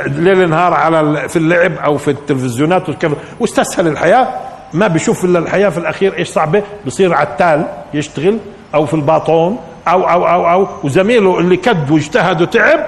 ليل 0.07 0.51
نهار 0.51 0.74
على 0.74 1.28
في 1.28 1.37
اللعب 1.37 1.72
أو 1.72 1.99
في 1.99 2.11
التلفزيونات 2.11 2.89
وكذا. 2.89 3.14
واستسهل 3.41 3.87
الحياة. 3.89 4.28
ما 4.72 4.87
بيشوف 4.87 5.24
إلا 5.24 5.39
الحياة 5.39 5.68
في 5.68 5.78
الأخير 5.78 6.16
إيش 6.16 6.28
صعبة؟ 6.28 6.62
بصير 6.87 7.14
عتال 7.14 7.66
يشتغل. 7.95 8.39
أو 8.74 8.86
في 8.86 8.94
الباطون 8.94 9.58
أو 9.88 10.10
أو 10.10 10.26
أو 10.28 10.50
أو 10.50 10.68
وزميله 10.84 11.38
اللي 11.38 11.56
كد 11.56 11.90
واجتهد 11.90 12.42
وتعب 12.42 12.86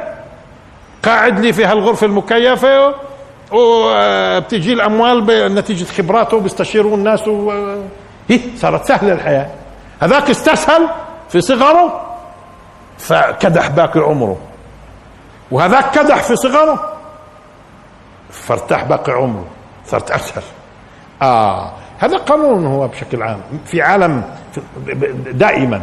قاعد 1.02 1.40
لي 1.40 1.52
في 1.52 1.64
هالغرفة 1.64 2.06
المكيفة 2.06 2.94
وبتجي 3.52 4.72
الأموال 4.72 5.54
نتيجه 5.54 5.84
خبراته 5.84 6.40
بيستشيروا 6.40 6.96
الناس 6.96 7.28
و... 7.28 7.52
هي 8.28 8.40
صارت 8.56 8.84
سهلة 8.84 9.12
الحياة. 9.12 9.46
هذاك 10.00 10.30
استسهل 10.30 10.88
في 11.28 11.40
صغره 11.40 12.06
فكدح 12.98 13.68
باقي 13.68 14.00
عمره. 14.00 14.36
وهذاك 15.50 15.90
كدح 15.90 16.22
في 16.22 16.36
صغره 16.36 16.92
فارتاح 18.30 18.84
باقي 18.84 19.12
عمره 19.12 19.44
صارت 19.86 20.10
أسهل. 20.10 20.42
آه. 21.22 21.72
هذا 21.98 22.16
قانون 22.16 22.66
هو 22.66 22.88
بشكل 22.88 23.22
عام 23.22 23.40
في 23.66 23.82
عالم 23.82 24.22
دائما. 25.32 25.82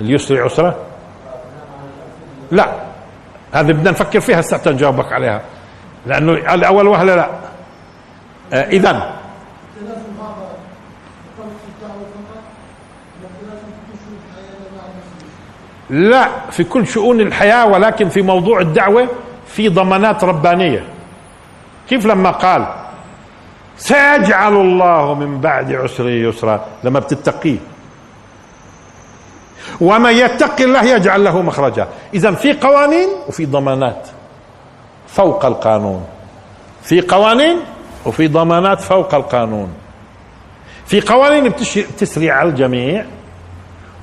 اليسر 0.00 0.42
عسرة؟ 0.42 0.76
لا. 2.50 2.72
هذه 3.52 3.72
بدنا 3.72 3.90
نفكر 3.90 4.20
فيها 4.20 4.40
هسه 4.40 4.70
نجاوبك 4.70 5.12
عليها. 5.12 5.40
لأنه 6.06 6.32
الأول 6.32 6.86
وهله 6.86 7.14
لا. 7.14 7.28
آه 8.52 8.68
اذا 8.68 9.19
لا 15.90 16.28
في 16.50 16.64
كل 16.64 16.86
شؤون 16.86 17.20
الحياة 17.20 17.66
ولكن 17.66 18.08
في 18.08 18.22
موضوع 18.22 18.60
الدعوة 18.60 19.08
في 19.46 19.68
ضمانات 19.68 20.24
ربانية. 20.24 20.84
كيف 21.88 22.06
لما 22.06 22.30
قال 22.30 22.66
سيجعل 23.76 24.52
الله 24.52 25.14
من 25.14 25.40
بعد 25.40 25.72
عسر 25.72 26.08
يسرا 26.08 26.64
لما 26.84 26.98
بتتقيه. 27.00 27.58
ومن 29.80 30.12
يتق 30.12 30.60
الله 30.60 30.84
يجعل 30.84 31.24
له 31.24 31.42
مخرجا 31.42 31.88
اذا 32.14 32.30
في 32.30 32.52
قوانين 32.52 33.08
وفي 33.28 33.46
ضمانات 33.46 34.08
فوق 35.08 35.44
القانون. 35.44 36.06
في 36.82 37.00
قوانين 37.00 37.56
وفي 38.06 38.28
ضمانات 38.28 38.80
فوق 38.80 39.14
القانون. 39.14 39.68
في 40.86 41.00
قوانين 41.00 41.48
بتسري 41.48 42.30
على 42.30 42.48
الجميع 42.48 43.04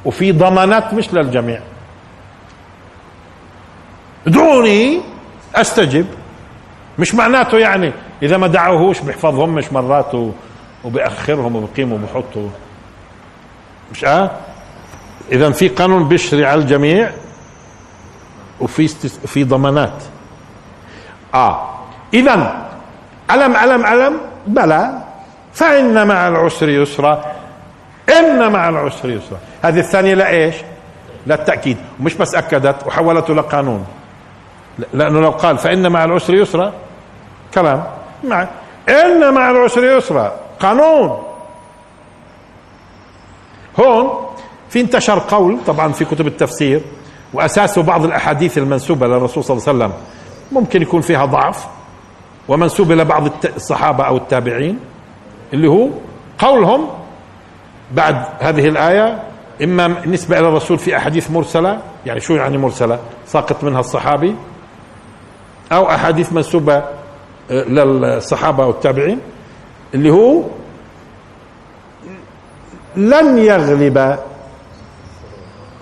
وفي 0.05 0.31
ضمانات 0.31 0.93
مش 0.93 1.13
للجميع. 1.13 1.59
ادعوني 4.27 5.01
أستجب. 5.55 6.05
مش 6.99 7.15
معناته 7.15 7.57
يعني 7.57 7.91
إذا 8.23 8.37
ما 8.37 8.47
دعوهوش 8.47 8.99
بيحفظهم 8.99 9.49
مش 9.55 9.73
مرات 9.73 10.31
وبيأخرهم 10.83 11.55
وبقيم 11.55 11.93
وبحطوا 11.93 12.49
مش 13.91 14.05
آه؟ 14.05 14.31
إذا 15.31 15.51
في 15.51 15.67
قانون 15.67 16.07
بيشري 16.07 16.45
على 16.45 16.61
الجميع 16.61 17.11
وفي 18.59 18.87
في 19.27 19.43
ضمانات. 19.43 20.03
آه. 21.33 21.69
اذا 22.13 22.65
علم 23.29 23.55
علم 23.55 23.85
علم 23.85 24.17
بلى. 24.47 25.03
فإن 25.53 26.07
مع 26.07 26.27
العسر 26.27 26.69
يسرا. 26.69 27.25
إن 28.19 28.51
مع 28.51 28.69
العسر 28.69 29.09
يسرا. 29.09 29.37
هذه 29.61 29.79
الثانية 29.79 30.13
لإيش؟ 30.13 30.55
للتأكيد. 31.27 31.77
ومش 31.99 32.13
بس 32.13 32.35
أكدت 32.35 32.87
وحولته 32.87 33.33
لقانون. 33.33 33.85
لأنه 34.93 35.19
لو 35.21 35.29
قال 35.29 35.57
فإن 35.57 35.91
مع 35.91 36.03
العسر 36.03 36.33
يسرا 36.33 36.73
كلام. 37.53 37.83
مع 38.23 38.47
إن 38.89 39.33
مع 39.33 39.49
العسر 39.49 39.83
يسرا 39.97 40.31
قانون. 40.59 41.23
هون 43.79 44.09
في 44.69 44.81
انتشر 44.81 45.19
قول 45.19 45.57
طبعا 45.67 45.91
في 45.91 46.05
كتب 46.05 46.27
التفسير 46.27 46.81
واساسه 47.33 47.83
بعض 47.83 48.05
الأحاديث 48.05 48.57
المنسوبة 48.57 49.07
للرسول 49.07 49.43
صلى 49.43 49.57
الله 49.57 49.67
عليه 49.67 49.77
وسلم 49.77 49.93
ممكن 50.51 50.81
يكون 50.81 51.01
فيها 51.01 51.25
ضعف 51.25 51.67
ومنسوبه 52.47 52.95
لبعض 52.95 53.23
الصحابة 53.55 54.03
أو 54.03 54.17
التابعين 54.17 54.79
اللي 55.53 55.67
هو 55.67 55.89
قولهم 56.39 56.87
بعد 57.91 58.25
هذه 58.39 58.67
الآية 58.67 59.23
إما 59.63 59.87
نسبة 60.05 60.39
إلى 60.39 60.47
الرسول 60.47 60.77
في 60.77 60.97
أحاديث 60.97 61.31
مرسلة 61.31 61.79
يعني 62.05 62.19
شو 62.19 62.33
يعني 62.33 62.57
مرسلة؟ 62.57 62.99
ساقط 63.25 63.63
منها 63.63 63.79
الصحابي. 63.79 64.35
أو 65.71 65.89
أحاديث 65.89 66.33
منسوبة 66.33 66.75
آه، 67.51 67.63
للصحابة 67.63 68.65
والتابعين 68.65 69.19
اللي 69.93 70.09
هو 70.09 70.43
لن 72.95 73.37
يغلب 73.37 74.19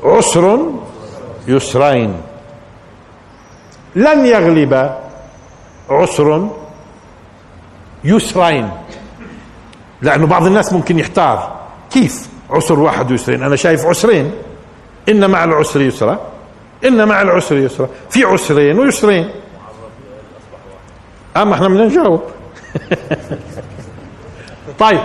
عسر 0.03 0.59
يسرين. 1.47 2.21
لن 3.95 4.25
يغلب 4.25 4.95
عسر 5.89 6.49
يسرين. 8.03 8.69
لأنه 10.01 10.27
بعض 10.27 10.45
الناس 10.45 10.73
ممكن 10.73 10.99
يحتار 10.99 11.55
كيف 11.91 12.29
عسر 12.49 12.79
واحد 12.79 13.11
ويسرين. 13.11 13.43
أنا 13.43 13.55
شايف 13.55 13.86
عسرين 13.86 14.31
إن 15.09 15.29
مع 15.29 15.43
العسر 15.43 15.81
يسرا 15.81 16.19
إن 16.86 17.07
مع 17.07 17.21
العسر 17.21 17.57
يسرا 17.57 17.89
في 18.09 18.23
عسرين 18.23 18.79
ويسرين. 18.79 19.29
أما 21.38 21.53
إحنا 21.55 21.67
بدنا 21.67 21.86
نجاوب. 21.86 22.21
طيب. 24.79 24.99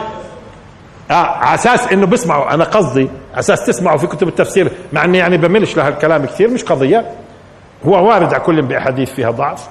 آه 1.11 1.15
على 1.15 1.55
أساس 1.55 1.93
إنه 1.93 2.07
بسمعوا 2.07 2.55
أنا 2.55 2.65
قصدي 2.65 3.09
على 3.33 3.41
أساس 3.41 3.67
تسمعوا 3.67 3.99
في 3.99 4.07
كتب 4.07 4.29
التفسير 4.29 4.73
مع 4.93 5.05
إني 5.05 5.19
يعني 5.19 5.37
بملش 5.37 5.77
لهالكلام 5.77 6.25
كثير 6.25 6.49
مش 6.51 6.65
قضية. 6.65 7.11
هو 7.87 8.09
وارد 8.09 8.35
على 8.35 8.43
كل 8.43 8.63
بأحاديث 8.63 9.11
فيها 9.13 9.31
ضعف 9.31 9.69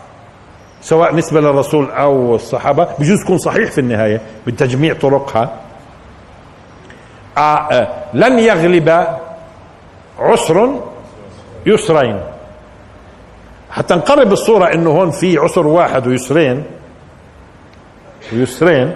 سواء 0.81 1.15
نسبة 1.15 1.41
للرسول 1.41 1.91
أو 1.91 2.35
الصحابة 2.35 2.87
بجوز 2.99 3.21
يكون 3.21 3.37
صحيح 3.37 3.71
في 3.71 3.81
النهاية 3.81 4.21
بتجميع 4.47 4.93
طرقها. 4.93 5.49
آه 7.37 7.41
آه 7.71 7.87
لن 8.13 8.39
يغلب 8.39 9.07
عسر 10.19 10.79
يسرين. 11.65 12.19
حتى 13.79 13.95
نقرب 13.95 14.31
الصورة 14.31 14.73
إنه 14.73 14.89
هون 14.89 15.11
في 15.11 15.37
عسر 15.37 15.67
واحد 15.67 16.07
ويسرين 16.07 16.63
ويسرين. 18.33 18.95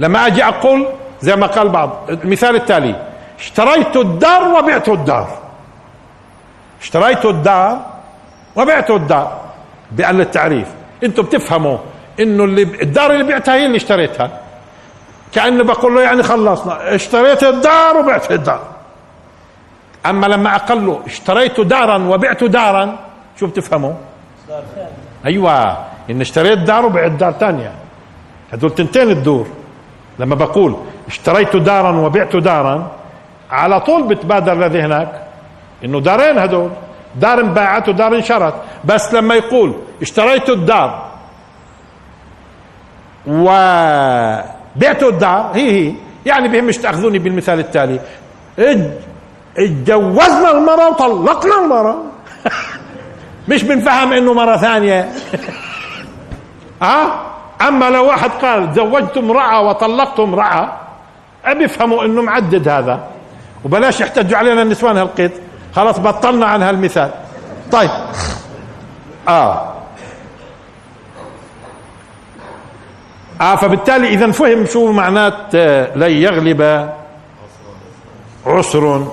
لما 0.00 0.26
أجي 0.26 0.44
أقول 0.44 0.86
زي 1.20 1.36
ما 1.36 1.46
قال 1.46 1.68
بعض 1.68 2.04
المثال 2.08 2.56
التالي 2.56 3.06
اشتريت 3.38 3.96
الدار 3.96 4.48
وبعت 4.48 4.88
الدار. 4.88 5.28
اشتريت 6.82 7.24
الدار 7.24 7.80
وبعت 8.56 8.90
الدار. 8.90 9.40
بأقل 9.92 10.20
التعريف. 10.20 10.68
أنتم 11.04 11.22
بتفهموا 11.22 11.78
إنه 12.20 12.44
اللي 12.44 12.62
الدار 12.62 13.10
اللي 13.10 13.24
بعتها 13.24 13.54
هي 13.54 13.66
اللي 13.66 13.76
اشتريتها. 13.76 14.30
كأنه 15.32 15.64
بقول 15.64 15.94
له 15.94 16.02
يعني 16.02 16.22
خلصنا. 16.22 16.94
اشتريت 16.94 17.42
الدار 17.44 17.96
وبعت 17.96 18.32
الدار. 18.32 18.62
أما 20.06 20.26
لما 20.26 20.56
أقول 20.56 20.86
له 20.86 21.00
اشتريت 21.06 21.60
دارا 21.60 21.96
وبعت 22.08 22.44
دارا 22.44 23.07
شو 23.40 23.46
بتفهموا؟ 23.46 23.92
أيوه 25.26 25.76
إن 26.10 26.20
اشتريت 26.20 26.58
دار 26.58 26.86
وبعت 26.86 27.10
دار 27.10 27.32
ثانية 27.32 27.72
هدول 28.52 28.70
تنتين 28.74 29.10
الدور 29.10 29.46
لما 30.18 30.34
بقول 30.34 30.76
اشتريت 31.08 31.56
دارا 31.56 31.90
وبعت 31.96 32.36
دارا 32.36 32.90
على 33.50 33.80
طول 33.80 34.02
بتبادر 34.02 34.54
لذهنك 34.54 35.22
إنه 35.84 36.00
دارين 36.00 36.38
هدول. 36.38 36.70
دار 37.16 37.40
انباعت 37.40 37.88
ودار 37.88 38.14
انشرت. 38.14 38.54
بس 38.84 39.14
لما 39.14 39.34
يقول 39.34 39.74
اشتريت 40.02 40.48
الدار 40.48 41.08
وبعت 43.26 45.02
الدار 45.02 45.50
هي 45.54 45.70
هي 45.70 45.94
يعني 46.26 46.48
بهمش 46.48 46.78
تاخذوني 46.78 47.18
بالمثال 47.18 47.58
التالي. 47.58 48.00
اتجوزنا 49.58 50.50
المرة 50.50 50.88
وطلقنا 50.88 51.58
المرة 51.64 52.02
مش 53.48 53.62
بنفهم 53.62 54.12
إنه 54.12 54.34
مرة 54.34 54.56
ثانية. 54.56 55.08
آه؟ 56.82 57.28
أما 57.68 57.90
لو 57.90 58.06
واحد 58.06 58.30
قال 58.30 58.72
تزوجت 58.72 59.16
امرأة 59.16 59.60
وطلقت 59.62 60.20
امرأة 60.20 60.72
بيفهموا 61.52 62.04
إنه 62.04 62.22
معدد 62.22 62.68
هذا. 62.68 63.08
وبلاش 63.64 64.00
يحتجوا 64.00 64.38
علينا 64.38 64.62
النسوان 64.62 64.96
هالقيد. 64.96 65.30
خلاص 65.74 65.98
بطلنا 65.98 66.46
عن 66.46 66.62
هالمثال. 66.62 67.10
طيب. 67.72 67.90
آه. 69.28 69.72
آه 73.40 73.56
فبالتالي 73.56 74.08
اذا 74.08 74.30
فهم 74.30 74.66
شو 74.66 74.92
معنات 74.92 75.54
آه، 75.54 75.96
لن 75.96 76.10
يغلب 76.10 76.90
عسر 78.46 79.06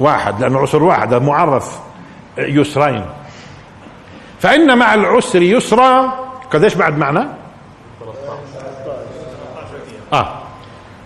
واحد 0.00 0.40
لأنه 0.40 0.58
عسر 0.58 0.82
واحد 0.82 1.14
معرف 1.14 1.78
يسرين. 2.38 3.04
فإن 4.40 4.78
مع 4.78 4.94
العسر 4.94 5.42
يسرا 5.42 6.12
قديش 6.52 6.74
بعد 6.74 6.98
معنى 6.98 7.28
آه. 10.12 10.28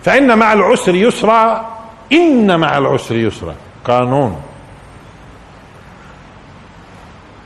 فإن 0.03 0.37
مع 0.37 0.53
العسر 0.53 0.95
يسرا 0.95 1.65
إن 2.11 2.59
مع 2.59 2.77
العسر 2.77 3.15
يسرا. 3.15 3.55
قانون. 3.85 4.41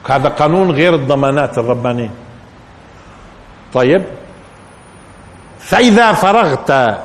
هذا 0.10 0.30
قانون 0.30 0.72
غير 0.72 0.96
الضمانات 0.96 1.58
الربانية. 1.58 2.10
طيب. 3.74 4.04
فإذا 5.60 6.14
فرغت 6.14 6.98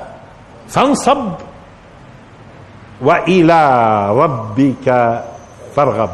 فانصب 0.69 1.33
وإلى 3.01 3.61
ربك 4.11 4.87
فارغب. 5.77 6.11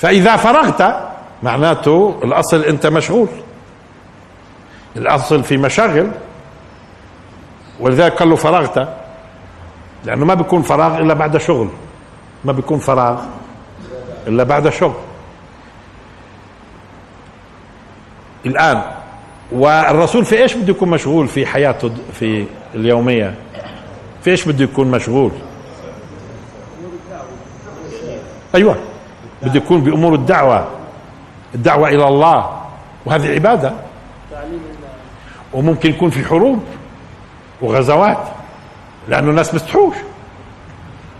فإذا 0.00 0.36
فرغت 0.36 1.10
معناته 1.42 2.20
الأصل 2.24 2.64
أنت 2.64 2.86
مشغول. 2.86 3.28
الأصل 4.96 5.42
في 5.42 5.56
مشاغل 5.56 6.10
ولذلك 7.80 8.12
قال 8.12 8.30
له 8.30 8.36
فرغت. 8.36 8.88
لأنه 10.04 10.24
ما 10.24 10.34
بيكون 10.34 10.62
فراغ 10.62 10.98
إلا 10.98 11.14
بعد 11.14 11.36
شغل. 11.36 11.68
ما 12.44 12.52
بيكون 12.52 12.78
فراغ 12.78 13.20
إلا 14.26 14.44
بعد 14.44 14.68
شغل. 14.68 14.94
الآن 18.46 18.82
والرسول 19.52 20.24
في 20.24 20.42
إيش 20.42 20.54
بده 20.54 20.70
يكون 20.70 20.88
مشغول 20.88 21.28
في 21.28 21.46
حياته 21.46 21.90
في 22.12 22.46
اليومية؟ 22.74 23.34
في 24.22 24.30
إيش 24.30 24.48
بده 24.48 24.64
يكون 24.64 24.90
مشغول؟ 24.90 25.32
أيوه. 28.54 28.89
بده 29.42 29.54
يكون 29.56 29.80
بأمور 29.80 30.14
الدعوة. 30.14 30.68
الدعوة 31.54 31.88
إلى 31.88 32.08
الله 32.08 32.60
وهذه 33.06 33.34
عبادة. 33.34 33.72
وممكن 35.52 35.90
يكون 35.90 36.10
في 36.10 36.24
حروب 36.24 36.64
وغزوات 37.62 38.18
لأنه 39.08 39.30
الناس 39.30 39.52
بيستحوش 39.52 39.94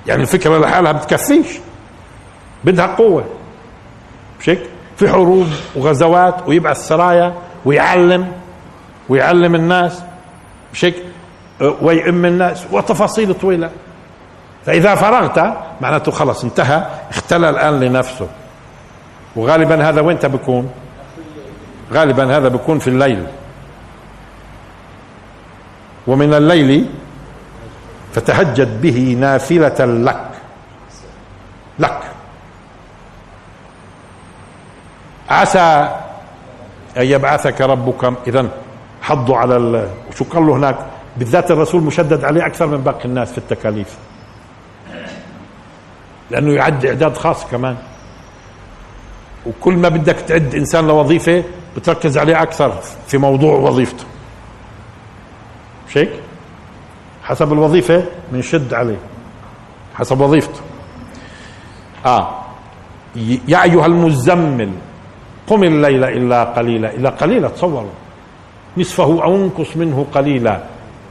يعني 0.07 0.23
الفكرة 0.23 0.59
لحالها 0.59 0.93
بتكفيش. 0.93 1.47
بدها 2.65 2.87
قوة. 2.87 3.25
مش 4.41 4.49
هيك 4.49 4.61
في 4.97 5.09
حروب 5.09 5.47
وغزوات 5.77 6.49
ويبعث 6.49 6.89
سرايا 6.89 7.35
ويعلم 7.65 8.33
ويعلم 9.09 9.55
الناس. 9.55 10.03
مش 10.73 10.85
هيك 10.85 10.95
ويئم 11.83 12.25
الناس. 12.25 12.67
وتفاصيل 12.73 13.35
طويلة. 13.35 13.71
فإذا 14.67 14.95
فرغت 14.95 15.57
معناته 15.81 16.13
خلص 16.13 16.45
انتهى 16.45 16.87
اختلى 17.11 17.51
الآن 17.51 17.81
لنفسه. 17.81 18.29
وغالبا 19.37 19.89
هذا 19.89 20.01
وين 20.01 20.17
بيكون 20.17 20.71
غالبا 21.93 22.37
هذا 22.37 22.49
بيكون 22.49 22.79
في 22.79 22.89
الليل. 22.89 23.27
ومن 26.07 26.35
الليل 26.35 26.91
فتهجد 28.13 28.81
به 28.81 29.17
نافلة 29.21 29.85
لك. 29.85 30.27
لك. 31.79 32.01
عسى 35.31 35.89
أن 36.97 37.03
يبعثك 37.07 37.61
ربك 37.61 38.13
إذا 38.27 38.49
حضوا 39.03 39.37
على 39.37 39.89
وشو 40.11 40.25
قال 40.25 40.47
له 40.47 40.53
هناك؟ 40.53 40.77
بالذات 41.17 41.51
الرسول 41.51 41.83
مشدد 41.83 42.25
عليه 42.25 42.47
أكثر 42.47 42.67
من 42.67 42.79
باقي 42.79 43.05
الناس 43.05 43.33
في 43.33 43.39
التكاليف. 43.39 43.97
لأنه 46.31 46.53
يعد 46.53 46.87
إعداد 46.87 47.17
خاص 47.17 47.47
كمان. 47.47 47.77
وكل 49.47 49.75
ما 49.75 49.89
بدك 49.89 50.17
تعد 50.17 50.55
إنسان 50.55 50.87
لوظيفة 50.87 51.45
بتركز 51.77 52.19
عليه 52.19 52.43
أكثر 52.43 52.73
في 53.07 53.19
موضوع 53.19 53.59
وظيفته. 53.59 54.05
مش 55.89 55.99
هيك؟ 55.99 56.11
حسب 57.23 57.53
الوظيفة 57.53 58.05
بنشد 58.33 58.75
عليه. 58.75 58.99
حسب 59.95 60.21
وظيفته. 60.21 60.61
آه. 62.07 62.41
يا 63.49 63.63
أيها 63.63 63.87
المزمل 63.87 64.71
قم 65.47 65.65
الليل 65.65 66.05
إلا 66.05 66.45
قليلا. 66.45 66.95
إلا 66.95 67.11
قليلا 67.11 67.49
تصوروا. 67.49 67.91
نصفه 68.77 69.25
أو 69.25 69.37
انقص 69.37 69.77
منه 69.77 70.07
قليلا. 70.15 70.61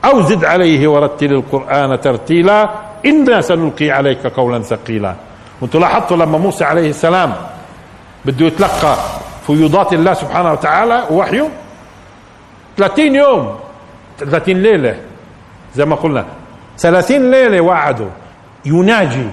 أو 0.06 0.22
زد 0.22 0.46
عليه 0.46 0.88
ورتل 0.88 1.34
القرآن 1.34 2.02
ترتيلا. 2.02 2.70
إنا 3.06 3.42
سنلقي 3.42 3.92
عليك 3.92 4.28
قولا 4.28 4.62
ثقيلا. 4.62 5.16
وأنتم 5.62 5.80
لاحظتوا 5.80 6.18
لما 6.18 6.38
موسى 6.38 6.64
عليه 6.64 6.90
السلام 6.90 7.34
بده 8.26 8.46
يتلقى 8.46 8.96
فيوضات 9.48 9.94
الله 9.94 10.14
سبحانه 10.14 10.52
وتعالى 10.52 11.04
ووحيه؟ 11.12 11.50
30 12.78 13.16
يوم 13.16 13.56
30 14.20 14.54
ليلة 14.64 14.96
زي 15.76 15.86
ما 15.86 15.96
قلنا. 15.96 16.26
30 16.78 17.32
ليلة 17.32 17.62
وعدوا 17.62 18.10
يناجي 18.66 19.28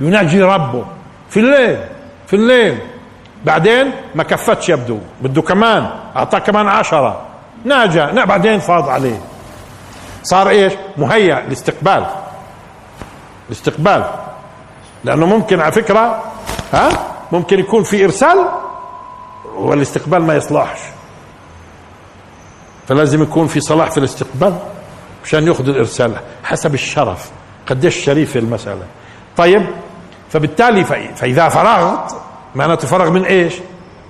يناجي 0.00 0.42
ربه. 0.42 0.84
في 1.30 1.40
الليل 1.40 1.78
في 2.26 2.36
الليل. 2.36 2.78
بعدين 3.44 3.90
ما 4.14 4.22
كفتش 4.22 4.68
يبدو. 4.68 4.98
بده 5.22 5.42
كمان 5.42 5.90
أعطاه 6.16 6.38
كمان 6.38 6.68
عشرة. 6.68 7.22
ناجى 7.64 8.06
بعدين 8.24 8.58
فاض 8.58 8.88
عليه. 8.88 9.20
صار 10.22 10.48
إيش؟ 10.48 10.72
مهيأ 10.96 11.44
لاستقبال. 11.48 12.06
الاستقبال 13.46 14.04
لأنه 15.04 15.26
ممكن 15.26 15.60
على 15.60 15.72
فكرة 15.72 16.22
ها 16.72 16.88
ممكن 17.32 17.58
يكون 17.58 17.82
في 17.82 18.04
إرسال 18.04 18.48
والاستقبال 19.56 20.22
ما 20.22 20.36
يصلحش. 20.36 20.78
فلازم 22.88 23.22
يكون 23.22 23.46
في 23.46 23.60
صلاح 23.60 23.90
في 23.90 23.98
الاستقبال 23.98 24.58
مشان 25.24 25.46
يأخذ 25.46 25.68
الارسال 25.68 26.16
حسب 26.44 26.74
الشرف 26.74 27.30
قديش 27.66 27.96
شريفه 27.96 28.40
المسألة. 28.40 28.86
طيب 29.36 29.66
فبالتالي 30.30 30.84
فإذا 31.14 31.48
فرغت 31.48 32.16
معناته 32.54 32.88
فرغ 32.88 33.10
من 33.10 33.24
إيش؟ 33.24 33.54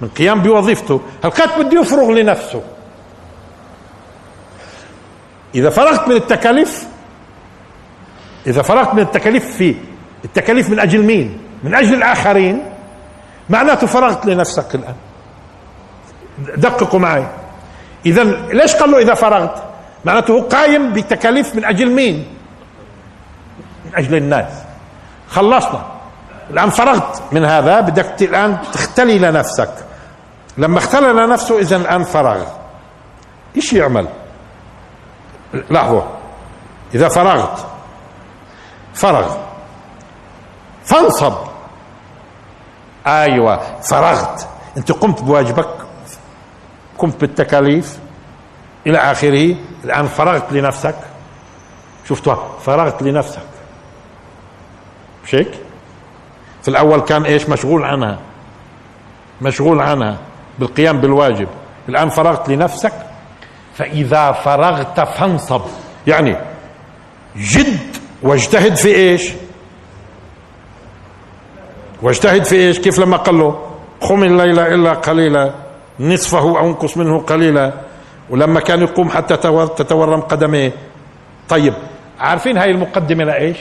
من 0.00 0.08
قيام 0.08 0.42
بوظيفته. 0.42 1.00
القاتل 1.24 1.64
بده 1.64 1.80
يفرغ 1.80 2.10
لنفسه؟ 2.10 2.62
إذا 5.54 5.70
فرغت 5.70 6.08
من 6.08 6.16
التكاليف 6.16 6.86
إذا 8.46 8.62
فرغت 8.62 8.94
من 8.94 9.00
التكاليف 9.00 9.56
في 9.56 9.74
التكاليف 10.24 10.70
من 10.70 10.80
أجل 10.80 11.02
مين؟ 11.02 11.38
من 11.62 11.74
أجل 11.74 11.94
الآخرين؟ 11.94 12.62
معناته 13.48 13.86
فرغت 13.86 14.26
لنفسك 14.26 14.74
الآن. 14.74 14.94
دققوا 16.38 17.00
معي. 17.00 17.26
اذا 18.06 18.24
ليش 18.52 18.74
قال 18.74 18.90
له 18.90 18.98
إذا 18.98 19.14
فرغت؟ 19.14 19.62
معناته 20.04 20.34
هو 20.34 20.40
قايم 20.40 20.92
بتكاليف 20.92 21.54
من 21.54 21.64
أجل 21.64 21.90
مين؟ 21.90 22.26
من 23.86 23.94
أجل 23.94 24.14
الناس. 24.14 24.52
خلصنا. 25.28 25.86
الآن 26.50 26.70
فرغت 26.70 27.22
من 27.32 27.44
هذا 27.44 27.80
بدك 27.80 28.22
الآن 28.22 28.58
تختلي 28.72 29.18
لنفسك. 29.18 29.70
لما 30.58 30.78
اختلى 30.78 31.12
لنفسه 31.12 31.58
اذا 31.58 31.76
الآن 31.76 32.04
فرغ. 32.04 32.44
إيش 33.56 33.72
يعمل؟ 33.72 34.08
لاحظوا 35.70 36.02
إذا 36.94 37.08
فرغت 37.08 37.66
فرغ. 38.96 39.36
فانصب. 40.84 41.34
أيوه 43.06 43.80
فرغت. 43.80 44.48
أنت 44.76 44.92
قمت 44.92 45.22
بواجبك 45.22 45.68
قمت 46.98 47.20
بالتكاليف 47.20 47.98
إلى 48.86 48.98
آخره. 48.98 49.56
الآن 49.84 50.06
فرغت 50.06 50.52
لنفسك. 50.52 50.96
شفتوا 52.08 52.34
فرغت 52.64 53.02
لنفسك. 53.02 53.48
مش 55.24 55.34
هيك 55.34 55.54
في 56.62 56.68
الأول 56.68 57.00
كان 57.00 57.24
إيش؟ 57.24 57.48
مشغول 57.48 57.84
عنها. 57.84 58.18
مشغول 59.42 59.80
عنها. 59.80 60.18
بالقيام 60.58 61.00
بالواجب. 61.00 61.48
الآن 61.88 62.08
فرغت 62.08 62.48
لنفسك. 62.48 62.92
فإذا 63.74 64.32
فرغت 64.32 65.00
فانصب. 65.00 65.62
يعني 66.06 66.36
جد 67.36 67.95
واجتهد 68.26 68.76
في 68.76 68.94
إيش؟ 68.94 69.32
واجتهد 72.02 72.44
في 72.44 72.56
إيش؟ 72.56 72.78
كيف 72.78 72.98
لما 72.98 73.16
قال 73.16 73.38
له 73.38 73.58
قم 74.00 74.24
الليل 74.24 74.58
إلا 74.58 74.92
قليلا 74.92 75.50
نصفه 76.00 76.38
أو 76.38 76.66
انقص 76.66 76.96
منه 76.96 77.18
قليلا. 77.20 77.72
ولما 78.30 78.60
كان 78.60 78.82
يقوم 78.82 79.08
حتى 79.10 79.36
تتورم 79.76 80.20
قدميه. 80.20 80.72
طيب 81.48 81.74
عارفين 82.20 82.58
هاي 82.58 82.70
المقدمة 82.70 83.24
لإيش؟ 83.24 83.58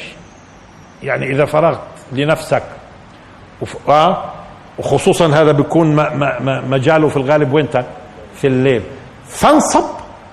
يعني 1.03 1.31
إذا 1.31 1.45
فرغت 1.45 1.79
لنفسك. 2.11 2.63
آه؟ 3.89 4.23
وخصوصا 4.79 5.27
هذا 5.27 5.51
بيكون 5.51 5.95
مجاله 6.69 7.07
في 7.07 7.17
الغالب 7.17 7.53
وينت 7.53 7.85
في 8.35 8.47
الليل. 8.47 8.81
فانصب 9.27 9.83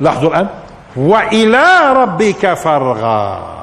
لاحظوا 0.01 0.31
الآن. 0.31 0.49
وإلى 0.97 1.93
ربك 1.97 2.55
فارغب. 2.55 3.62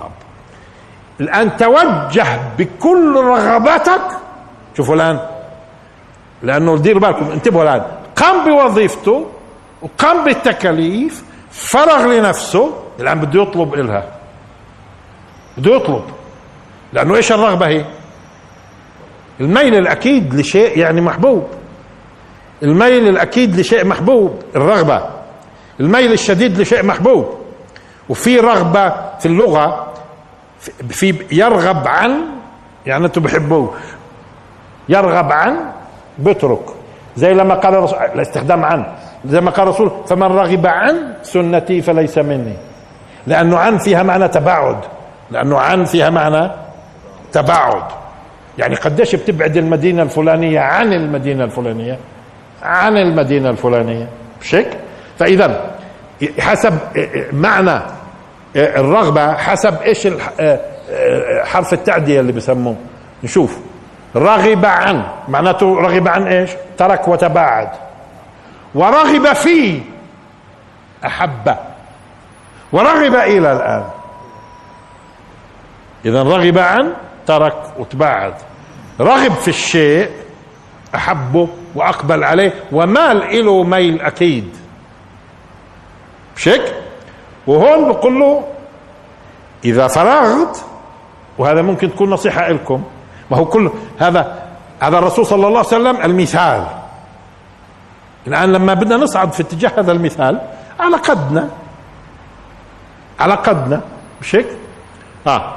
الآن 1.19 1.57
توجه 1.57 2.39
بكل 2.57 3.15
رغباتك. 3.15 4.01
شوفوا 4.77 4.95
الآن. 4.95 5.19
لأنه 6.43 6.77
دير 6.77 6.99
بالكم 6.99 7.31
انتبهوا 7.31 7.63
الآن. 7.63 7.83
قام 8.15 8.45
بوظيفته 8.45 9.25
وقام 9.81 10.25
بالتكاليف 10.25 11.23
فرغ 11.51 12.05
لنفسه. 12.05 12.73
الآن 12.99 13.19
بده 13.19 13.41
يطلب 13.41 13.73
إلها. 13.73 14.03
بده 15.57 15.75
يطلب. 15.75 16.03
لأنه 16.93 17.15
إيش 17.15 17.31
الرغبة 17.31 17.67
هي؟ 17.67 17.85
الميل 19.39 19.75
الأكيد 19.75 20.33
لشيء 20.33 20.77
يعني 20.77 21.01
محبوب. 21.01 21.47
الميل 22.63 23.07
الأكيد 23.07 23.59
لشيء 23.59 23.85
محبوب 23.85 24.43
الرغبة. 24.55 25.03
الميل 25.79 26.11
الشديد 26.11 26.59
لشيء 26.59 26.83
محبوب. 26.83 27.37
وفي 28.09 28.39
رغبة 28.39 28.89
في 29.19 29.25
اللغة. 29.25 29.88
في 30.89 31.15
يرغب 31.31 31.87
عن 31.87 32.21
يعني 32.85 33.05
أنتم 33.05 33.21
بحبوه 33.21 33.73
يرغب 34.89 35.31
عن 35.31 35.55
بترك. 36.19 36.65
زي 37.15 37.33
لما 37.33 37.53
قال 37.55 37.75
الرسول 37.75 37.97
الاستخدام 37.97 38.65
عن 38.65 38.85
زي 39.25 39.41
ما 39.41 39.51
قال 39.51 39.67
الرسول 39.67 39.91
فمن 40.07 40.23
رغب 40.23 40.65
عن 40.65 41.13
سنتي 41.23 41.81
فليس 41.81 42.17
مني. 42.17 42.53
لأنه 43.27 43.57
عن 43.57 43.77
فيها 43.77 44.03
معنى 44.03 44.27
تباعد. 44.27 44.77
لأنه 45.31 45.59
عن 45.59 45.85
فيها 45.85 46.09
معنى 46.09 46.51
تباعد. 47.31 47.83
يعني 48.57 48.75
قديش 48.75 49.15
بتبعد 49.15 49.57
المدينة 49.57 50.03
الفلانية 50.03 50.59
عن 50.59 50.93
المدينة 50.93 51.43
الفلانية؟ 51.43 51.97
عن 52.63 52.97
المدينة 52.97 53.49
الفلانية. 53.49 54.07
هيك 54.51 54.77
فإذا 55.19 55.75
حسب 56.39 56.79
معنى 57.33 57.81
الرغبة 58.55 59.33
حسب 59.33 59.81
إيش 59.81 60.07
حرف 61.43 61.73
التعدية 61.73 62.19
اللي 62.19 62.31
بسموه. 62.31 62.75
نشوف. 63.23 63.57
رغب 64.15 64.65
عن 64.65 65.03
معناته 65.27 65.79
رغب 65.79 66.07
عن 66.07 66.27
إيش؟ 66.27 66.49
ترك 66.77 67.07
وتباعد. 67.07 67.69
ورغب 68.75 69.33
فيه 69.33 69.81
أحب. 71.05 71.55
ورغب 72.71 73.15
إلى 73.15 73.51
الآن. 73.53 73.83
اذا 76.05 76.23
رغب 76.23 76.57
عن 76.57 76.93
ترك 77.27 77.55
وتباعد. 77.79 78.33
رغب 78.99 79.33
في 79.33 79.47
الشيء 79.47 80.09
احبه 80.95 81.47
وأقبل 81.75 82.23
عليه. 82.23 82.53
ومال 82.71 83.45
له 83.45 83.63
ميل 83.63 84.01
أكيد. 84.01 84.57
هيك 86.43 86.73
وهون 87.49 87.89
بقول 87.89 88.19
له 88.19 88.43
إذا 89.65 89.87
فرغت 89.87 90.65
وهذا 91.37 91.61
ممكن 91.61 91.91
تكون 91.91 92.09
نصيحة 92.09 92.49
لكم 92.49 92.83
ما 93.31 93.37
هو 93.37 93.45
كل 93.45 93.71
هذا 93.99 94.41
هذا 94.79 94.97
الرسول 94.97 95.25
صلى 95.25 95.47
الله 95.47 95.57
عليه 95.57 95.67
وسلم 95.67 95.97
المثال. 96.01 96.63
الان 98.27 98.53
لما 98.53 98.73
بدنا 98.73 98.97
نصعد 98.97 99.33
في 99.33 99.41
اتجاه 99.43 99.71
هذا 99.77 99.91
المثال 99.91 100.41
على 100.79 100.97
قدنا. 100.97 101.49
على 103.19 103.33
قدنا. 103.33 103.81
مش 104.21 104.35
هيك؟ 104.35 104.47
آه. 105.27 105.55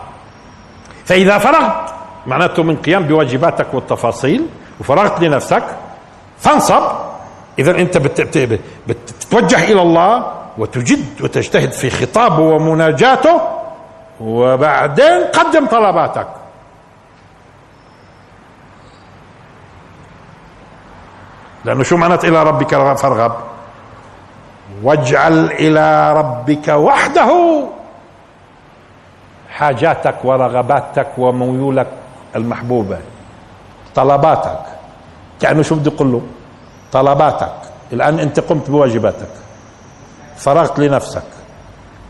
فإذا 1.04 1.38
فرغت 1.38 1.94
معناته 2.26 2.62
من 2.62 2.76
قيام 2.76 3.02
بواجباتك 3.02 3.74
والتفاصيل 3.74 4.46
وفرغت 4.80 5.20
لنفسك 5.20 5.64
فانصب. 6.38 6.82
اذا 7.58 7.70
أنت 7.70 7.98
بتتوجه 8.86 9.72
إلى 9.72 9.82
الله 9.82 10.41
وتجد 10.58 11.22
وتجتهد 11.22 11.72
في 11.72 11.90
خطابه 11.90 12.42
ومناجاته 12.42 13.40
وبعدين 14.20 15.24
قدم 15.24 15.66
طلباتك. 15.66 16.26
لأنه 21.64 21.82
شو 21.82 21.96
معنات 21.96 22.24
إلى 22.24 22.42
ربك 22.42 22.94
فارغب؟ 22.94 23.32
واجعل 24.82 25.46
إلى 25.46 26.12
ربك 26.12 26.68
وحده. 26.68 27.62
حاجاتك 29.50 30.24
ورغباتك 30.24 31.08
وميولك 31.18 31.86
المحبوبة. 32.36 32.98
طلباتك. 33.94 34.60
كأنه 35.40 35.62
شو 35.62 35.74
بدي 35.74 35.90
أقول 35.90 36.12
له؟ 36.12 36.22
طلباتك. 36.92 37.54
الآن 37.92 38.20
أنت 38.20 38.40
قمت 38.40 38.70
بواجباتك. 38.70 39.41
فرغت 40.42 40.78
لنفسك. 40.78 41.22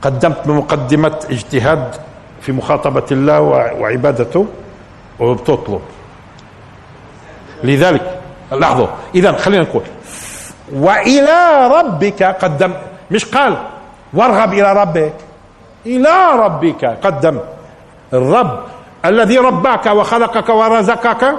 قدمت 0.03 0.47
بمقدمة 0.47 1.17
اجتهاد 1.31 1.95
في 2.41 2.53
مخاطبة 2.53 3.05
الله 3.13 3.41
وعبادته 3.81 4.47
وبتطلب. 5.21 5.81
لذلك 7.65 8.21
لاحظوا 8.53 8.87
اذا 9.15 9.33
خلينا 9.33 9.63
نقول 9.63 9.83
وإلى 10.73 11.69
ربك 11.79 12.23
قدم 12.23 12.73
مش 13.11 13.25
قال 13.25 13.57
وارغب 14.15 14.53
إلى 14.53 14.73
ربك 14.73 15.15
إلى 15.87 16.17
ربك 16.37 16.85
قدم. 16.85 17.39
الرب 18.13 18.61
الذي 19.05 19.39
رباك 19.39 19.87
وخلقك 19.87 20.49
ورزقك 20.49 21.35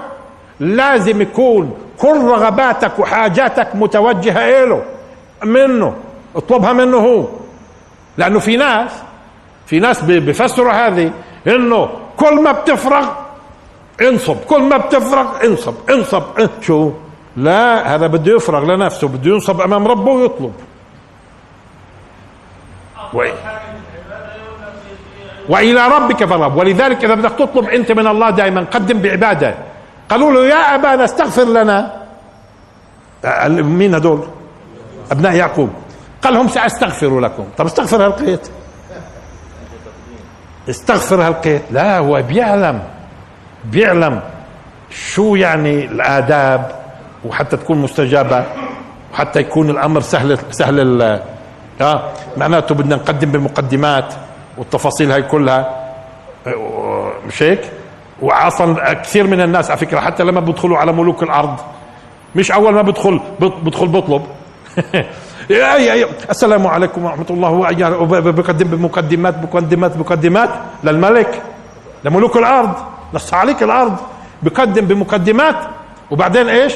لازم 0.59 1.21
يكون 1.21 1.73
كل 1.97 2.27
رغباتك 2.27 2.99
وحاجاتك 2.99 3.67
متوجهة 3.75 4.65
له 4.65 4.83
منه. 5.43 5.95
اطلبها 6.35 6.73
منه 6.73 6.97
هو. 6.97 7.25
لأنه 8.17 8.39
في 8.39 8.57
ناس 8.57 8.91
في 9.65 9.79
ناس 9.79 10.01
بفسروا 10.01 10.71
هذه 10.71 11.11
إنه 11.47 11.89
كل 12.17 12.41
ما 12.41 12.51
بتفرغ 12.51 13.07
انصب 14.01 14.37
كل 14.37 14.61
ما 14.61 14.77
بتفرغ 14.77 15.45
انصب 15.45 15.73
انصب 15.89 16.23
شو؟ 16.61 16.91
لا 17.37 17.95
هذا 17.95 18.07
بده 18.07 18.35
يفرغ 18.35 18.65
لنفسه 18.65 19.07
بده 19.07 19.31
ينصب 19.31 19.61
أمام 19.61 19.87
ربه 19.87 20.11
ويطلب. 20.11 20.53
وإلى 25.49 25.87
ربك 25.87 26.25
فارغب. 26.25 26.57
ولذلك 26.57 27.05
إذا 27.05 27.13
بدك 27.13 27.31
تطلب 27.31 27.69
أنت 27.69 27.91
من 27.91 28.07
الله 28.07 28.29
دائما 28.29 28.65
قدم 28.71 29.01
بعبادة. 29.01 29.55
قالوا 30.09 30.31
له 30.31 30.45
يا 30.45 30.75
أبانا 30.75 31.03
استغفر 31.03 31.43
لنا. 31.43 32.03
مين 33.49 33.95
هدول؟ 33.95 34.23
أبناء 35.11 35.33
يعقوب. 35.33 35.69
قال 36.23 36.33
لهم 36.33 36.47
سأستغفر 36.47 37.19
لكم. 37.19 37.45
طب 37.57 37.65
استغفر 37.65 38.05
هلقيت 38.07 38.47
استغفر 40.69 41.27
هلقيت 41.27 41.61
لا 41.71 41.97
هو 41.97 42.21
بيعلم. 42.21 42.83
بيعلم 43.65 44.21
شو 44.89 45.35
يعني 45.35 45.85
الآداب 45.85 46.71
وحتى 47.25 47.57
تكون 47.57 47.77
مستجابة 47.77 48.45
وحتى 49.13 49.39
يكون 49.39 49.69
الأمر 49.69 50.01
سهل 50.01 50.37
سهل 50.51 51.19
آه 51.81 52.11
معناته 52.37 52.75
بدنا 52.75 52.95
نقدم 52.95 53.31
بالمقدمات 53.31 54.13
والتفاصيل 54.57 55.11
هاي 55.11 55.23
كلها. 55.23 55.83
مش 57.27 57.43
هيك؟ 57.43 57.71
واصلا 58.21 58.93
كثير 58.93 59.27
من 59.27 59.41
الناس 59.41 59.71
على 59.71 59.79
فكرة 59.79 59.99
حتى 59.99 60.23
لما 60.23 60.39
بدخلوا 60.39 60.77
على 60.77 60.91
ملوك 60.91 61.23
الأرض 61.23 61.55
مش 62.35 62.51
أول 62.51 62.73
ما 62.73 62.81
بدخل 62.81 63.19
بدخل 63.39 63.87
بطلب 63.87 64.21
يا 65.49 65.75
يا 65.75 66.07
السلام 66.29 66.67
عليكم 66.67 67.05
ورحمة 67.05 67.25
الله 67.29 67.49
بقدم 68.31 68.67
بمقدمات 68.67 69.35
مقدمات 69.43 69.97
مقدمات 69.97 70.49
للملك 70.83 71.41
لملوك 72.03 72.37
الأرض 72.37 72.93
نص 73.13 73.33
عليك 73.33 73.63
الأرض. 73.63 73.97
بقدم 74.43 74.85
بمقدمات. 74.85 75.55
وبعدين 76.11 76.49
إيش؟ 76.49 76.73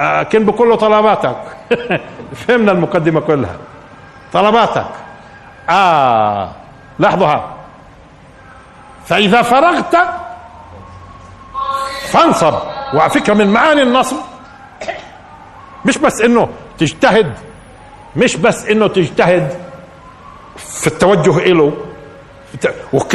آه 0.00 0.22
بقول 0.32 0.68
له 0.70 0.76
طلباتك. 0.76 1.36
فهمنا 2.46 2.72
المقدمة 2.72 3.20
كلها. 3.20 3.56
طلباتك. 4.32 4.86
آه 5.70 6.50
لاحظوا 6.98 7.40
فإذا 9.06 9.42
فرغت 9.42 9.96
فانصب. 12.08 12.54
وعلى 12.94 13.10
فكره 13.10 13.34
من 13.34 13.52
معاني 13.52 13.82
النصب. 13.82 14.16
مش 15.84 15.98
بس 15.98 16.20
إنه 16.20 16.48
تجتهد 16.78 17.32
مش 18.16 18.36
بس 18.36 18.66
إنه 18.66 18.86
تجتهد 18.86 19.56
في 20.56 20.86
التوجه 20.86 21.52
له 21.52 21.72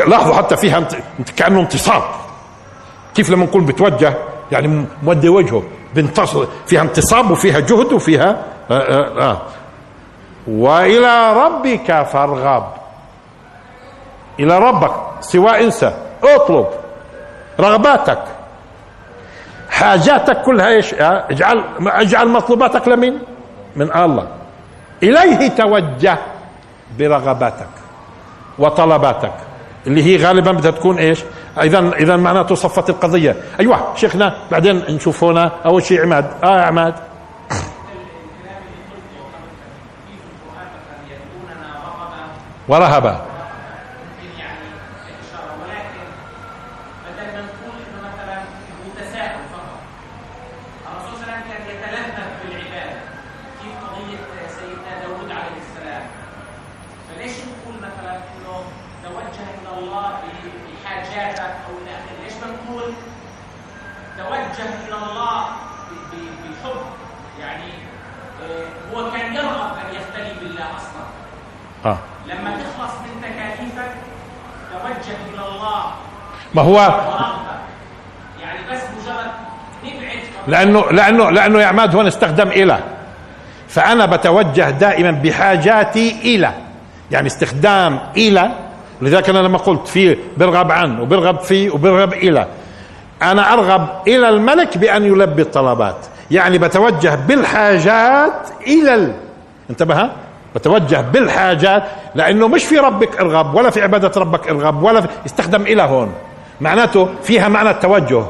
لاحظوا 0.07 0.35
حتى 0.35 0.57
فيها 0.57 0.87
كأنه 1.35 1.59
انتصاب 1.59 2.03
كيف 3.15 3.29
لما 3.29 3.45
نكون 3.45 3.65
بتوجه 3.65 4.13
يعني 4.51 4.85
مودي 5.03 5.29
وجهه 5.29 5.63
بنتصر. 5.95 6.45
فيها 6.67 6.81
انتصاب 6.81 7.31
وفيها 7.31 7.59
جهد 7.59 7.93
وفيها 7.93 8.29
آآ 8.71 8.75
آه، 8.75 9.19
آآ 9.19 9.29
آه. 9.31 9.41
وإلى 10.47 11.33
ربك 11.33 12.01
فارغب. 12.03 12.73
إلى 14.39 14.59
ربك 14.59 14.91
سواء 15.21 15.63
إنسى. 15.63 15.93
اطلب 16.23 16.67
رغباتك. 17.59 18.23
حاجاتك 19.69 20.41
كلها 20.41 20.67
إيش؟ 20.69 20.93
آه، 20.93 21.25
اجعل 21.31 21.63
اجعل 21.81 22.27
مطلوباتك 22.27 22.87
لمين؟ 22.87 23.19
من 23.75 23.95
الله. 23.95 24.27
إليه 25.03 25.47
توجه 25.47 26.17
برغباتك 26.99 27.69
وطلباتك 28.59 29.33
اللي 29.87 30.03
هي 30.03 30.25
غالبا 30.25 30.51
بدها 30.51 30.71
تكون 30.71 30.97
إيش؟ 30.97 31.23
اذا 31.61 31.79
اذا 31.79 32.15
معناته 32.15 32.55
صفت 32.55 32.89
القضية. 32.89 33.35
أيوه 33.59 33.95
شيخنا 33.95 34.37
بعدين 34.51 34.75
نشوف 34.89 35.23
هنا 35.23 35.51
أول 35.65 35.83
شيء 35.83 36.01
عماد. 36.01 36.25
آه 36.43 36.61
عماد. 36.61 36.93
ورهبه 42.67 43.21
ما 76.57 76.63
هو؟ 76.63 76.77
يعني 78.41 78.59
بس 78.71 78.81
مجرد 79.03 79.31
نبعد 79.83 80.19
لأنه 80.47 80.91
لأنه 80.91 81.29
لأنه 81.29 81.61
يا 81.61 81.65
عماد 81.65 81.95
هون 81.95 82.07
استخدم 82.07 82.47
إلى. 82.47 82.79
فأنا 83.67 84.05
بتوجه 84.05 84.69
دائما 84.69 85.11
بحاجاتي 85.11 86.15
إلى. 86.23 86.51
يعني 87.11 87.27
استخدام 87.27 87.99
إلى. 88.17 88.51
لذلك 89.01 89.29
أنا 89.29 89.39
لما 89.39 89.57
قلت 89.57 89.87
في 89.87 90.17
برغب 90.37 90.71
عن 90.71 90.99
وبرغب 90.99 91.39
في 91.39 91.69
وبرغب 91.69 92.13
إلى. 92.13 92.47
أنا 93.21 93.53
أرغب 93.53 93.87
إلى 94.07 94.29
الملك 94.29 94.77
بأن 94.77 95.05
يلبي 95.05 95.41
الطلبات. 95.41 95.97
يعني 96.31 96.57
بتوجه 96.57 97.15
بالحاجات 97.15 98.47
إلى 98.67 98.95
ال... 98.95 99.13
انتبه 99.69 100.09
بتوجه 100.55 101.01
بالحاجات. 101.01 101.83
لأنه 102.15 102.47
مش 102.47 102.65
في 102.65 102.77
ربك 102.77 103.19
إرغب 103.19 103.55
ولا 103.55 103.69
في 103.69 103.81
عبادة 103.81 104.21
ربك 104.21 104.47
إرغب 104.49 104.83
ولا 104.83 105.01
في... 105.01 105.07
استخدم 105.25 105.61
إلى 105.61 105.81
هون. 105.81 106.13
معناته 106.61 107.09
فيها 107.23 107.47
معنى 107.47 107.69
التوجه 107.69 108.23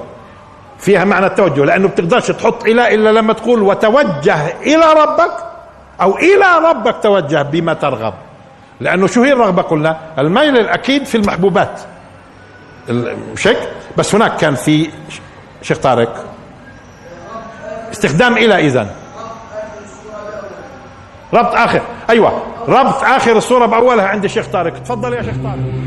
فيها 0.80 1.06
معنى 1.06 1.26
التوجه 1.26 1.66
لأنه 1.66 1.88
بتقدرش 1.88 2.32
تحط 2.32 2.64
إلى 2.64 2.94
إلا 2.95 3.10
لما 3.10 3.34
تقول 3.34 3.64
وتوجه 3.64 4.48
إلى 4.62 4.94
ربك 4.98 5.32
أو 6.02 6.18
إلى 6.18 6.70
ربك 6.70 6.95
توجه 7.04 7.41
بما 7.41 7.74
ترغب. 7.74 8.14
لأنه 8.80 9.08
شو 9.08 9.24
هي 9.24 9.34
الرغبة؟ 9.34 9.62
قلنا 9.62 9.98
الميل 10.20 10.58
الأكيد 10.58 11.06
في 11.06 11.16
المحبوبات. 11.16 11.82
مش 13.34 13.48
هيك 13.48 13.58
بس 13.98 14.16
هناك 14.16 14.38
كان 14.38 14.56
في 14.56 14.90
شيخ 15.62 15.78
طارق. 15.78 16.26
استخدام 17.91 18.38
إلى 18.38 18.68
اذا 18.68 18.88
ربط 21.34 21.56
آخر. 21.56 21.82
أيوه. 22.10 22.44
ربط 22.68 23.04
آخر 23.04 23.38
الصورة 23.38 23.66
بأولها 23.66 24.08
عند 24.08 24.24
الشيخ 24.24 24.48
طارق. 24.48 24.74
تفضل 24.74 25.14
يا 25.14 25.22
شيخ 25.22 25.36
طارق. 25.44 25.86